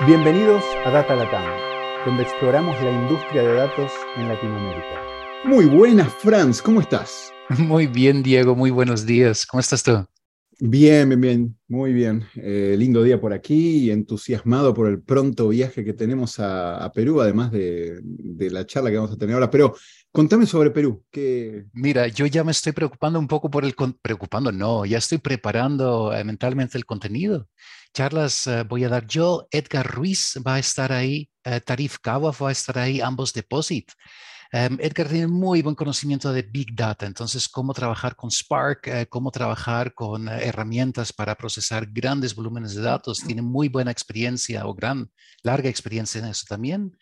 Bienvenidos 0.00 0.64
a 0.84 0.90
Data 0.90 1.14
Latam, 1.14 1.44
donde 2.04 2.24
exploramos 2.24 2.74
la 2.82 2.90
industria 2.90 3.42
de 3.42 3.54
datos 3.54 3.92
en 4.16 4.26
Latinoamérica. 4.26 5.00
Muy 5.44 5.66
buenas, 5.66 6.12
Franz, 6.14 6.60
¿cómo 6.60 6.80
estás? 6.80 7.32
Muy 7.58 7.86
bien, 7.86 8.20
Diego, 8.20 8.56
muy 8.56 8.70
buenos 8.70 9.06
días. 9.06 9.46
¿Cómo 9.46 9.60
estás 9.60 9.84
tú? 9.84 10.04
Bien, 10.58 11.08
bien, 11.08 11.20
bien, 11.20 11.58
muy 11.68 11.92
bien. 11.92 12.24
Eh, 12.34 12.74
lindo 12.76 13.04
día 13.04 13.20
por 13.20 13.32
aquí 13.32 13.84
y 13.84 13.90
entusiasmado 13.92 14.74
por 14.74 14.88
el 14.88 15.00
pronto 15.00 15.48
viaje 15.48 15.84
que 15.84 15.92
tenemos 15.92 16.40
a, 16.40 16.90
Perú, 16.92 17.20
además 17.20 17.52
de, 17.52 18.00
la 18.50 18.66
charla 18.66 18.90
que 18.90 18.96
vamos 18.96 19.12
a 19.12 19.16
tener 19.16 19.34
ahora. 19.34 19.50
Pero 19.50 19.76
contame 20.14 20.46
sobre 20.46 20.70
Perú. 20.70 21.04
Mira, 21.72 22.06
yo 22.08 22.26
ya 22.26 22.44
me 22.44 22.52
estoy 22.52 22.72
preocupando 22.72 23.18
un 23.18 23.26
poco 23.26 23.50
por 23.50 23.64
el... 23.64 23.74
Preocupando, 24.00 24.52
no, 24.52 24.86
ya 24.86 24.98
estoy 24.98 25.18
preparando 25.18 26.12
eh, 26.14 26.22
mentalmente 26.24 26.78
el 26.78 26.86
contenido. 26.86 27.48
Charlas 27.92 28.46
eh, 28.46 28.62
voy 28.62 28.84
a 28.84 28.88
dar 28.88 29.06
yo, 29.06 29.46
Edgar 29.50 29.86
Ruiz 29.86 30.38
va 30.46 30.54
a 30.54 30.58
estar 30.58 30.92
ahí, 30.92 31.28
Tarif 31.66 31.98
Kawa 31.98 32.32
va 32.32 32.48
a 32.48 32.52
estar 32.52 32.78
ahí, 32.78 33.00
ambos 33.00 33.32
Deposit. 33.32 33.90
Em, 34.56 34.78
Edgar 34.80 35.08
tiene 35.08 35.26
muy 35.26 35.62
buen 35.62 35.74
conocimiento 35.74 36.32
de 36.32 36.42
Big 36.42 36.76
Data, 36.76 37.06
entonces 37.06 37.48
cómo 37.48 37.74
trabajar 37.74 38.14
con 38.14 38.30
Spark, 38.30 38.86
eh, 38.86 39.06
cómo 39.08 39.32
trabajar 39.32 39.94
con 39.94 40.28
eh, 40.28 40.44
herramientas 40.44 41.12
para 41.12 41.34
procesar 41.34 41.88
grandes 41.90 42.36
volúmenes 42.36 42.72
de 42.76 42.82
datos. 42.82 43.18
Tiene 43.18 43.42
muy 43.42 43.68
buena 43.68 43.90
experiencia 43.90 44.64
o 44.64 44.72
gran, 44.72 45.10
larga 45.42 45.68
experiencia 45.68 46.20
en 46.20 46.26
eso 46.26 46.44
también. 46.48 46.96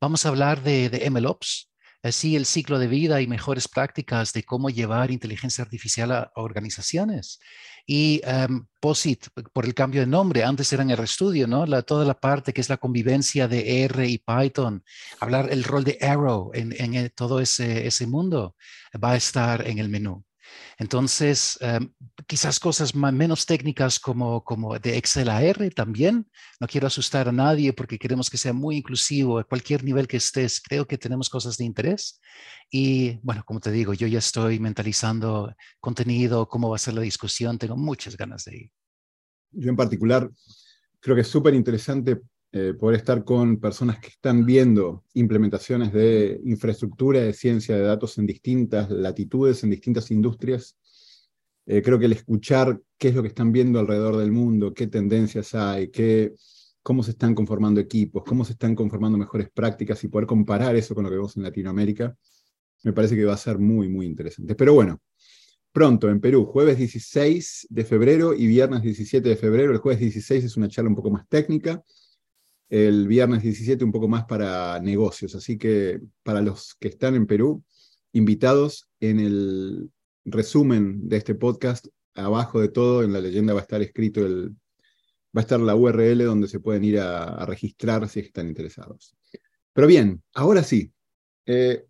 Vamos 0.00 0.26
a 0.26 0.30
hablar 0.30 0.60
de, 0.64 0.90
de 0.90 1.08
MLOps, 1.08 1.70
así 2.08 2.36
el 2.36 2.46
ciclo 2.46 2.78
de 2.78 2.86
vida 2.86 3.20
y 3.20 3.26
mejores 3.26 3.68
prácticas 3.68 4.32
de 4.32 4.42
cómo 4.42 4.70
llevar 4.70 5.10
inteligencia 5.10 5.62
artificial 5.62 6.12
a 6.12 6.32
organizaciones. 6.34 7.40
Y 7.86 8.20
um, 8.26 8.66
POSIT, 8.80 9.28
por 9.52 9.64
el 9.64 9.74
cambio 9.74 10.02
de 10.02 10.06
nombre, 10.06 10.44
antes 10.44 10.72
eran 10.72 10.94
RStudio, 10.94 11.46
¿no? 11.46 11.64
La, 11.64 11.82
toda 11.82 12.04
la 12.04 12.20
parte 12.20 12.52
que 12.52 12.60
es 12.60 12.68
la 12.68 12.76
convivencia 12.76 13.48
de 13.48 13.84
R 13.84 14.06
y 14.06 14.18
Python, 14.18 14.84
hablar 15.20 15.48
el 15.50 15.64
rol 15.64 15.84
de 15.84 15.98
Arrow 16.02 16.50
en, 16.52 16.74
en 16.78 16.94
eh, 16.94 17.10
todo 17.10 17.40
ese, 17.40 17.86
ese 17.86 18.06
mundo 18.06 18.56
va 19.02 19.12
a 19.12 19.16
estar 19.16 19.66
en 19.66 19.78
el 19.78 19.88
menú. 19.88 20.24
Entonces, 20.78 21.58
em, 21.60 21.92
quizás 22.26 22.60
cosas 22.60 22.94
menos 22.94 23.46
técnicas 23.46 23.98
como, 23.98 24.44
como 24.44 24.78
de 24.78 24.96
Excel 24.96 25.28
a 25.28 25.42
R 25.42 25.70
también. 25.70 26.30
No 26.60 26.66
quiero 26.66 26.86
asustar 26.86 27.28
a 27.28 27.32
nadie 27.32 27.72
porque 27.72 27.98
queremos 27.98 28.30
que 28.30 28.38
sea 28.38 28.52
muy 28.52 28.76
inclusivo 28.76 29.38
a 29.38 29.44
cualquier 29.44 29.82
nivel 29.82 30.06
que 30.06 30.18
estés. 30.18 30.60
Creo 30.60 30.86
que 30.86 30.98
tenemos 30.98 31.28
cosas 31.28 31.56
de 31.56 31.64
interés. 31.64 32.20
Y 32.70 33.18
bueno, 33.22 33.42
como 33.44 33.60
te 33.60 33.72
digo, 33.72 33.94
yo 33.94 34.06
ya 34.06 34.18
estoy 34.18 34.60
mentalizando 34.60 35.54
contenido, 35.80 36.48
cómo 36.48 36.70
va 36.70 36.76
a 36.76 36.78
ser 36.78 36.94
la 36.94 37.02
discusión. 37.02 37.58
Tengo 37.58 37.76
muchas 37.76 38.16
ganas 38.16 38.44
de 38.44 38.56
ir. 38.56 38.70
Yo 39.50 39.70
en 39.70 39.76
particular 39.76 40.30
creo 41.00 41.16
que 41.16 41.22
es 41.22 41.28
súper 41.28 41.54
interesante 41.54 42.20
eh, 42.50 42.72
poder 42.72 42.96
estar 42.96 43.24
con 43.24 43.60
personas 43.60 43.98
que 43.98 44.08
están 44.08 44.46
viendo 44.46 45.04
implementaciones 45.12 45.92
de 45.92 46.40
infraestructura 46.44 47.20
de 47.20 47.34
ciencia 47.34 47.76
de 47.76 47.82
datos 47.82 48.16
en 48.16 48.26
distintas 48.26 48.88
latitudes, 48.88 49.62
en 49.64 49.70
distintas 49.70 50.10
industrias. 50.10 50.78
Eh, 51.66 51.82
creo 51.82 51.98
que 51.98 52.06
el 52.06 52.12
escuchar 52.12 52.80
qué 52.96 53.08
es 53.08 53.14
lo 53.14 53.20
que 53.20 53.28
están 53.28 53.52
viendo 53.52 53.78
alrededor 53.78 54.16
del 54.16 54.32
mundo, 54.32 54.72
qué 54.72 54.86
tendencias 54.86 55.54
hay, 55.54 55.90
qué, 55.90 56.32
cómo 56.82 57.02
se 57.02 57.10
están 57.10 57.34
conformando 57.34 57.80
equipos, 57.80 58.24
cómo 58.24 58.46
se 58.46 58.52
están 58.52 58.74
conformando 58.74 59.18
mejores 59.18 59.50
prácticas 59.52 60.02
y 60.04 60.08
poder 60.08 60.26
comparar 60.26 60.74
eso 60.74 60.94
con 60.94 61.04
lo 61.04 61.10
que 61.10 61.16
vemos 61.16 61.36
en 61.36 61.42
Latinoamérica, 61.42 62.16
me 62.82 62.94
parece 62.94 63.14
que 63.14 63.26
va 63.26 63.34
a 63.34 63.36
ser 63.36 63.58
muy, 63.58 63.90
muy 63.90 64.06
interesante. 64.06 64.54
Pero 64.54 64.72
bueno, 64.72 65.02
pronto 65.70 66.08
en 66.08 66.18
Perú, 66.18 66.46
jueves 66.46 66.78
16 66.78 67.66
de 67.68 67.84
febrero 67.84 68.32
y 68.32 68.46
viernes 68.46 68.80
17 68.80 69.28
de 69.28 69.36
febrero. 69.36 69.72
El 69.72 69.78
jueves 69.78 70.00
16 70.00 70.44
es 70.44 70.56
una 70.56 70.68
charla 70.68 70.88
un 70.88 70.96
poco 70.96 71.10
más 71.10 71.28
técnica 71.28 71.82
el 72.68 73.08
viernes 73.08 73.42
17 73.42 73.84
un 73.84 73.92
poco 73.92 74.08
más 74.08 74.24
para 74.24 74.78
negocios. 74.80 75.34
Así 75.34 75.56
que 75.56 76.00
para 76.22 76.40
los 76.40 76.74
que 76.74 76.88
están 76.88 77.14
en 77.14 77.26
Perú, 77.26 77.62
invitados 78.12 78.88
en 79.00 79.20
el 79.20 79.90
resumen 80.24 81.08
de 81.08 81.16
este 81.16 81.34
podcast, 81.34 81.86
abajo 82.14 82.60
de 82.60 82.68
todo 82.68 83.02
en 83.02 83.12
la 83.12 83.20
leyenda 83.20 83.54
va 83.54 83.60
a 83.60 83.62
estar 83.62 83.80
escrito 83.80 84.24
el, 84.24 84.50
va 85.36 85.40
a 85.40 85.40
estar 85.40 85.60
la 85.60 85.76
URL 85.76 86.24
donde 86.24 86.48
se 86.48 86.60
pueden 86.60 86.84
ir 86.84 86.98
a, 86.98 87.44
registrar 87.46 88.08
si 88.08 88.20
están 88.20 88.48
interesados. 88.48 89.14
Pero 89.72 89.86
bien, 89.86 90.22
ahora 90.34 90.62
sí. 90.62 90.92
Eh, 91.46 91.84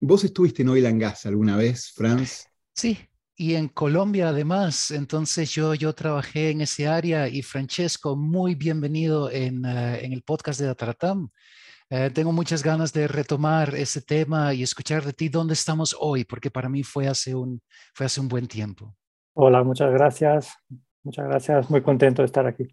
¿Vos 0.00 0.24
estuviste 0.24 0.62
en 0.62 0.68
Oil 0.68 0.86
and 0.86 1.00
Gas 1.00 1.26
alguna 1.26 1.56
vez, 1.56 1.92
Franz? 1.92 2.46
Sí, 2.74 2.98
y 3.36 3.54
en 3.54 3.68
Colombia 3.68 4.28
además. 4.28 4.90
Entonces 4.90 5.50
yo, 5.52 5.74
yo 5.74 5.94
trabajé 5.94 6.50
en 6.50 6.60
ese 6.60 6.88
área 6.88 7.28
y 7.28 7.42
Francesco, 7.42 8.16
muy 8.16 8.54
bienvenido 8.54 9.30
en, 9.30 9.64
eh, 9.64 10.04
en 10.04 10.12
el 10.12 10.22
podcast 10.22 10.60
de 10.60 10.68
Ataratam. 10.68 11.30
Eh, 11.90 12.10
tengo 12.10 12.32
muchas 12.32 12.62
ganas 12.62 12.92
de 12.92 13.06
retomar 13.06 13.74
ese 13.74 14.00
tema 14.00 14.54
y 14.54 14.62
escuchar 14.62 15.04
de 15.04 15.12
ti 15.12 15.28
dónde 15.28 15.54
estamos 15.54 15.94
hoy, 16.00 16.24
porque 16.24 16.50
para 16.50 16.68
mí 16.68 16.82
fue 16.82 17.06
hace 17.06 17.34
un, 17.34 17.60
fue 17.94 18.06
hace 18.06 18.20
un 18.20 18.28
buen 18.28 18.46
tiempo. 18.46 18.96
Hola, 19.34 19.62
muchas 19.62 19.92
gracias. 19.92 20.54
Muchas 21.02 21.26
gracias. 21.26 21.68
Muy 21.68 21.82
contento 21.82 22.22
de 22.22 22.26
estar 22.26 22.46
aquí. 22.46 22.66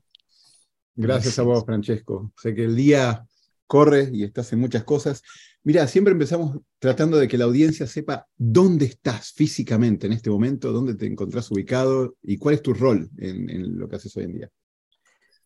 Gracias, 0.95 1.39
a 1.39 1.43
vos, 1.43 1.65
Francesco. 1.65 2.31
Sé 2.37 2.53
que 2.53 2.63
el 2.65 2.75
día 2.75 3.25
corre 3.69 4.09
y 4.11 4.23
estás 4.23 4.51
en 4.51 4.59
muchas 4.59 4.83
cosas. 4.83 5.21
Mira, 5.63 5.85
siempre 5.85 6.11
empezamos 6.11 6.57
tratando 6.79 7.17
de 7.17 7.27
que 7.27 7.37
la 7.37 7.45
audiencia 7.45 7.85
sepa 7.85 8.25
dónde 8.35 8.85
estás 8.85 9.31
físicamente 9.31 10.07
en 10.07 10.13
este 10.13 10.31
momento, 10.31 10.71
dónde 10.71 10.95
te 10.95 11.05
encontrás 11.05 11.51
ubicado 11.51 12.15
y 12.23 12.37
cuál 12.37 12.55
es 12.55 12.63
tu 12.63 12.73
rol 12.73 13.07
en, 13.19 13.77
lo 13.77 13.87
que 13.87 13.97
haces 13.97 14.17
hoy 14.17 14.23
en 14.23 14.33
día. 14.33 14.49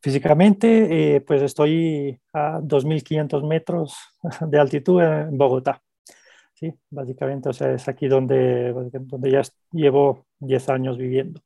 Físicamente, 0.02 1.16
eh, 1.16 1.22
pues 1.22 1.42
estoy 1.42 2.18
a 2.32 2.60
2.500 2.62 3.46
metros 3.46 3.98
de 4.48 4.58
altitud 4.58 5.02
en 5.02 5.38
Bogotá. 5.38 5.82
Sí, 6.54 6.74
básicamente, 6.90 7.50
o 7.50 7.54
sea, 7.54 7.74
es 7.74 7.90
aquí 7.90 8.08
donde, 8.08 8.72
donde 9.02 9.32
ya 9.32 9.42
llevo 9.74 10.28
10 10.40 10.70
años 10.70 10.98
viviendo. 10.98 11.42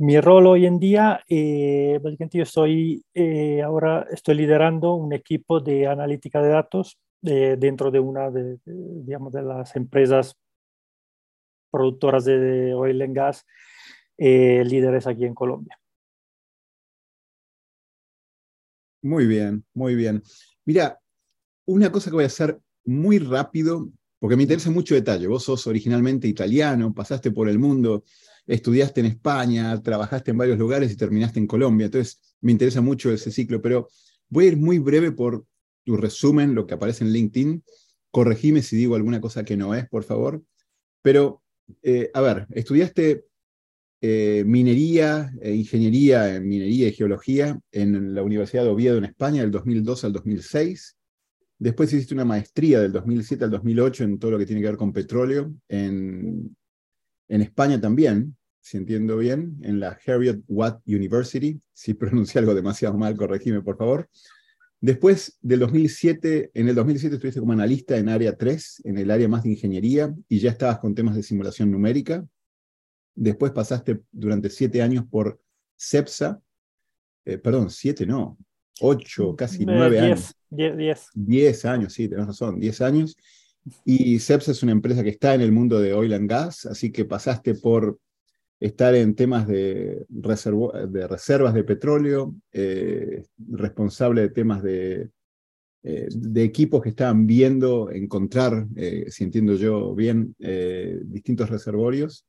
Mi 0.00 0.18
rol 0.18 0.46
hoy 0.46 0.64
en 0.64 0.78
día, 0.78 1.22
eh, 1.28 2.00
básicamente 2.02 2.38
yo 2.38 2.44
estoy, 2.44 3.04
eh, 3.12 3.60
ahora 3.60 4.06
estoy 4.10 4.34
liderando 4.34 4.94
un 4.94 5.12
equipo 5.12 5.60
de 5.60 5.86
analítica 5.86 6.40
de 6.40 6.48
datos 6.48 6.98
dentro 7.20 7.90
de 7.90 8.00
una 8.00 8.30
de, 8.30 8.58
digamos, 8.64 9.30
de 9.30 9.42
las 9.42 9.76
empresas 9.76 10.38
productoras 11.70 12.24
de, 12.24 12.72
oil 12.72 13.02
and 13.02 13.14
gas 13.14 13.44
eh, 14.16 14.64
líderes 14.64 15.06
aquí 15.06 15.26
en 15.26 15.34
Colombia. 15.34 15.78
Muy 19.02 19.26
bien, 19.26 19.66
muy 19.74 19.94
bien. 19.96 20.22
Mira, 20.64 20.98
una 21.66 21.92
cosa 21.92 22.08
que 22.08 22.16
voy 22.16 22.24
a 22.24 22.28
hacer 22.28 22.58
muy 22.86 23.18
rápido, 23.18 23.90
porque 24.18 24.36
me 24.36 24.44
interesa 24.44 24.70
mucho 24.70 24.94
detalle. 24.94 25.26
Vos 25.26 25.44
sos 25.44 25.66
originalmente 25.66 26.26
italiano, 26.26 26.94
pasaste 26.94 27.30
por 27.30 27.50
el 27.50 27.58
mundo, 27.58 28.02
estudiaste 28.50 29.00
en 29.00 29.06
España, 29.06 29.80
trabajaste 29.80 30.32
en 30.32 30.38
varios 30.38 30.58
lugares 30.58 30.90
y 30.92 30.96
terminaste 30.96 31.38
en 31.38 31.46
Colombia. 31.46 31.86
Entonces, 31.86 32.20
me 32.40 32.52
interesa 32.52 32.80
mucho 32.80 33.12
ese 33.12 33.30
ciclo, 33.30 33.62
pero 33.62 33.88
voy 34.28 34.46
a 34.46 34.48
ir 34.48 34.56
muy 34.56 34.78
breve 34.78 35.12
por 35.12 35.44
tu 35.84 35.96
resumen, 35.96 36.54
lo 36.54 36.66
que 36.66 36.74
aparece 36.74 37.04
en 37.04 37.12
LinkedIn. 37.12 37.62
Corregime 38.10 38.62
si 38.62 38.76
digo 38.76 38.96
alguna 38.96 39.20
cosa 39.20 39.44
que 39.44 39.56
no 39.56 39.74
es, 39.74 39.88
por 39.88 40.02
favor. 40.02 40.42
Pero, 41.00 41.42
eh, 41.82 42.10
a 42.12 42.20
ver, 42.20 42.46
estudiaste 42.50 43.24
eh, 44.00 44.42
minería 44.44 45.32
e 45.40 45.54
ingeniería 45.54 46.34
en 46.34 46.48
minería 46.48 46.88
y 46.88 46.92
geología 46.92 47.60
en 47.70 48.14
la 48.14 48.22
Universidad 48.22 48.64
de 48.64 48.70
Oviedo 48.70 48.98
en 48.98 49.04
España 49.04 49.42
del 49.42 49.52
2002 49.52 50.04
al 50.04 50.12
2006. 50.12 50.96
Después 51.58 51.92
hiciste 51.92 52.14
una 52.14 52.24
maestría 52.24 52.80
del 52.80 52.92
2007 52.92 53.44
al 53.44 53.50
2008 53.50 54.04
en 54.04 54.18
todo 54.18 54.32
lo 54.32 54.38
que 54.38 54.46
tiene 54.46 54.60
que 54.60 54.68
ver 54.68 54.76
con 54.76 54.92
petróleo 54.92 55.54
en, 55.68 56.56
en 57.28 57.42
España 57.42 57.80
también, 57.80 58.36
si 58.60 58.76
entiendo 58.76 59.16
bien, 59.16 59.58
en 59.62 59.80
la 59.80 59.98
Harriet 60.06 60.42
Watt 60.48 60.80
University. 60.86 61.60
Si 61.72 61.94
pronuncio 61.94 62.38
algo 62.38 62.54
demasiado 62.54 62.96
mal, 62.96 63.16
corregime 63.16 63.62
por 63.62 63.76
favor. 63.76 64.08
Después 64.82 65.38
del 65.42 65.60
2007, 65.60 66.52
en 66.54 66.68
el 66.68 66.74
2007 66.74 67.16
estuviste 67.16 67.40
como 67.40 67.52
analista 67.52 67.98
en 67.98 68.08
área 68.08 68.36
3, 68.36 68.82
en 68.84 68.96
el 68.96 69.10
área 69.10 69.28
más 69.28 69.42
de 69.42 69.50
ingeniería, 69.50 70.14
y 70.26 70.38
ya 70.38 70.50
estabas 70.50 70.78
con 70.78 70.94
temas 70.94 71.14
de 71.14 71.22
simulación 71.22 71.70
numérica. 71.70 72.26
Después 73.14 73.52
pasaste 73.52 74.00
durante 74.10 74.48
siete 74.48 74.80
años 74.80 75.04
por 75.10 75.38
CEPSA, 75.78 76.40
eh, 77.26 77.36
perdón, 77.36 77.68
siete 77.68 78.06
no, 78.06 78.38
ocho, 78.80 79.36
casi 79.36 79.66
nueve 79.66 80.00
años. 80.00 80.34
Diez, 80.48 81.10
diez. 81.14 81.64
años, 81.66 81.92
sí, 81.92 82.08
tenés 82.08 82.26
razón, 82.26 82.58
diez 82.58 82.80
años. 82.80 83.16
Y 83.84 84.18
CEPSA 84.18 84.52
es 84.52 84.62
una 84.62 84.72
empresa 84.72 85.02
que 85.02 85.10
está 85.10 85.34
en 85.34 85.42
el 85.42 85.52
mundo 85.52 85.78
de 85.78 85.92
oil 85.92 86.14
and 86.14 86.30
gas, 86.30 86.64
así 86.64 86.90
que 86.90 87.04
pasaste 87.04 87.54
por 87.54 87.98
estar 88.60 88.94
en 88.94 89.14
temas 89.14 89.48
de, 89.48 90.04
de 90.08 91.08
reservas 91.08 91.54
de 91.54 91.64
petróleo, 91.64 92.34
eh, 92.52 93.24
responsable 93.50 94.20
de 94.20 94.28
temas 94.28 94.62
de, 94.62 95.08
eh, 95.82 96.08
de, 96.10 96.44
equipos 96.44 96.82
que 96.82 96.90
estaban 96.90 97.26
viendo, 97.26 97.90
encontrar, 97.90 98.66
eh, 98.76 99.06
si 99.08 99.24
entiendo 99.24 99.54
yo 99.54 99.94
bien, 99.94 100.36
distintos 101.04 101.48
reservorios. 101.48 102.26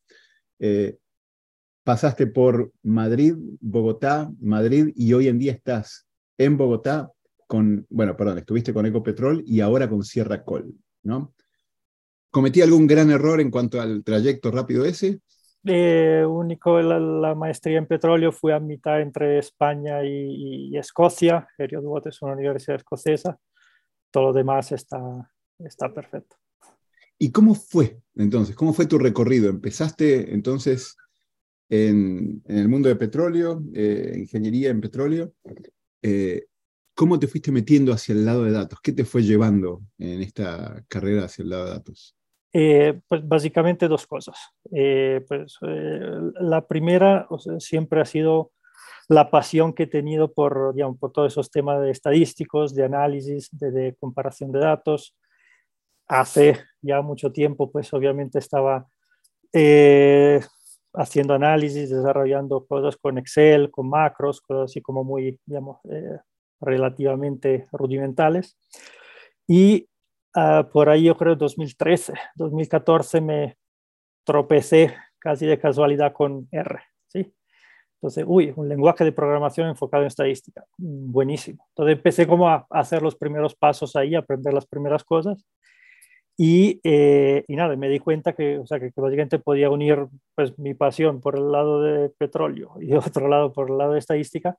pasaste 1.83 2.27
por 2.27 2.71
Madrid, 2.83 3.35
Bogotá, 3.59 4.31
Madrid 4.39 4.93
y 4.95 5.13
hoy 5.13 5.27
en 5.27 5.39
día 5.39 5.51
estás 5.51 6.07
en 6.37 6.55
Bogotá 6.55 7.11
con, 7.47 7.85
bueno, 7.89 8.15
perdón, 8.15 8.37
estuviste 8.37 8.73
con 8.73 8.85
Ecopetrol 8.85 9.43
y 9.45 9.59
ahora 9.59 9.89
con 9.89 10.03
Sierra 10.03 10.45
Col, 10.45 10.73
¿no? 11.03 11.33
¿Cometí 12.29 12.61
algún 12.61 12.87
gran 12.87 13.11
error 13.11 13.41
en 13.41 13.51
cuanto 13.51 13.81
al 13.81 14.05
trayecto 14.05 14.51
rápido 14.51 14.85
ese? 14.85 15.19
Eh, 15.63 16.25
único, 16.27 16.81
la, 16.81 17.35
maestría 17.35 17.77
en 17.77 17.85
petróleo 17.85 18.31
fue 18.31 18.53
a 18.53 18.59
mitad 18.59 18.99
entre 19.01 19.37
España 19.37 20.03
y, 20.03 20.75
Escocia. 20.75 21.47
Heriot 21.57 22.07
es 22.07 22.21
una 22.21 22.33
universidad 22.33 22.77
escocesa. 22.77 23.39
Todo 24.09 24.27
lo 24.27 24.33
demás 24.33 24.71
está, 24.71 24.99
está 25.59 25.93
perfecto. 25.93 26.35
¿Y 27.17 27.31
cómo 27.31 27.53
fue 27.53 28.01
entonces? 28.15 28.55
¿Cómo 28.55 28.73
fue 28.73 28.87
tu 28.87 28.97
recorrido? 28.97 29.49
¿Empezaste 29.49 30.33
entonces 30.33 30.97
en, 31.69 32.41
el 32.45 32.67
mundo 32.67 32.89
de 32.89 32.95
petróleo, 32.95 33.63
eh, 33.73 34.15
ingeniería 34.17 34.71
en 34.71 34.81
petróleo? 34.81 35.33
Eh, 36.01 36.47
¿Cómo 36.95 37.19
te 37.19 37.27
fuiste 37.27 37.51
metiendo 37.51 37.93
hacia 37.93 38.13
el 38.13 38.25
lado 38.25 38.43
de 38.43 38.51
datos? 38.51 38.79
¿Qué 38.81 38.91
te 38.91 39.05
fue 39.05 39.21
llevando 39.21 39.83
en 39.99 40.21
esta 40.21 40.83
carrera 40.87 41.25
hacia 41.25 41.43
el 41.43 41.49
lado 41.49 41.65
de 41.65 41.71
datos? 41.71 42.15
Eh, 42.53 42.99
pues 43.07 43.25
básicamente 43.27 43.87
dos 43.87 44.05
cosas. 44.05 44.37
Eh, 44.73 45.23
pues, 45.27 45.57
eh, 45.65 46.19
la 46.41 46.67
primera 46.67 47.27
siempre 47.59 48.01
ha 48.01 48.05
sido 48.05 48.51
la 49.07 49.29
pasión 49.31 49.73
que 49.73 49.83
he 49.83 49.87
tenido 49.87 50.33
por, 50.33 50.73
digamos, 50.73 50.97
por 50.97 51.11
todos 51.11 51.31
esos 51.31 51.49
temas 51.49 51.81
de 51.81 51.91
estadísticos, 51.91 52.75
de 52.75 52.83
análisis, 52.85 53.49
de, 53.51 53.95
comparación 53.99 54.51
de 54.51 54.59
datos. 54.59 55.15
Hace 56.07 56.57
ya 56.81 57.01
mucho 57.01 57.31
tiempo, 57.31 57.71
pues 57.71 57.93
obviamente 57.93 58.39
estaba 58.39 58.87
haciendo 60.93 61.33
análisis, 61.33 61.89
desarrollando 61.89 62.65
cosas 62.65 62.97
con 62.97 63.17
Excel, 63.17 63.69
con 63.71 63.89
macros, 63.89 64.41
cosas 64.41 64.71
así 64.71 64.81
como 64.81 65.03
muy, 65.03 65.39
digamos, 65.45 65.79
relativamente 66.59 67.67
rudimentales. 67.71 68.57
Y 69.47 69.87
Ah, 70.33 70.69
por 70.71 70.89
ahí 70.89 71.03
yo 71.03 71.17
creo 71.17 71.35
2013, 71.35 72.13
2014 72.35 73.21
me 73.21 73.57
tropecé 74.23 74.95
casi 75.19 75.45
de 75.45 75.59
casualidad 75.59 76.13
con 76.13 76.47
R, 76.51 76.79
¿sí? 77.07 77.33
Entonces, 77.95 78.23
uy, 78.27 78.53
un 78.55 78.69
lenguaje 78.69 79.03
de 79.03 79.11
programación 79.11 79.67
enfocado 79.67 80.03
en 80.03 80.07
estadística, 80.07 80.65
buenísimo. 80.77 81.67
Entonces 81.69 81.97
empecé 81.97 82.27
como 82.27 82.49
a 82.49 82.65
hacer 82.71 83.01
los 83.01 83.15
primeros 83.15 83.55
pasos 83.55 83.95
ahí, 83.95 84.15
a 84.15 84.19
aprender 84.19 84.53
las 84.53 84.65
primeras 84.65 85.03
cosas. 85.03 85.45
Y, 86.37 86.79
eh, 86.83 87.43
y 87.47 87.55
nada, 87.55 87.75
me 87.75 87.89
di 87.89 87.99
cuenta 87.99 88.33
que, 88.33 88.57
o 88.57 88.65
sea, 88.65 88.79
que, 88.79 88.91
que, 88.91 89.01
básicamente 89.01 89.37
podía 89.37 89.69
unir 89.69 90.07
pues, 90.33 90.57
mi 90.57 90.73
pasión 90.73 91.21
por 91.21 91.37
el 91.37 91.51
lado 91.51 91.81
de 91.83 92.09
petróleo 92.09 92.75
y 92.79 92.93
otro 92.95 93.27
lado 93.27 93.53
por 93.53 93.69
el 93.69 93.77
lado 93.77 93.93
de 93.93 93.99
estadística 93.99 94.57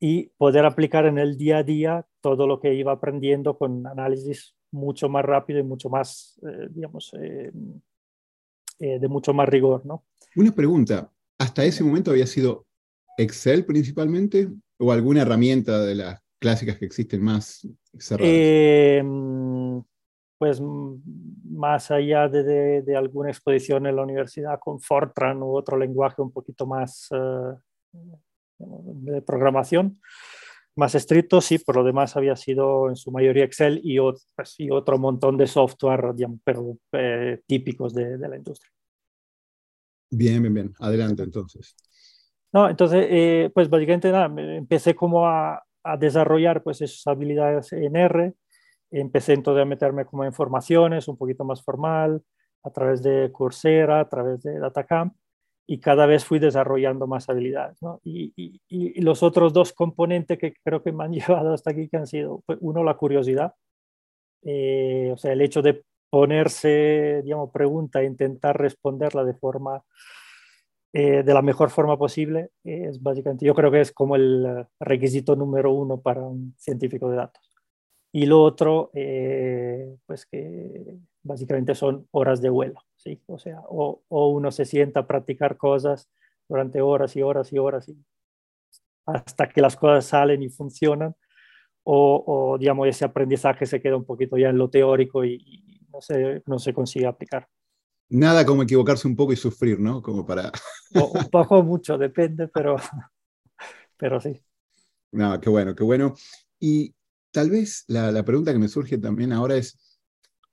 y 0.00 0.30
poder 0.38 0.64
aplicar 0.64 1.06
en 1.06 1.18
el 1.18 1.36
día 1.36 1.58
a 1.58 1.62
día 1.62 2.06
todo 2.20 2.46
lo 2.46 2.58
que 2.60 2.74
iba 2.74 2.92
aprendiendo 2.92 3.56
con 3.56 3.86
análisis 3.86 4.56
mucho 4.74 5.08
más 5.08 5.24
rápido 5.24 5.60
y 5.60 5.62
mucho 5.62 5.88
más, 5.88 6.38
eh, 6.42 6.68
digamos, 6.70 7.14
eh, 7.18 7.52
eh, 8.80 8.98
de 8.98 9.08
mucho 9.08 9.32
más 9.32 9.48
rigor, 9.48 9.86
¿no? 9.86 10.04
Una 10.36 10.52
pregunta, 10.52 11.10
¿hasta 11.38 11.64
ese 11.64 11.84
momento 11.84 12.10
había 12.10 12.26
sido 12.26 12.66
Excel 13.16 13.64
principalmente 13.64 14.48
o 14.78 14.90
alguna 14.90 15.22
herramienta 15.22 15.80
de 15.80 15.94
las 15.94 16.20
clásicas 16.40 16.76
que 16.76 16.84
existen 16.84 17.22
más 17.22 17.66
cerradas? 17.98 19.04
pues 20.36 20.60
más 20.60 21.90
allá 21.92 22.28
de, 22.28 22.82
de, 22.82 22.96
alguna 22.96 23.30
exposición 23.30 23.86
en 23.86 23.96
la 23.96 24.02
universidad 24.02 24.58
con 24.58 24.80
Fortran 24.80 25.40
u 25.42 25.56
otro 25.56 25.78
lenguaje 25.78 26.20
un 26.20 26.32
poquito 26.32 26.66
más 26.66 27.08
de 28.58 29.22
programación, 29.22 30.00
más 30.76 30.94
estricto, 30.94 31.40
sí, 31.40 31.58
por 31.58 31.76
lo 31.76 31.84
demás 31.84 32.16
había 32.16 32.36
sido 32.36 32.88
en 32.88 32.96
su 32.96 33.10
mayoría 33.10 33.44
Excel 33.44 33.80
y, 33.82 33.98
pues, 34.34 34.54
y 34.58 34.70
otro 34.70 34.98
montón 34.98 35.36
de 35.36 35.46
software, 35.46 36.14
pero 36.42 36.76
eh, 36.92 37.40
típicos 37.46 37.94
de, 37.94 38.18
de, 38.18 38.28
la 38.28 38.36
industria. 38.36 38.70
Bien, 40.10 40.42
bien, 40.42 40.54
bien. 40.54 40.74
Adelante 40.80 41.22
entonces. 41.22 41.76
No, 42.52 42.68
entonces, 42.68 43.06
eh, 43.08 43.50
pues 43.54 43.68
básicamente 43.68 44.10
nada, 44.10 44.26
empecé 44.56 44.94
como 44.94 45.26
a, 45.26 45.62
a, 45.82 45.96
desarrollar 45.96 46.62
pues 46.62 46.80
esas 46.80 47.06
habilidades 47.06 47.72
en 47.72 47.96
R, 47.96 48.34
empecé 48.90 49.32
entonces 49.32 49.62
a 49.62 49.66
meterme 49.66 50.04
como 50.04 50.24
en 50.24 50.32
formaciones 50.32 51.08
un 51.08 51.16
poquito 51.16 51.44
más 51.44 51.62
formal, 51.62 52.22
a 52.62 52.70
través 52.70 53.02
de 53.02 53.30
Coursera, 53.32 54.00
a 54.00 54.08
través 54.08 54.42
de 54.42 54.58
DataCamp, 54.58 55.14
y 55.66 55.80
cada 55.80 56.06
vez 56.06 56.24
fui 56.24 56.38
desarrollando 56.38 57.06
más 57.06 57.28
habilidades. 57.28 57.80
¿no? 57.82 58.00
Y, 58.04 58.32
y, 58.36 58.60
y, 58.68 59.00
los 59.00 59.22
otros 59.22 59.52
dos 59.52 59.72
componentes 59.72 60.38
que 60.38 60.54
creo 60.62 60.82
que 60.82 60.92
me 60.92 61.04
han 61.04 61.12
llevado 61.12 61.54
hasta 61.54 61.70
aquí, 61.70 61.88
que 61.88 61.96
han 61.96 62.06
sido, 62.06 62.42
pues, 62.46 62.58
uno, 62.60 62.84
la 62.84 62.94
curiosidad, 62.94 63.54
eh, 64.42 65.10
o 65.12 65.16
sea, 65.16 65.32
el 65.32 65.40
hecho 65.40 65.62
de 65.62 65.84
ponerse, 66.10 67.22
digamos, 67.24 67.50
pregunta 67.50 68.00
e 68.00 68.06
intentar 68.06 68.56
responderla 68.58 69.24
de 69.24 69.34
forma, 69.34 69.82
eh, 70.92 71.22
de 71.24 71.34
la 71.34 71.42
mejor 71.42 71.70
forma 71.70 71.98
posible, 71.98 72.50
es 72.62 73.02
básicamente, 73.02 73.44
yo 73.46 73.54
creo 73.54 73.70
que 73.70 73.80
es 73.80 73.90
como 73.90 74.14
el 74.16 74.66
requisito 74.78 75.34
número 75.34 75.72
uno 75.72 76.00
para 76.00 76.22
un 76.22 76.54
científico 76.56 77.10
de 77.10 77.16
datos. 77.16 77.42
Y 78.12 78.26
lo 78.26 78.42
otro, 78.42 78.90
eh, 78.94 79.96
pues 80.06 80.24
que 80.26 80.98
básicamente 81.24 81.74
son 81.74 82.06
horas 82.12 82.40
de 82.40 82.50
vuelo, 82.50 82.80
¿sí? 83.04 83.20
O 83.26 83.38
sea, 83.38 83.60
o, 83.68 84.02
uno 84.08 84.50
se 84.50 84.64
sienta 84.64 85.00
a 85.00 85.06
practicar 85.06 85.56
cosas 85.56 86.08
durante 86.48 86.80
horas 86.80 87.14
y 87.16 87.22
horas 87.22 87.52
y 87.52 87.58
horas 87.58 87.88
y 87.88 87.96
hasta 89.06 89.48
que 89.48 89.60
las 89.60 89.76
cosas 89.76 90.06
salen 90.06 90.42
y 90.42 90.48
funcionan, 90.48 91.14
o, 91.86 92.56
digamos, 92.58 92.88
ese 92.88 93.04
aprendizaje 93.04 93.66
se 93.66 93.80
queda 93.82 93.96
un 93.96 94.06
poquito 94.06 94.38
ya 94.38 94.48
en 94.48 94.56
lo 94.56 94.70
teórico 94.70 95.22
y, 95.22 95.78
no, 95.92 96.00
se, 96.00 96.42
no 96.46 96.58
se 96.58 96.72
consigue 96.72 97.06
aplicar. 97.06 97.46
Nada 98.08 98.46
como 98.46 98.62
equivocarse 98.62 99.06
un 99.06 99.14
poco 99.14 99.34
y 99.34 99.36
sufrir, 99.36 99.78
¿no? 99.78 100.00
Como 100.00 100.24
para... 100.24 100.50
un 100.94 101.28
poco, 101.30 101.62
mucho, 101.62 101.98
depende, 101.98 102.48
pero, 102.48 102.76
pero 103.98 104.18
sí. 104.18 104.40
No, 105.12 105.38
qué 105.38 105.50
bueno, 105.50 105.74
qué 105.74 105.84
bueno. 105.84 106.14
Y 106.58 106.94
tal 107.30 107.50
vez 107.50 107.84
la, 107.86 108.10
la 108.10 108.24
pregunta 108.24 108.52
que 108.52 108.58
me 108.58 108.68
surge 108.68 108.96
también 108.96 109.34
ahora 109.34 109.56
es, 109.56 109.78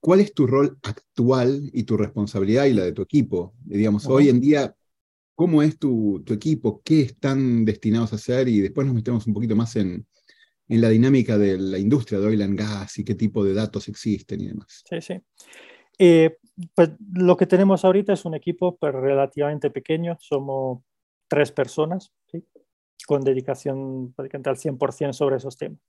¿Cuál 0.01 0.19
es 0.19 0.33
tu 0.33 0.47
rol 0.47 0.79
actual 0.81 1.69
y 1.71 1.83
tu 1.83 1.95
responsabilidad 1.95 2.65
y 2.65 2.73
la 2.73 2.83
de 2.83 2.91
tu 2.91 3.03
equipo? 3.03 3.53
Digamos, 3.63 4.07
hoy 4.07 4.29
en 4.29 4.41
día, 4.41 4.75
¿cómo 5.35 5.61
es 5.61 5.77
tu, 5.77 6.23
equipo? 6.27 6.81
¿Qué 6.83 7.01
están 7.01 7.63
destinados 7.65 8.11
a 8.11 8.15
hacer? 8.15 8.47
Y 8.47 8.61
después 8.61 8.87
nos 8.87 8.95
metemos 8.95 9.27
un 9.27 9.35
poquito 9.35 9.55
más 9.55 9.75
en, 9.75 10.07
la 10.67 10.89
dinámica 10.89 11.37
de 11.37 11.57
la 11.57 11.77
industria 11.77 12.19
de 12.19 12.27
oil 12.27 12.41
and 12.41 12.57
gas 12.57 12.97
y 12.97 13.03
qué 13.03 13.13
tipo 13.13 13.43
de 13.43 13.53
datos 13.53 13.89
existen 13.89 14.41
y 14.41 14.47
demás. 14.47 14.83
Sí, 14.89 15.01
sí. 15.01 15.13
Eh, 15.99 16.37
pues 16.73 16.91
lo 17.13 17.37
que 17.37 17.45
tenemos 17.45 17.85
ahorita 17.85 18.13
es 18.13 18.25
un 18.25 18.33
equipo 18.33 18.77
pues, 18.77 18.93
relativamente 18.93 19.69
pequeño, 19.69 20.17
somos 20.19 20.81
tres 21.27 21.51
personas, 21.51 22.11
con 23.05 23.21
dedicación 23.21 24.13
prácticamente 24.13 24.49
al 24.49 24.57
100% 24.57 25.13
sobre 25.13 25.37
esos 25.37 25.57
temas. 25.57 25.79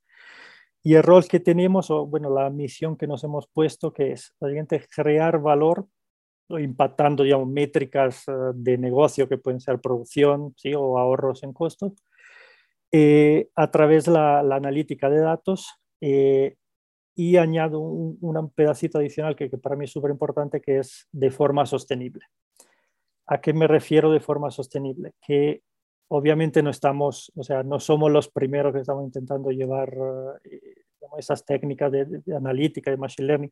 Y 0.82 0.94
el 0.94 1.02
rol 1.02 1.26
que 1.28 1.40
tenemos, 1.40 1.90
o 1.90 2.06
bueno, 2.06 2.28
la 2.30 2.50
misión 2.50 2.96
que 2.96 3.06
nos 3.06 3.22
hemos 3.22 3.46
puesto, 3.46 3.92
que 3.92 4.12
es 4.12 4.34
básicamente 4.40 4.84
crear 4.94 5.40
valor, 5.40 5.86
impactando, 6.48 7.22
digamos, 7.22 7.48
métricas 7.48 8.26
eh, 8.28 8.32
de 8.54 8.78
negocio 8.78 9.28
que 9.28 9.38
pueden 9.38 9.60
ser 9.60 9.80
producción 9.80 10.54
¿sí? 10.56 10.74
o 10.74 10.98
ahorros 10.98 11.42
en 11.44 11.52
costos, 11.52 11.92
eh, 12.90 13.48
a 13.54 13.70
través 13.70 14.06
de 14.06 14.12
la, 14.12 14.40
analítica 14.40 15.08
de 15.08 15.20
datos. 15.20 15.68
Eh, 16.00 16.56
y 17.14 17.36
añado 17.36 17.78
un, 17.78 18.50
pedacito 18.54 18.98
adicional 18.98 19.36
que, 19.36 19.50
que 19.50 19.58
para 19.58 19.76
mí 19.76 19.84
es 19.84 19.92
súper 19.92 20.10
importante, 20.10 20.62
que 20.62 20.78
es 20.78 21.08
de 21.12 21.30
forma 21.30 21.66
sostenible. 21.66 22.24
¿A 23.26 23.40
qué 23.40 23.52
me 23.52 23.66
refiero 23.66 24.10
de 24.10 24.20
forma 24.20 24.50
sostenible? 24.50 25.12
Que 25.20 25.62
obviamente 26.08 26.62
no 26.62 26.70
estamos, 26.70 27.32
o 27.36 27.42
sea, 27.42 27.62
no 27.62 27.80
somos 27.80 28.10
los 28.10 28.28
primeros 28.28 28.72
que 28.72 28.80
estamos 28.80 29.04
intentando 29.04 29.50
llevar 29.50 29.94
eh, 30.44 30.74
esas 31.18 31.44
técnicas 31.44 31.90
de, 31.92 32.22
analítica, 32.36 32.90
de 32.90 32.96
machine 32.96 33.26
learning 33.26 33.50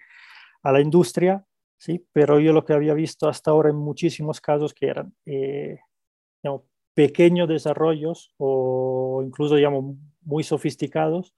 a 0.62 0.72
la 0.72 0.80
industria, 0.80 1.44
¿sí? 1.78 2.04
pero 2.12 2.38
yo 2.40 2.52
lo 2.52 2.64
que 2.64 2.72
había 2.72 2.94
visto 2.94 3.28
hasta 3.28 3.50
ahora 3.50 3.70
en 3.70 3.76
muchísimos 3.76 4.40
casos 4.40 4.74
que 4.74 4.86
eran 4.88 5.14
eh, 5.26 5.78
pequeños 6.94 7.48
desarrollos 7.48 8.34
o 8.36 9.22
incluso 9.24 9.54
digamos, 9.54 9.96
muy 10.22 10.42
sofisticados, 10.42 11.34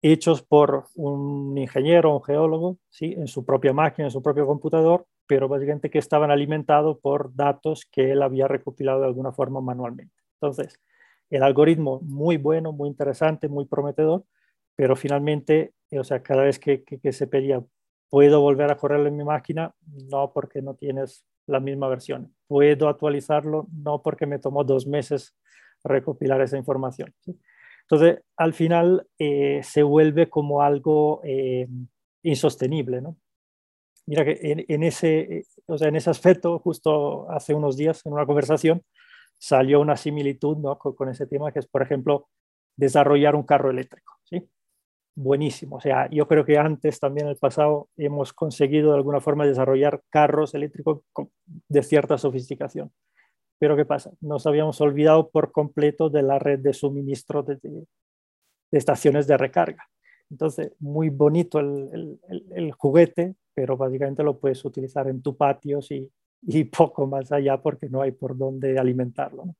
hechos 0.00 0.42
por 0.42 0.84
un 0.94 1.58
ingeniero, 1.58 2.14
un 2.14 2.22
geólogo, 2.22 2.78
¿sí? 2.88 3.14
en 3.16 3.26
su 3.26 3.44
propia 3.44 3.72
máquina, 3.72 4.06
en 4.06 4.12
su 4.12 4.22
propio 4.22 4.46
computador, 4.46 5.06
pero 5.28 5.46
básicamente 5.46 5.90
que 5.90 5.98
estaban 5.98 6.30
alimentados 6.30 6.98
por 7.00 7.34
datos 7.36 7.86
que 7.92 8.12
él 8.12 8.22
había 8.22 8.48
recopilado 8.48 9.00
de 9.00 9.06
alguna 9.06 9.30
forma 9.30 9.60
manualmente. 9.60 10.14
Entonces, 10.40 10.80
el 11.28 11.42
algoritmo 11.42 12.00
muy 12.00 12.38
bueno, 12.38 12.72
muy 12.72 12.88
interesante, 12.88 13.46
muy 13.46 13.66
prometedor, 13.66 14.24
pero 14.74 14.96
finalmente, 14.96 15.74
o 15.92 16.02
sea, 16.02 16.22
cada 16.22 16.44
vez 16.44 16.58
que, 16.58 16.82
se 17.12 17.26
pedía, 17.26 17.62
¿puedo 18.08 18.40
volver 18.40 18.70
a 18.72 18.78
correrlo 18.78 19.08
en 19.08 19.18
mi 19.18 19.24
máquina? 19.24 19.74
No, 20.10 20.32
porque 20.32 20.62
no 20.62 20.74
tienes 20.74 21.26
la 21.46 21.60
misma 21.60 21.88
versión. 21.88 22.34
¿Puedo 22.46 22.88
actualizarlo? 22.88 23.66
No, 23.70 24.00
porque 24.02 24.24
me 24.24 24.38
tomó 24.38 24.64
dos 24.64 24.86
meses 24.86 25.36
recopilar 25.84 26.40
esa 26.40 26.56
información. 26.56 27.14
Entonces, 27.82 28.22
al 28.36 28.54
final 28.54 29.06
eh, 29.18 29.60
se 29.62 29.82
vuelve 29.82 30.30
como 30.30 30.62
algo 30.62 31.20
eh, 31.22 31.68
insostenible, 32.22 33.02
¿no? 33.02 33.16
Mira 34.08 34.24
que 34.24 34.38
en, 34.42 34.82
ese, 34.82 35.44
o 35.66 35.76
sea, 35.76 35.88
en 35.88 35.96
ese 35.96 36.08
aspecto, 36.08 36.58
justo 36.60 37.30
hace 37.30 37.52
unos 37.52 37.76
días 37.76 38.00
en 38.06 38.14
una 38.14 38.24
conversación, 38.24 38.82
salió 39.36 39.82
una 39.82 39.98
similitud 39.98 40.56
¿no? 40.56 40.78
con, 40.78 41.10
ese 41.10 41.26
tema, 41.26 41.52
que 41.52 41.58
es, 41.58 41.66
por 41.66 41.82
ejemplo, 41.82 42.26
desarrollar 42.74 43.36
un 43.36 43.42
carro 43.42 43.70
eléctrico. 43.70 44.14
¿sí? 44.24 44.48
Buenísimo. 45.14 45.76
O 45.76 45.80
sea, 45.80 46.08
yo 46.10 46.26
creo 46.26 46.46
que 46.46 46.56
antes, 46.56 46.98
también 46.98 47.26
en 47.26 47.32
el 47.32 47.36
pasado, 47.36 47.90
hemos 47.98 48.32
conseguido 48.32 48.92
de 48.92 48.96
alguna 48.96 49.20
forma 49.20 49.44
desarrollar 49.44 50.00
carros 50.08 50.54
eléctricos 50.54 51.02
de 51.68 51.82
cierta 51.82 52.16
sofisticación. 52.16 52.90
Pero 53.58 53.76
¿qué 53.76 53.84
pasa? 53.84 54.10
Nos 54.22 54.46
habíamos 54.46 54.80
olvidado 54.80 55.28
por 55.28 55.52
completo 55.52 56.08
de 56.08 56.22
la 56.22 56.38
red 56.38 56.60
de 56.60 56.72
suministro 56.72 57.42
de, 57.42 57.58
estaciones 58.72 59.26
de 59.26 59.36
recarga. 59.36 59.84
Entonces, 60.30 60.72
muy 60.78 61.10
bonito 61.10 61.58
el, 61.58 62.72
juguete, 62.72 63.34
pero 63.58 63.76
básicamente 63.76 64.22
lo 64.22 64.38
puedes 64.38 64.64
utilizar 64.64 65.08
en 65.08 65.20
tu 65.20 65.36
patio 65.36 65.80
y, 65.90 66.08
y 66.42 66.62
poco 66.78 67.08
más 67.08 67.32
allá 67.32 67.60
porque 67.60 67.88
no 67.88 68.00
hay 68.02 68.12
por 68.12 68.38
dónde 68.38 68.78
alimentarlo. 68.78 69.56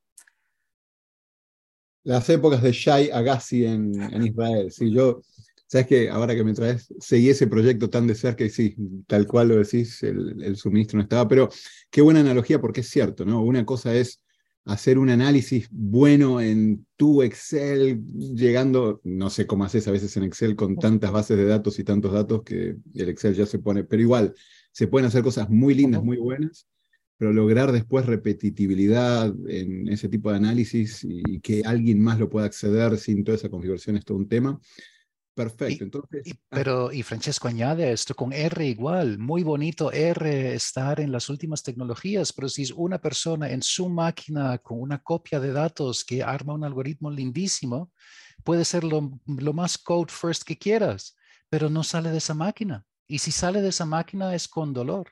Las 2.04 2.30
épocas 2.30 2.62
de 2.62 2.70
Shai 2.70 3.10
Agassi 3.10 3.66
en, 3.66 4.00
en 4.00 4.22
Israel. 4.24 4.70
Sí, 4.70 4.92
yo, 4.92 5.20
sabes 5.66 5.88
que 5.88 6.08
ahora 6.08 6.36
que 6.36 6.44
me 6.44 6.54
traes, 6.54 6.94
seguí 7.00 7.28
ese 7.28 7.48
proyecto 7.48 7.90
tan 7.90 8.06
de 8.06 8.14
cerca 8.14 8.44
y 8.44 8.50
sí, 8.50 8.76
tal 9.08 9.26
cual 9.26 9.48
lo 9.48 9.56
decís, 9.56 10.00
el, 10.04 10.40
el 10.44 10.54
suministro 10.54 10.98
no 10.98 11.02
estaba, 11.02 11.26
pero 11.26 11.48
qué 11.90 12.00
buena 12.00 12.20
analogía 12.20 12.60
porque 12.60 12.82
es 12.82 12.88
cierto, 12.88 13.24
¿no? 13.24 13.42
Una 13.42 13.66
cosa 13.66 13.92
es 13.96 14.22
hacer 14.68 14.98
un 14.98 15.08
análisis 15.08 15.66
bueno 15.70 16.42
en 16.42 16.86
tu 16.96 17.22
Excel, 17.22 18.04
llegando, 18.34 19.00
no 19.02 19.30
sé 19.30 19.46
cómo 19.46 19.64
haces 19.64 19.88
a 19.88 19.90
veces 19.90 20.14
en 20.18 20.24
Excel 20.24 20.56
con 20.56 20.76
tantas 20.76 21.10
bases 21.10 21.38
de 21.38 21.46
datos 21.46 21.78
y 21.78 21.84
tantos 21.84 22.12
datos 22.12 22.42
que 22.42 22.76
el 22.94 23.08
Excel 23.08 23.34
ya 23.34 23.46
se 23.46 23.58
pone, 23.58 23.84
pero 23.84 24.02
igual 24.02 24.34
se 24.70 24.86
pueden 24.86 25.06
hacer 25.06 25.22
cosas 25.22 25.48
muy 25.48 25.74
lindas, 25.74 26.04
muy 26.04 26.18
buenas, 26.18 26.68
pero 27.16 27.32
lograr 27.32 27.72
después 27.72 28.04
repetitividad 28.04 29.34
en 29.48 29.88
ese 29.88 30.10
tipo 30.10 30.30
de 30.30 30.36
análisis 30.36 31.02
y 31.02 31.40
que 31.40 31.62
alguien 31.64 32.00
más 32.02 32.18
lo 32.18 32.28
pueda 32.28 32.44
acceder 32.44 32.98
sin 32.98 33.24
toda 33.24 33.36
esa 33.38 33.48
configuración 33.48 33.96
es 33.96 34.04
todo 34.04 34.18
un 34.18 34.28
tema. 34.28 34.60
Perfecto. 35.38 35.84
Entonces, 35.84 36.26
y, 36.26 36.34
pero, 36.48 36.90
y 36.90 37.04
Francesco 37.04 37.46
añade 37.46 37.92
esto 37.92 38.12
con 38.12 38.32
R 38.32 38.66
igual, 38.66 39.18
muy 39.18 39.44
bonito 39.44 39.92
R 39.92 40.52
estar 40.52 40.98
en 40.98 41.12
las 41.12 41.28
últimas 41.28 41.62
tecnologías, 41.62 42.32
pero 42.32 42.48
si 42.48 42.62
es 42.62 42.72
una 42.72 42.98
persona 42.98 43.48
en 43.48 43.62
su 43.62 43.88
máquina 43.88 44.58
con 44.58 44.80
una 44.80 44.98
copia 44.98 45.38
de 45.38 45.52
datos 45.52 46.04
que 46.04 46.24
arma 46.24 46.54
un 46.54 46.64
algoritmo 46.64 47.08
lindísimo, 47.08 47.92
puede 48.42 48.64
ser 48.64 48.82
lo, 48.82 49.12
lo 49.26 49.52
más 49.52 49.78
code 49.78 50.12
first 50.12 50.42
que 50.42 50.58
quieras, 50.58 51.16
pero 51.48 51.70
no 51.70 51.84
sale 51.84 52.10
de 52.10 52.18
esa 52.18 52.34
máquina. 52.34 52.84
Y 53.06 53.20
si 53.20 53.30
sale 53.30 53.62
de 53.62 53.68
esa 53.68 53.84
máquina 53.84 54.34
es 54.34 54.48
con 54.48 54.72
dolor. 54.72 55.06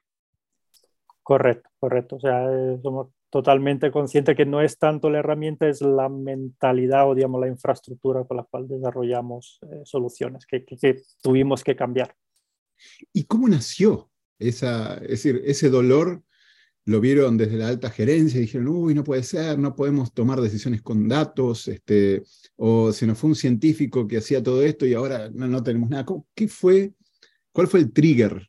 Correcto, 1.23 1.71
correcto. 1.79 2.17
O 2.17 2.21
sea, 2.21 2.49
somos 2.83 3.11
totalmente 3.31 3.91
consciente 3.91 4.35
que 4.35 4.47
no 4.47 4.61
es 4.61 4.79
tanto 4.79 5.11
la 5.11 5.19
herramienta, 5.19 5.69
es 5.69 5.81
la 5.81 6.09
mentalidad 6.09 7.09
o 7.09 7.15
digamos 7.15 7.41
la 7.41 7.49
infraestructura 7.49 8.25
con 8.25 8.37
la 8.37 8.45
cual 8.45 8.69
desarrollamos 8.69 9.59
eh, 9.63 9.83
soluciones 9.85 10.47
que, 10.47 10.65
que, 10.65 11.03
tuvimos 11.23 11.65
que 11.65 11.77
cambiar. 11.77 12.15
¿Y 13.13 13.25
cómo 13.25 13.49
nació 13.49 14.11
esa, 14.39 14.95
es 14.99 15.09
decir, 15.09 15.43
ese 15.45 15.71
dolor? 15.71 16.23
Lo 16.85 17.01
vieron 17.01 17.37
desde 17.37 17.57
la 17.57 17.67
alta 17.67 17.91
gerencia, 17.91 18.39
dijeron, 18.39 18.69
uy, 18.69 18.95
no 18.95 19.03
puede 19.03 19.25
ser, 19.25 19.59
no 19.59 19.75
podemos 19.75 20.15
tomar 20.15 20.41
decisiones 20.41 20.83
con 20.83 21.09
datos, 21.09 21.67
este, 21.67 22.23
o 22.55 22.93
se 22.93 23.09
nos 23.09 23.19
fue 23.19 23.31
un 23.31 23.35
científico 23.35 24.07
que 24.07 24.19
hacía 24.19 24.41
todo 24.41 24.63
esto 24.63 24.87
y 24.87 24.95
ahora 24.95 25.29
no, 25.35 25.49
no 25.49 25.65
tenemos 25.65 25.91
nada. 25.91 26.07
¿Qué 26.33 26.47
fue, 26.47 26.95
cuál 27.51 27.67
fue 27.67 27.81
el 27.81 27.93
trigger, 27.93 28.49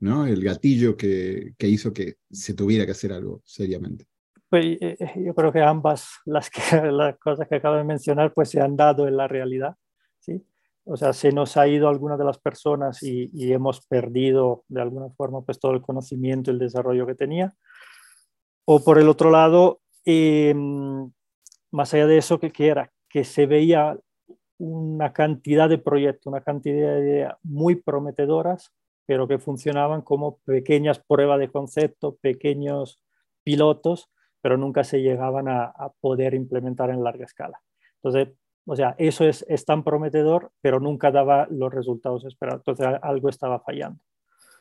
¿no? 0.00 0.26
el 0.26 0.44
gatillo 0.44 0.98
que, 0.98 1.54
que 1.56 1.66
hizo 1.66 1.94
que 1.94 2.18
se 2.30 2.52
tuviera 2.52 2.84
que 2.84 2.92
hacer 2.92 3.10
algo 3.10 3.40
seriamente? 3.46 4.06
Pues 4.48 4.78
eh, 4.80 4.96
yo 5.16 5.34
creo 5.34 5.52
que 5.52 5.60
ambas 5.60 6.08
las, 6.24 6.50
que, 6.50 6.60
las 6.92 7.18
cosas 7.18 7.48
que 7.48 7.56
acabo 7.56 7.76
de 7.76 7.84
mencionar 7.84 8.32
pues 8.32 8.50
se 8.50 8.60
han 8.60 8.76
dado 8.76 9.06
en 9.06 9.16
la 9.16 9.28
realidad, 9.28 9.76
¿sí? 10.20 10.44
O 10.84 10.96
sea, 10.96 11.12
se 11.12 11.32
nos 11.32 11.56
ha 11.58 11.68
ido 11.68 11.88
alguna 11.88 12.16
de 12.16 12.24
las 12.24 12.38
personas 12.38 13.02
y, 13.02 13.30
y, 13.34 13.52
hemos 13.52 13.86
perdido 13.86 14.64
de 14.68 14.80
alguna 14.80 15.10
forma 15.10 15.42
pues 15.42 15.60
todo 15.60 15.72
el 15.72 15.82
conocimiento 15.82 16.50
el 16.50 16.58
desarrollo 16.58 17.06
que 17.06 17.14
tenía. 17.14 17.54
O 18.64 18.82
por 18.82 18.98
el 18.98 19.08
otro 19.10 19.30
lado, 19.30 19.80
eh, 20.06 20.54
más 21.70 21.92
allá 21.92 22.06
de 22.06 22.16
eso, 22.16 22.40
que, 22.40 22.50
que 22.50 22.68
era 22.68 22.90
que 23.08 23.24
se 23.24 23.46
veía 23.46 23.98
una 24.58 25.12
cantidad 25.12 25.68
de 25.68 25.78
proyectos, 25.78 26.26
una 26.26 26.42
cantidad 26.42 26.94
de 26.94 27.00
ideas 27.00 27.34
muy 27.42 27.76
prometedoras, 27.76 28.72
pero 29.06 29.28
que 29.28 29.38
funcionaban 29.38 30.02
como 30.02 30.38
pequeñas 30.38 30.98
pruebas 30.98 31.38
de 31.38 31.48
concepto, 31.48 32.16
pequeños 32.20 33.02
pilotos, 33.44 34.10
pero 34.40 34.56
nunca 34.56 34.84
se 34.84 35.00
llegaban 35.02 35.48
a, 35.48 35.64
a, 35.64 35.92
poder 36.00 36.34
implementar 36.34 36.90
en 36.90 37.02
larga 37.02 37.24
escala. 37.24 37.60
Entonces, 37.96 38.34
o 38.66 38.76
sea, 38.76 38.94
eso 38.98 39.24
es, 39.24 39.46
es, 39.48 39.64
tan 39.64 39.82
prometedor, 39.82 40.52
pero 40.60 40.78
nunca 40.78 41.10
daba 41.10 41.46
los 41.50 41.72
resultados 41.72 42.24
esperados. 42.26 42.60
Entonces, 42.60 42.86
algo 43.02 43.30
estaba 43.30 43.60
fallando. 43.60 43.98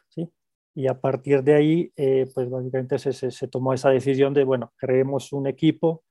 ¿sí? 0.07 0.31
Y 0.75 0.87
a 0.87 0.99
partir 0.99 1.43
de 1.43 1.55
ahí, 1.55 1.91
eh, 1.97 2.25
pues 2.33 2.49
básicamente 2.49 2.99
se, 2.99 3.11
se, 3.11 3.31
se, 3.31 3.47
tomó 3.49 3.73
esa 3.73 3.89
decisión 3.89 4.33
de, 4.33 4.45
bueno, 4.45 4.71
creemos 4.77 5.33
un 5.33 5.47
equipo. 5.47 6.03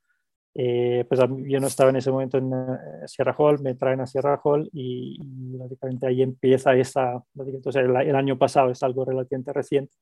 Eh, 0.54 1.04
pues 1.08 1.20
yo 1.20 1.60
no 1.60 1.66
estaba 1.66 1.90
en 1.90 1.96
ese 1.96 2.10
momento 2.10 2.38
en 2.38 2.52
uh, 2.52 2.78
Sierra 3.06 3.34
Hall, 3.38 3.60
me 3.60 3.74
traen 3.74 4.00
a 4.00 4.06
Sierra 4.06 4.40
Hall 4.42 4.68
y, 4.72 5.18
y 5.20 5.56
básicamente 5.58 6.06
ahí 6.06 6.22
empieza 6.22 6.74
esa, 6.74 7.22
entonces 7.34 7.84
el, 7.84 7.94
el 7.94 8.16
año 8.16 8.38
pasado 8.38 8.70
es 8.70 8.82
algo 8.82 9.04
relativamente 9.04 9.52
reciente, 9.52 9.94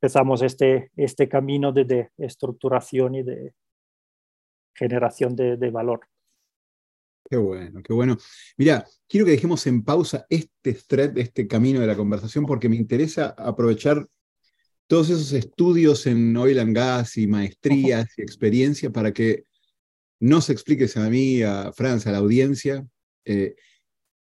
empezamos 0.00 0.42
este, 0.42 0.92
este 0.96 1.28
camino 1.28 1.72
de, 1.72 1.84
de, 1.84 2.10
estructuración 2.18 3.16
y 3.16 3.22
de 3.24 3.52
generación 4.74 5.34
de, 5.34 5.70
valor. 5.70 6.00
Qué 7.28 7.36
bueno, 7.36 7.82
qué 7.82 7.92
bueno. 7.92 8.16
Mira, 8.56 8.86
quiero 9.08 9.26
que 9.26 9.32
dejemos 9.32 9.66
en 9.66 9.82
pausa 9.82 10.24
este 10.30 10.74
thread, 10.74 11.18
este 11.18 11.48
camino 11.48 11.80
de 11.80 11.88
la 11.88 11.96
conversación, 11.96 12.46
porque 12.46 12.68
me 12.68 12.76
interesa 12.76 13.34
aprovechar 13.36 14.06
todos 14.86 15.10
esos 15.10 15.32
estudios 15.32 16.06
en 16.06 16.34
oil 16.36 16.60
and 16.60 16.76
gas 16.76 17.16
y 17.16 17.26
maestrías 17.26 18.08
y 18.16 18.22
experiencia 18.22 18.90
para 18.90 19.12
que 19.12 19.44
nos 20.20 20.48
expliques 20.48 20.96
a 20.96 21.10
mí, 21.10 21.42
a 21.42 21.72
Francia, 21.72 22.10
a 22.10 22.12
la 22.12 22.18
audiencia, 22.18 22.86
eh, 23.24 23.56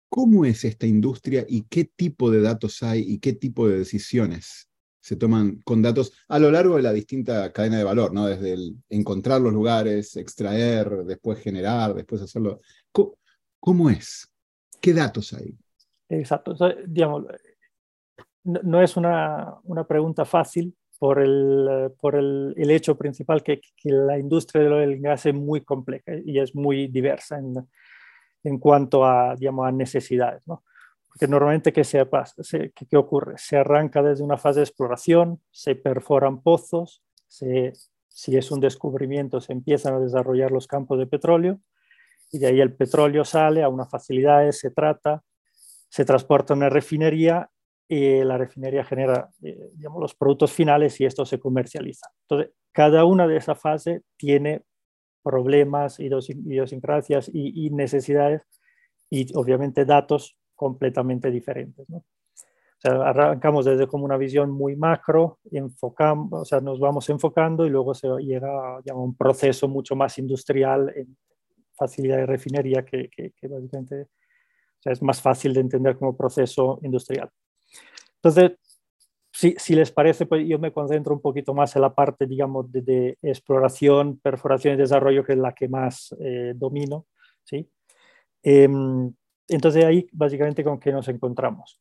cómo 0.09 0.45
es 0.45 0.63
esta 0.63 0.87
industria 0.87 1.45
y 1.47 1.63
qué 1.69 1.83
tipo 1.83 2.31
de 2.31 2.39
datos 2.39 2.81
hay 2.81 3.01
y 3.01 3.19
qué 3.19 3.33
tipo 3.33 3.67
de 3.67 3.79
decisiones 3.79 4.69
se 5.05 5.17
toman 5.17 5.61
con 5.63 5.83
datos 5.83 6.13
a 6.29 6.39
lo 6.39 6.49
largo 6.49 6.77
de 6.77 6.81
la 6.81 6.91
distinta 6.91 7.53
cadena 7.53 7.77
de 7.77 7.83
valor, 7.83 8.11
¿no? 8.11 8.25
Desde 8.25 8.53
el 8.53 8.75
encontrar 8.89 9.39
los 9.39 9.53
lugares, 9.53 10.15
extraer, 10.15 11.05
después 11.05 11.39
generar, 11.39 11.93
después 11.93 12.23
hacerlo. 12.23 12.59
¿Cómo, 12.91 13.13
cómo 13.59 13.91
es? 13.91 14.27
¿Qué 14.81 14.93
datos 14.93 15.31
hay? 15.33 15.55
Exacto. 16.09 16.55
No, 18.45 18.81
es 18.81 18.97
una, 18.97 19.53
una 19.65 19.85
pregunta 19.85 20.25
fácil 20.25 20.75
por 20.97 21.19
el, 21.19 21.91
por 22.01 22.15
el, 22.15 22.55
el 22.57 22.71
hecho 22.71 22.97
principal 22.97 23.43
que, 23.43 23.61
que, 23.77 23.91
la 23.91 24.17
industria 24.17 24.63
del 24.63 24.99
gas 25.01 25.27
es 25.27 25.35
muy 25.35 25.61
compleja 25.61 26.13
y 26.25 26.39
es 26.39 26.55
muy 26.55 26.87
diversa 26.87 27.37
en, 27.37 27.53
en 28.43 28.57
cuanto 28.57 29.05
a, 29.05 29.35
digamos, 29.35 29.67
a 29.67 29.71
necesidades, 29.71 30.41
¿no? 30.47 30.63
Porque 31.15 31.29
normalmente, 31.29 31.71
¿qué, 31.71 31.85
se? 31.85 32.05
¿qué, 32.75 32.85
¿qué, 32.89 32.97
ocurre? 32.97 33.35
Se 33.37 33.55
arranca 33.55 34.03
desde 34.03 34.21
una 34.21 34.35
fase 34.35 34.59
de 34.59 34.65
exploración, 34.65 35.41
se 35.49 35.73
perforan 35.75 36.41
pozos, 36.41 37.03
se, 37.25 37.71
si 38.09 38.35
es 38.35 38.51
un 38.51 38.59
descubrimiento, 38.59 39.39
se 39.39 39.53
empiezan 39.53 39.93
a 39.93 40.01
desarrollar 40.01 40.51
los 40.51 40.67
campos 40.67 40.99
de 40.99 41.07
petróleo 41.07 41.61
y 42.33 42.39
de 42.39 42.47
ahí 42.47 42.59
el 42.59 42.75
petróleo 42.75 43.23
sale 43.23 43.63
a 43.63 43.69
unas 43.69 43.89
facilidades, 43.89 44.59
se 44.59 44.71
trata, 44.71 45.23
se 45.87 46.03
transporta 46.03 46.53
a 46.53 46.57
una 46.57 46.67
refinería 46.67 47.49
y 47.87 48.21
la 48.25 48.37
refinería 48.37 48.83
genera 48.83 49.29
eh, 49.41 49.69
digamos, 49.75 50.01
los 50.01 50.15
productos 50.15 50.51
finales 50.51 50.99
y 50.99 51.05
esto 51.05 51.25
se 51.25 51.39
comercializa. 51.39 52.07
Entonces, 52.23 52.53
cada 52.73 53.05
una 53.05 53.25
de 53.25 53.37
esas 53.37 53.57
fases 53.57 54.01
tiene 54.17 54.63
problemas, 55.23 55.97
idiosincrasias 55.97 57.29
y, 57.33 57.67
y 57.67 57.69
necesidades 57.69 58.41
y 59.09 59.33
obviamente 59.33 59.85
datos 59.85 60.37
completamente 60.55 61.29
diferentes. 61.29 61.87
¿no? 61.89 61.97
O 61.97 62.79
sea, 62.79 62.93
arrancamos 63.07 63.65
desde 63.65 63.87
como 63.87 64.05
una 64.05 64.17
visión 64.17 64.51
muy 64.51 64.75
macro, 64.75 65.39
enfocamos, 65.51 66.41
o 66.41 66.45
sea, 66.45 66.59
nos 66.61 66.79
vamos 66.79 67.09
enfocando 67.09 67.65
y 67.65 67.69
luego 67.69 67.93
se 67.93 68.07
llega 68.19 68.77
a 68.77 68.93
un 68.93 69.15
proceso 69.15 69.67
mucho 69.67 69.95
más 69.95 70.17
industrial 70.17 70.91
en 70.95 71.17
facilidad 71.73 72.17
de 72.17 72.25
refinería 72.25 72.85
que, 72.85 73.09
que, 73.09 73.31
que 73.31 73.47
básicamente 73.47 74.01
o 74.03 74.81
sea, 74.81 74.93
es 74.93 75.01
más 75.01 75.21
fácil 75.21 75.53
de 75.53 75.61
entender 75.61 75.97
como 75.97 76.15
proceso 76.15 76.79
industrial. 76.83 77.29
Entonces, 78.15 78.57
si, 79.31 79.53
si, 79.57 79.75
les 79.75 79.91
parece, 79.91 80.25
pues 80.25 80.47
yo 80.47 80.57
me 80.59 80.71
concentro 80.71 81.13
un 81.13 81.21
poquito 81.21 81.53
más 81.53 81.75
en 81.75 81.81
la 81.81 81.93
parte, 81.93 82.25
digamos, 82.25 82.71
de, 82.71 82.81
de 82.81 83.17
exploración, 83.21 84.19
perforación 84.19 84.75
y 84.75 84.77
desarrollo, 84.77 85.25
que 85.25 85.33
es 85.33 85.39
la 85.39 85.53
que 85.53 85.67
más 85.67 86.15
eh, 86.19 86.53
domino, 86.55 87.05
¿sí? 87.43 87.69
Em, 88.41 89.13
entonces 89.47 89.83
ahí 89.83 90.07
básicamente 90.11 90.63
con 90.63 90.79
qué 90.79 90.91
nos 90.91 91.07
encontramos. 91.07 91.79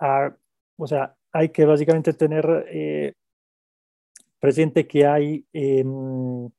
Ah, 0.00 0.34
o 0.76 0.86
sea, 0.86 1.16
hay 1.32 1.50
que 1.50 1.64
básicamente 1.64 2.12
tener 2.12 2.66
eh, 2.68 3.14
presente 4.38 4.86
que 4.86 5.06
hay 5.06 5.46
em, 5.52 6.50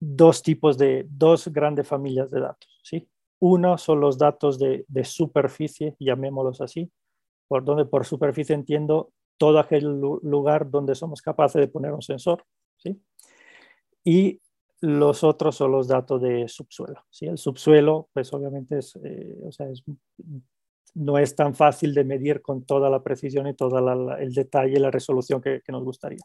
dos 0.00 0.42
tipos 0.42 0.78
de, 0.78 1.06
dos 1.08 1.48
grandes 1.48 1.86
familias 1.86 2.30
de 2.30 2.40
datos. 2.40 2.80
¿sí? 2.82 3.08
Uno 3.40 3.76
son 3.78 4.00
los 4.00 4.16
datos 4.16 4.58
de, 4.58 4.84
de 4.88 5.04
superficie, 5.04 5.96
llamémoslos 5.98 6.60
así, 6.60 6.90
por 7.48 7.64
donde 7.64 7.84
por 7.84 8.06
superficie 8.06 8.54
entiendo 8.54 9.12
todo 9.36 9.58
aquel 9.58 9.84
lugar 9.84 10.70
donde 10.70 10.94
somos 10.94 11.20
capaces 11.20 11.60
de 11.60 11.68
poner 11.68 11.92
un 11.92 12.02
sensor. 12.02 12.44
¿sí? 12.78 13.00
Y 14.04 14.40
los 14.80 15.24
otros 15.24 15.56
son 15.56 15.72
los 15.72 15.88
datos 15.88 16.20
de 16.20 16.48
subsuelo. 16.48 17.04
¿sí? 17.10 17.26
El 17.26 17.38
subsuelo, 17.38 18.08
pues 18.12 18.32
obviamente 18.32 18.78
es, 18.78 18.98
eh, 19.02 19.36
o 19.44 19.52
sea, 19.52 19.68
es, 19.68 19.82
no 20.94 21.18
es 21.18 21.34
tan 21.34 21.54
fácil 21.54 21.94
de 21.94 22.04
medir 22.04 22.42
con 22.42 22.64
toda 22.64 22.90
la 22.90 23.02
precisión 23.02 23.46
y 23.46 23.54
todo 23.54 23.78
el 24.18 24.32
detalle 24.32 24.76
y 24.76 24.80
la 24.80 24.90
resolución 24.90 25.40
que, 25.40 25.62
nos 25.68 25.84
gustaría. 25.84 26.22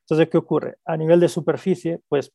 Entonces, 0.00 0.28
¿qué 0.28 0.38
ocurre? 0.38 0.76
A 0.84 0.96
nivel 0.96 1.20
de 1.20 1.28
superficie, 1.28 2.00
pues 2.08 2.32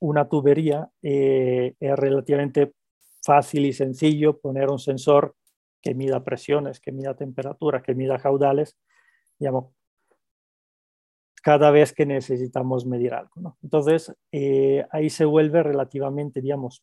una 0.00 0.28
tubería 0.28 0.88
eh, 1.02 1.74
es 1.78 1.96
relativamente 1.96 2.72
fácil 3.22 3.66
y 3.66 3.72
sencillo 3.72 4.38
poner 4.38 4.70
un 4.70 4.78
sensor 4.78 5.34
que 5.82 5.94
mida 5.94 6.24
presiones, 6.24 6.80
que 6.80 6.92
mida 6.92 7.14
temperatura, 7.14 7.82
que 7.82 7.94
mida 7.94 8.18
caudales, 8.18 8.76
digamos, 9.38 9.75
cada 11.46 11.70
vez 11.70 11.92
que 11.92 12.04
necesitamos 12.04 12.86
medir 12.86 13.14
algo. 13.14 13.56
Entonces, 13.62 14.12
eh, 14.32 14.84
ahí 14.90 15.08
se 15.08 15.24
vuelve 15.24 15.62
relativamente, 15.62 16.40
digamos, 16.40 16.82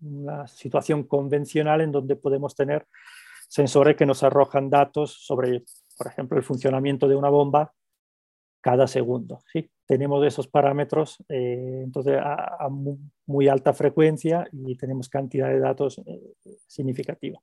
una 0.00 0.46
situación 0.46 1.02
convencional 1.02 1.80
en 1.80 1.90
donde 1.90 2.14
podemos 2.14 2.54
tener 2.54 2.86
sensores 3.48 3.96
que 3.96 4.06
nos 4.06 4.22
arrojan 4.22 4.70
datos 4.70 5.10
sobre, 5.26 5.64
por 5.98 6.06
ejemplo, 6.06 6.38
el 6.38 6.44
funcionamiento 6.44 7.08
de 7.08 7.16
una 7.16 7.30
bomba 7.30 7.72
cada 8.60 8.86
segundo. 8.86 9.40
¿sí? 9.52 9.68
Tenemos 9.84 10.24
esos 10.24 10.46
parámetros 10.46 11.16
eh, 11.28 11.80
entonces 11.82 12.16
a, 12.22 12.68
muy 13.26 13.48
alta 13.48 13.72
frecuencia 13.72 14.46
y 14.52 14.76
tenemos 14.76 15.08
cantidad 15.08 15.48
de 15.48 15.58
datos 15.58 15.98
eh, 16.06 16.36
significativa. 16.68 17.40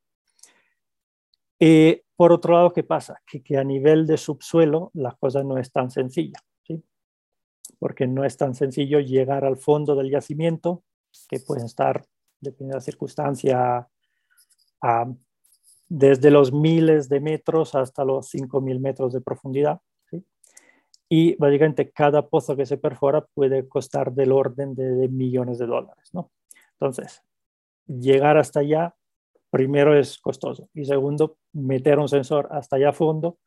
Por 2.15 2.31
otro 2.31 2.53
lado, 2.53 2.71
¿qué 2.71 2.83
pasa? 2.83 3.21
Que, 3.25 3.43
que, 3.43 3.57
a 3.57 3.65
nivel 3.65 4.07
de 4.07 4.17
subsuelo 4.17 4.91
la 4.93 5.11
cosa 5.19 5.43
no 5.43 5.57
es 5.57 5.69
tan 5.71 5.91
sencilla 5.91 6.39
porque 7.79 8.07
no 8.07 8.25
es 8.25 8.37
tan 8.37 8.55
sencillo 8.55 8.99
llegar 8.99 9.45
al 9.45 9.57
fondo 9.57 9.95
del 9.95 10.09
yacimiento, 10.09 10.83
que 11.29 11.39
pueden 11.39 11.65
estar, 11.65 12.05
dependiendo 12.39 12.73
de 12.73 12.79
la 12.79 12.81
circunstancia, 12.81 13.87
desde 15.87 16.31
los 16.31 16.51
miles 16.51 17.07
de 17.07 17.19
metros 17.19 17.75
hasta 17.75 18.03
los 18.03 18.33
5.000 18.33 18.79
metros 18.79 19.13
de 19.13 19.21
profundidad. 19.21 19.81
Y 21.07 21.35
básicamente 21.35 21.91
cada 21.91 22.27
pozo 22.27 22.55
que 22.55 22.65
se 22.65 22.77
perfora 22.77 23.25
puede 23.33 23.67
costar 23.67 24.13
del 24.13 24.31
orden 24.31 24.73
de, 24.73 25.07
millones 25.09 25.59
de 25.59 25.67
dólares. 25.67 26.09
¿no? 26.13 26.31
Entonces, 26.73 27.21
llegar 27.85 28.37
hasta 28.37 28.61
allá, 28.61 28.95
primero 29.51 29.95
es 29.95 30.17
costoso 30.17 30.69
y 30.73 30.85
segundo, 30.85 31.37
meter 31.51 31.99
un 31.99 32.09
sensor 32.09 32.47
hasta 32.51 32.77
allá 32.77 32.89
a 32.89 32.93
fondo 32.93 33.37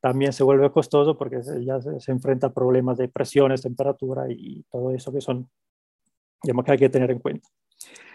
también 0.00 0.32
se 0.32 0.44
vuelve 0.44 0.70
costoso 0.70 1.16
porque 1.16 1.40
ya 1.64 1.80
se, 1.80 2.12
enfrenta 2.12 2.48
a 2.48 2.52
problemas 2.52 2.98
de 2.98 3.08
presiones, 3.08 3.62
temperatura 3.62 4.26
y 4.28 4.64
todo 4.70 4.92
eso 4.92 5.12
que 5.12 5.20
son, 5.20 5.48
digamos, 6.42 6.64
que 6.64 6.72
hay 6.72 6.78
que 6.78 6.88
tener 6.88 7.10
en 7.10 7.18
cuenta. 7.18 7.48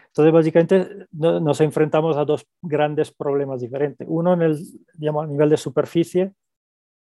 Entonces, 0.07 0.31
básicamente 0.31 1.07
nos 1.11 1.59
enfrentamos 1.59 2.17
a 2.17 2.25
dos 2.25 2.45
grandes 2.61 3.11
problemas 3.11 3.61
diferentes. 3.61 4.07
Uno, 4.07 4.33
en 4.33 4.43
el, 4.43 4.59
digamos, 4.93 5.23
a 5.23 5.27
nivel 5.27 5.49
de 5.49 5.57
superficie, 5.57 6.33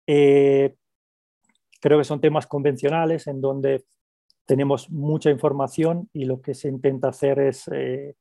eh, 0.07 0.74
creo 1.81 1.98
que 1.98 2.05
son 2.05 2.20
temas 2.20 2.46
convencionales 2.46 3.26
en 3.26 3.40
donde 3.40 3.85
tenemos 4.44 4.90
mucha 4.90 5.31
información 5.31 6.09
y 6.12 6.26
lo 6.26 6.42
que 6.42 6.55
se 6.55 6.68
intenta 6.68 7.09
hacer 7.09 7.38
es 7.38 7.68
eh, 7.72 8.14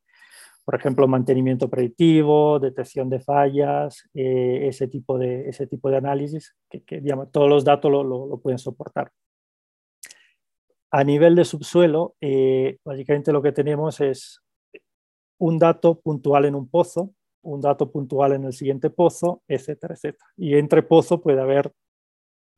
por 0.67 0.75
ejemplo, 0.75 1.07
mantenimiento 1.07 1.69
predictivo, 1.69 2.59
detección 2.59 3.09
de 3.09 3.21
fallas, 3.21 4.03
eh, 4.13 4.67
ese, 4.67 4.89
tipo 4.89 5.17
de, 5.17 5.47
ese 5.47 5.65
tipo 5.65 5.89
de 5.89 5.95
análisis, 5.95 6.57
que, 6.69 6.99
digamos, 6.99 7.31
todos 7.31 7.47
los 7.47 7.63
datos 7.63 7.89
lo, 7.89 8.03
lo, 8.03 8.37
pueden 8.41 8.57
soportar. 8.57 9.13
A 10.91 11.05
nivel 11.05 11.35
de 11.35 11.45
subsuelo, 11.45 12.17
eh, 12.19 12.79
básicamente 12.83 13.31
lo 13.31 13.41
que 13.41 13.53
tenemos 13.53 14.01
es 14.01 14.41
un 15.37 15.57
dato 15.57 16.01
puntual 16.01 16.43
en 16.43 16.55
un 16.55 16.67
pozo, 16.67 17.13
un 17.43 17.61
dato 17.61 17.89
puntual 17.89 18.33
en 18.33 18.43
el 18.43 18.51
siguiente 18.51 18.89
pozo, 18.89 19.43
etcétera, 19.47 19.93
etcétera. 19.93 20.25
Y 20.35 20.57
entre 20.57 20.83
pozo 20.83 21.21
puede 21.21 21.39
haber 21.39 21.71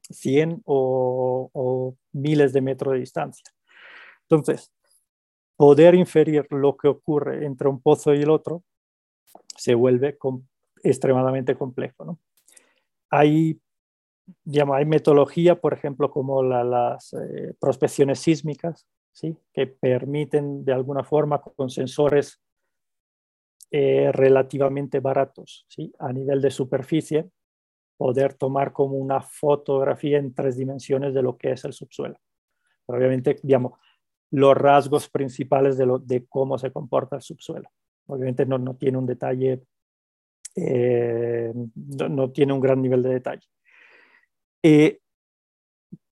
100 0.10 0.64
o, 0.66 1.52
o 1.54 1.96
miles 2.14 2.54
de 2.54 2.62
metros 2.62 2.94
de 2.94 3.02
distancia. 3.02 3.46
Entonces, 4.24 4.72
poder 5.60 5.94
inferir 5.94 6.48
lo 6.52 6.78
que 6.78 6.88
ocurre 6.88 7.46
entre 7.46 7.68
un 7.68 7.82
pozo 7.82 8.14
y 8.14 8.22
el 8.22 8.30
otro 8.30 8.64
se 9.58 9.76
vuelve 9.76 10.18
extremadamente 10.84 11.54
complejo. 11.54 12.18
Hay, 13.10 13.60
hay 14.74 14.86
metodología, 14.86 15.60
por 15.60 15.74
ejemplo, 15.74 16.12
como 16.12 16.44
las 16.44 17.12
eh, 17.12 17.56
prospecciones 17.60 18.22
sísmicas, 18.22 18.88
¿sí? 19.12 19.36
que 19.52 19.68
permiten 19.68 20.64
de 20.64 20.72
alguna 20.72 21.04
forma 21.04 21.42
con 21.42 21.70
sensores 21.70 22.42
eh, 23.70 24.14
relativamente 24.14 25.02
baratos 25.02 25.66
¿sí? 25.68 25.94
a 26.00 26.14
nivel 26.14 26.42
de 26.42 26.52
superficie 26.52 27.30
poder 27.98 28.34
tomar 28.34 28.72
como 28.72 28.96
una 28.96 29.20
fotografía 29.20 30.20
en 30.20 30.34
tres 30.34 30.56
dimensiones 30.56 31.14
de 31.14 31.22
lo 31.22 31.38
que 31.38 31.52
es 31.52 31.66
el 31.66 31.74
subsuelo. 31.74 32.18
Pero 32.86 32.98
obviamente, 32.98 33.38
digamos, 33.44 33.74
los 34.32 34.56
rasgos 34.56 35.10
principales 35.10 35.78
de, 35.78 35.86
lo, 35.86 36.00
de 36.00 36.26
cómo 36.28 36.58
se 36.58 36.72
comporta 36.72 37.16
el 37.16 37.22
subsuelo. 37.22 37.70
Obviamente 38.08 38.46
no, 38.46 38.58
no 38.58 38.76
tiene 38.76 38.98
un 38.98 39.06
detalle, 39.06 39.64
eh, 40.56 41.54
no, 41.76 42.32
tiene 42.32 42.54
un 42.54 42.60
gran 42.60 42.82
nivel 42.82 43.04
de 43.04 43.10
detalle. 43.10 43.48
Eh, 44.64 45.00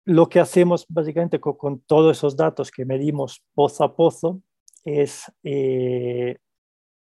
lo 0.06 0.30
que 0.30 0.40
hacemos 0.40 0.86
básicamente 0.88 1.40
con, 1.40 1.80
todos 1.82 2.18
esos 2.18 2.36
datos 2.36 2.70
que 2.70 2.86
medimos 2.86 3.44
pozo 3.54 3.84
a 3.84 3.96
pozo 3.96 4.42
es 4.84 5.32
eh, 5.44 6.38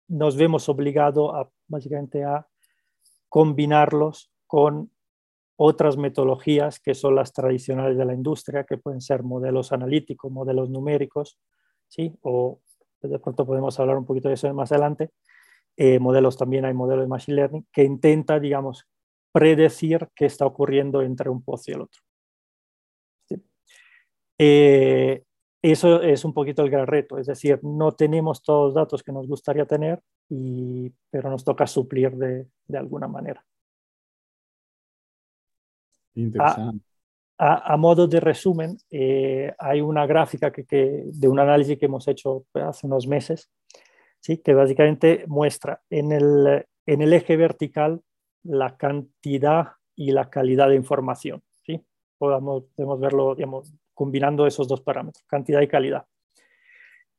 nos 0.08 0.36
vemos 0.36 0.68
obligados 0.70 1.48
básicamente 1.66 2.24
a 2.24 2.48
combinarlos 3.28 4.30
con 4.46 4.90
otras 5.60 5.96
metodologías 5.96 6.78
que 6.78 6.94
son 6.94 7.16
las 7.16 7.32
tradicionales 7.32 7.98
de 7.98 8.04
la 8.04 8.14
industria, 8.14 8.62
que 8.62 8.78
pueden 8.78 9.00
ser 9.00 9.24
modelos 9.24 9.72
analíticos, 9.72 10.30
modelos 10.30 10.70
numéricos, 10.70 11.36
¿sí? 11.88 12.16
o 12.22 12.60
de 13.02 13.18
pronto 13.18 13.44
podemos 13.44 13.78
hablar 13.80 13.98
un 13.98 14.06
poquito 14.06 14.28
de 14.28 14.34
eso 14.34 14.52
más 14.54 14.70
adelante. 14.70 15.10
Eh, 15.76 15.98
modelos 15.98 16.36
también 16.36 16.64
hay 16.64 16.74
modelos 16.74 17.04
de 17.04 17.08
Machine 17.08 17.36
Learning 17.36 17.66
que 17.72 17.82
intenta, 17.82 18.38
digamos, 18.38 18.86
predecir 19.32 20.08
qué 20.14 20.26
está 20.26 20.46
ocurriendo 20.46 21.02
entre 21.02 21.28
un 21.28 21.42
pozo 21.42 21.72
y 21.72 21.74
el 21.74 21.80
otro. 21.80 22.02
Eh, 24.38 25.24
eso 25.60 26.00
es 26.02 26.24
un 26.24 26.32
poquito 26.32 26.62
el 26.62 26.70
gran 26.70 26.86
reto, 26.86 27.18
es 27.18 27.26
decir, 27.26 27.58
no 27.64 27.90
tenemos 27.96 28.44
todos 28.44 28.66
los 28.66 28.74
datos 28.74 29.02
que 29.02 29.10
nos 29.10 29.26
gustaría 29.26 29.66
tener, 29.66 30.00
y, 30.28 30.92
pero 31.10 31.30
nos 31.30 31.42
toca 31.42 31.66
suplir 31.66 32.12
de, 32.12 32.46
de 32.68 32.78
alguna 32.78 33.08
manera. 33.08 33.44
A, 37.40 37.76
modo 37.76 38.08
de 38.08 38.18
resumen, 38.18 38.78
eh, 38.90 39.54
hay 39.58 39.80
una 39.80 40.06
gráfica 40.06 40.50
que, 40.50 40.64
de 41.04 41.28
un 41.28 41.38
análisis 41.38 41.78
que 41.78 41.86
hemos 41.86 42.08
hecho 42.08 42.46
hace 42.54 42.86
unos 42.86 43.06
meses, 43.06 43.48
¿sí? 44.20 44.38
que 44.38 44.54
básicamente 44.54 45.24
muestra 45.28 45.80
en 45.88 46.10
el, 46.10 46.66
en 46.86 47.02
el 47.02 47.12
eje 47.12 47.36
vertical 47.36 48.00
la 48.42 48.76
cantidad 48.76 49.68
y 49.94 50.10
la 50.10 50.30
calidad 50.30 50.68
de 50.68 50.76
información. 50.76 51.42
¿sí? 51.64 51.84
Podemos, 52.18 52.64
verlo 52.98 53.34
digamos, 53.34 53.72
combinando 53.94 54.46
esos 54.46 54.66
dos 54.66 54.80
parámetros, 54.80 55.24
cantidad 55.28 55.60
y 55.60 55.68
calidad. 55.68 56.06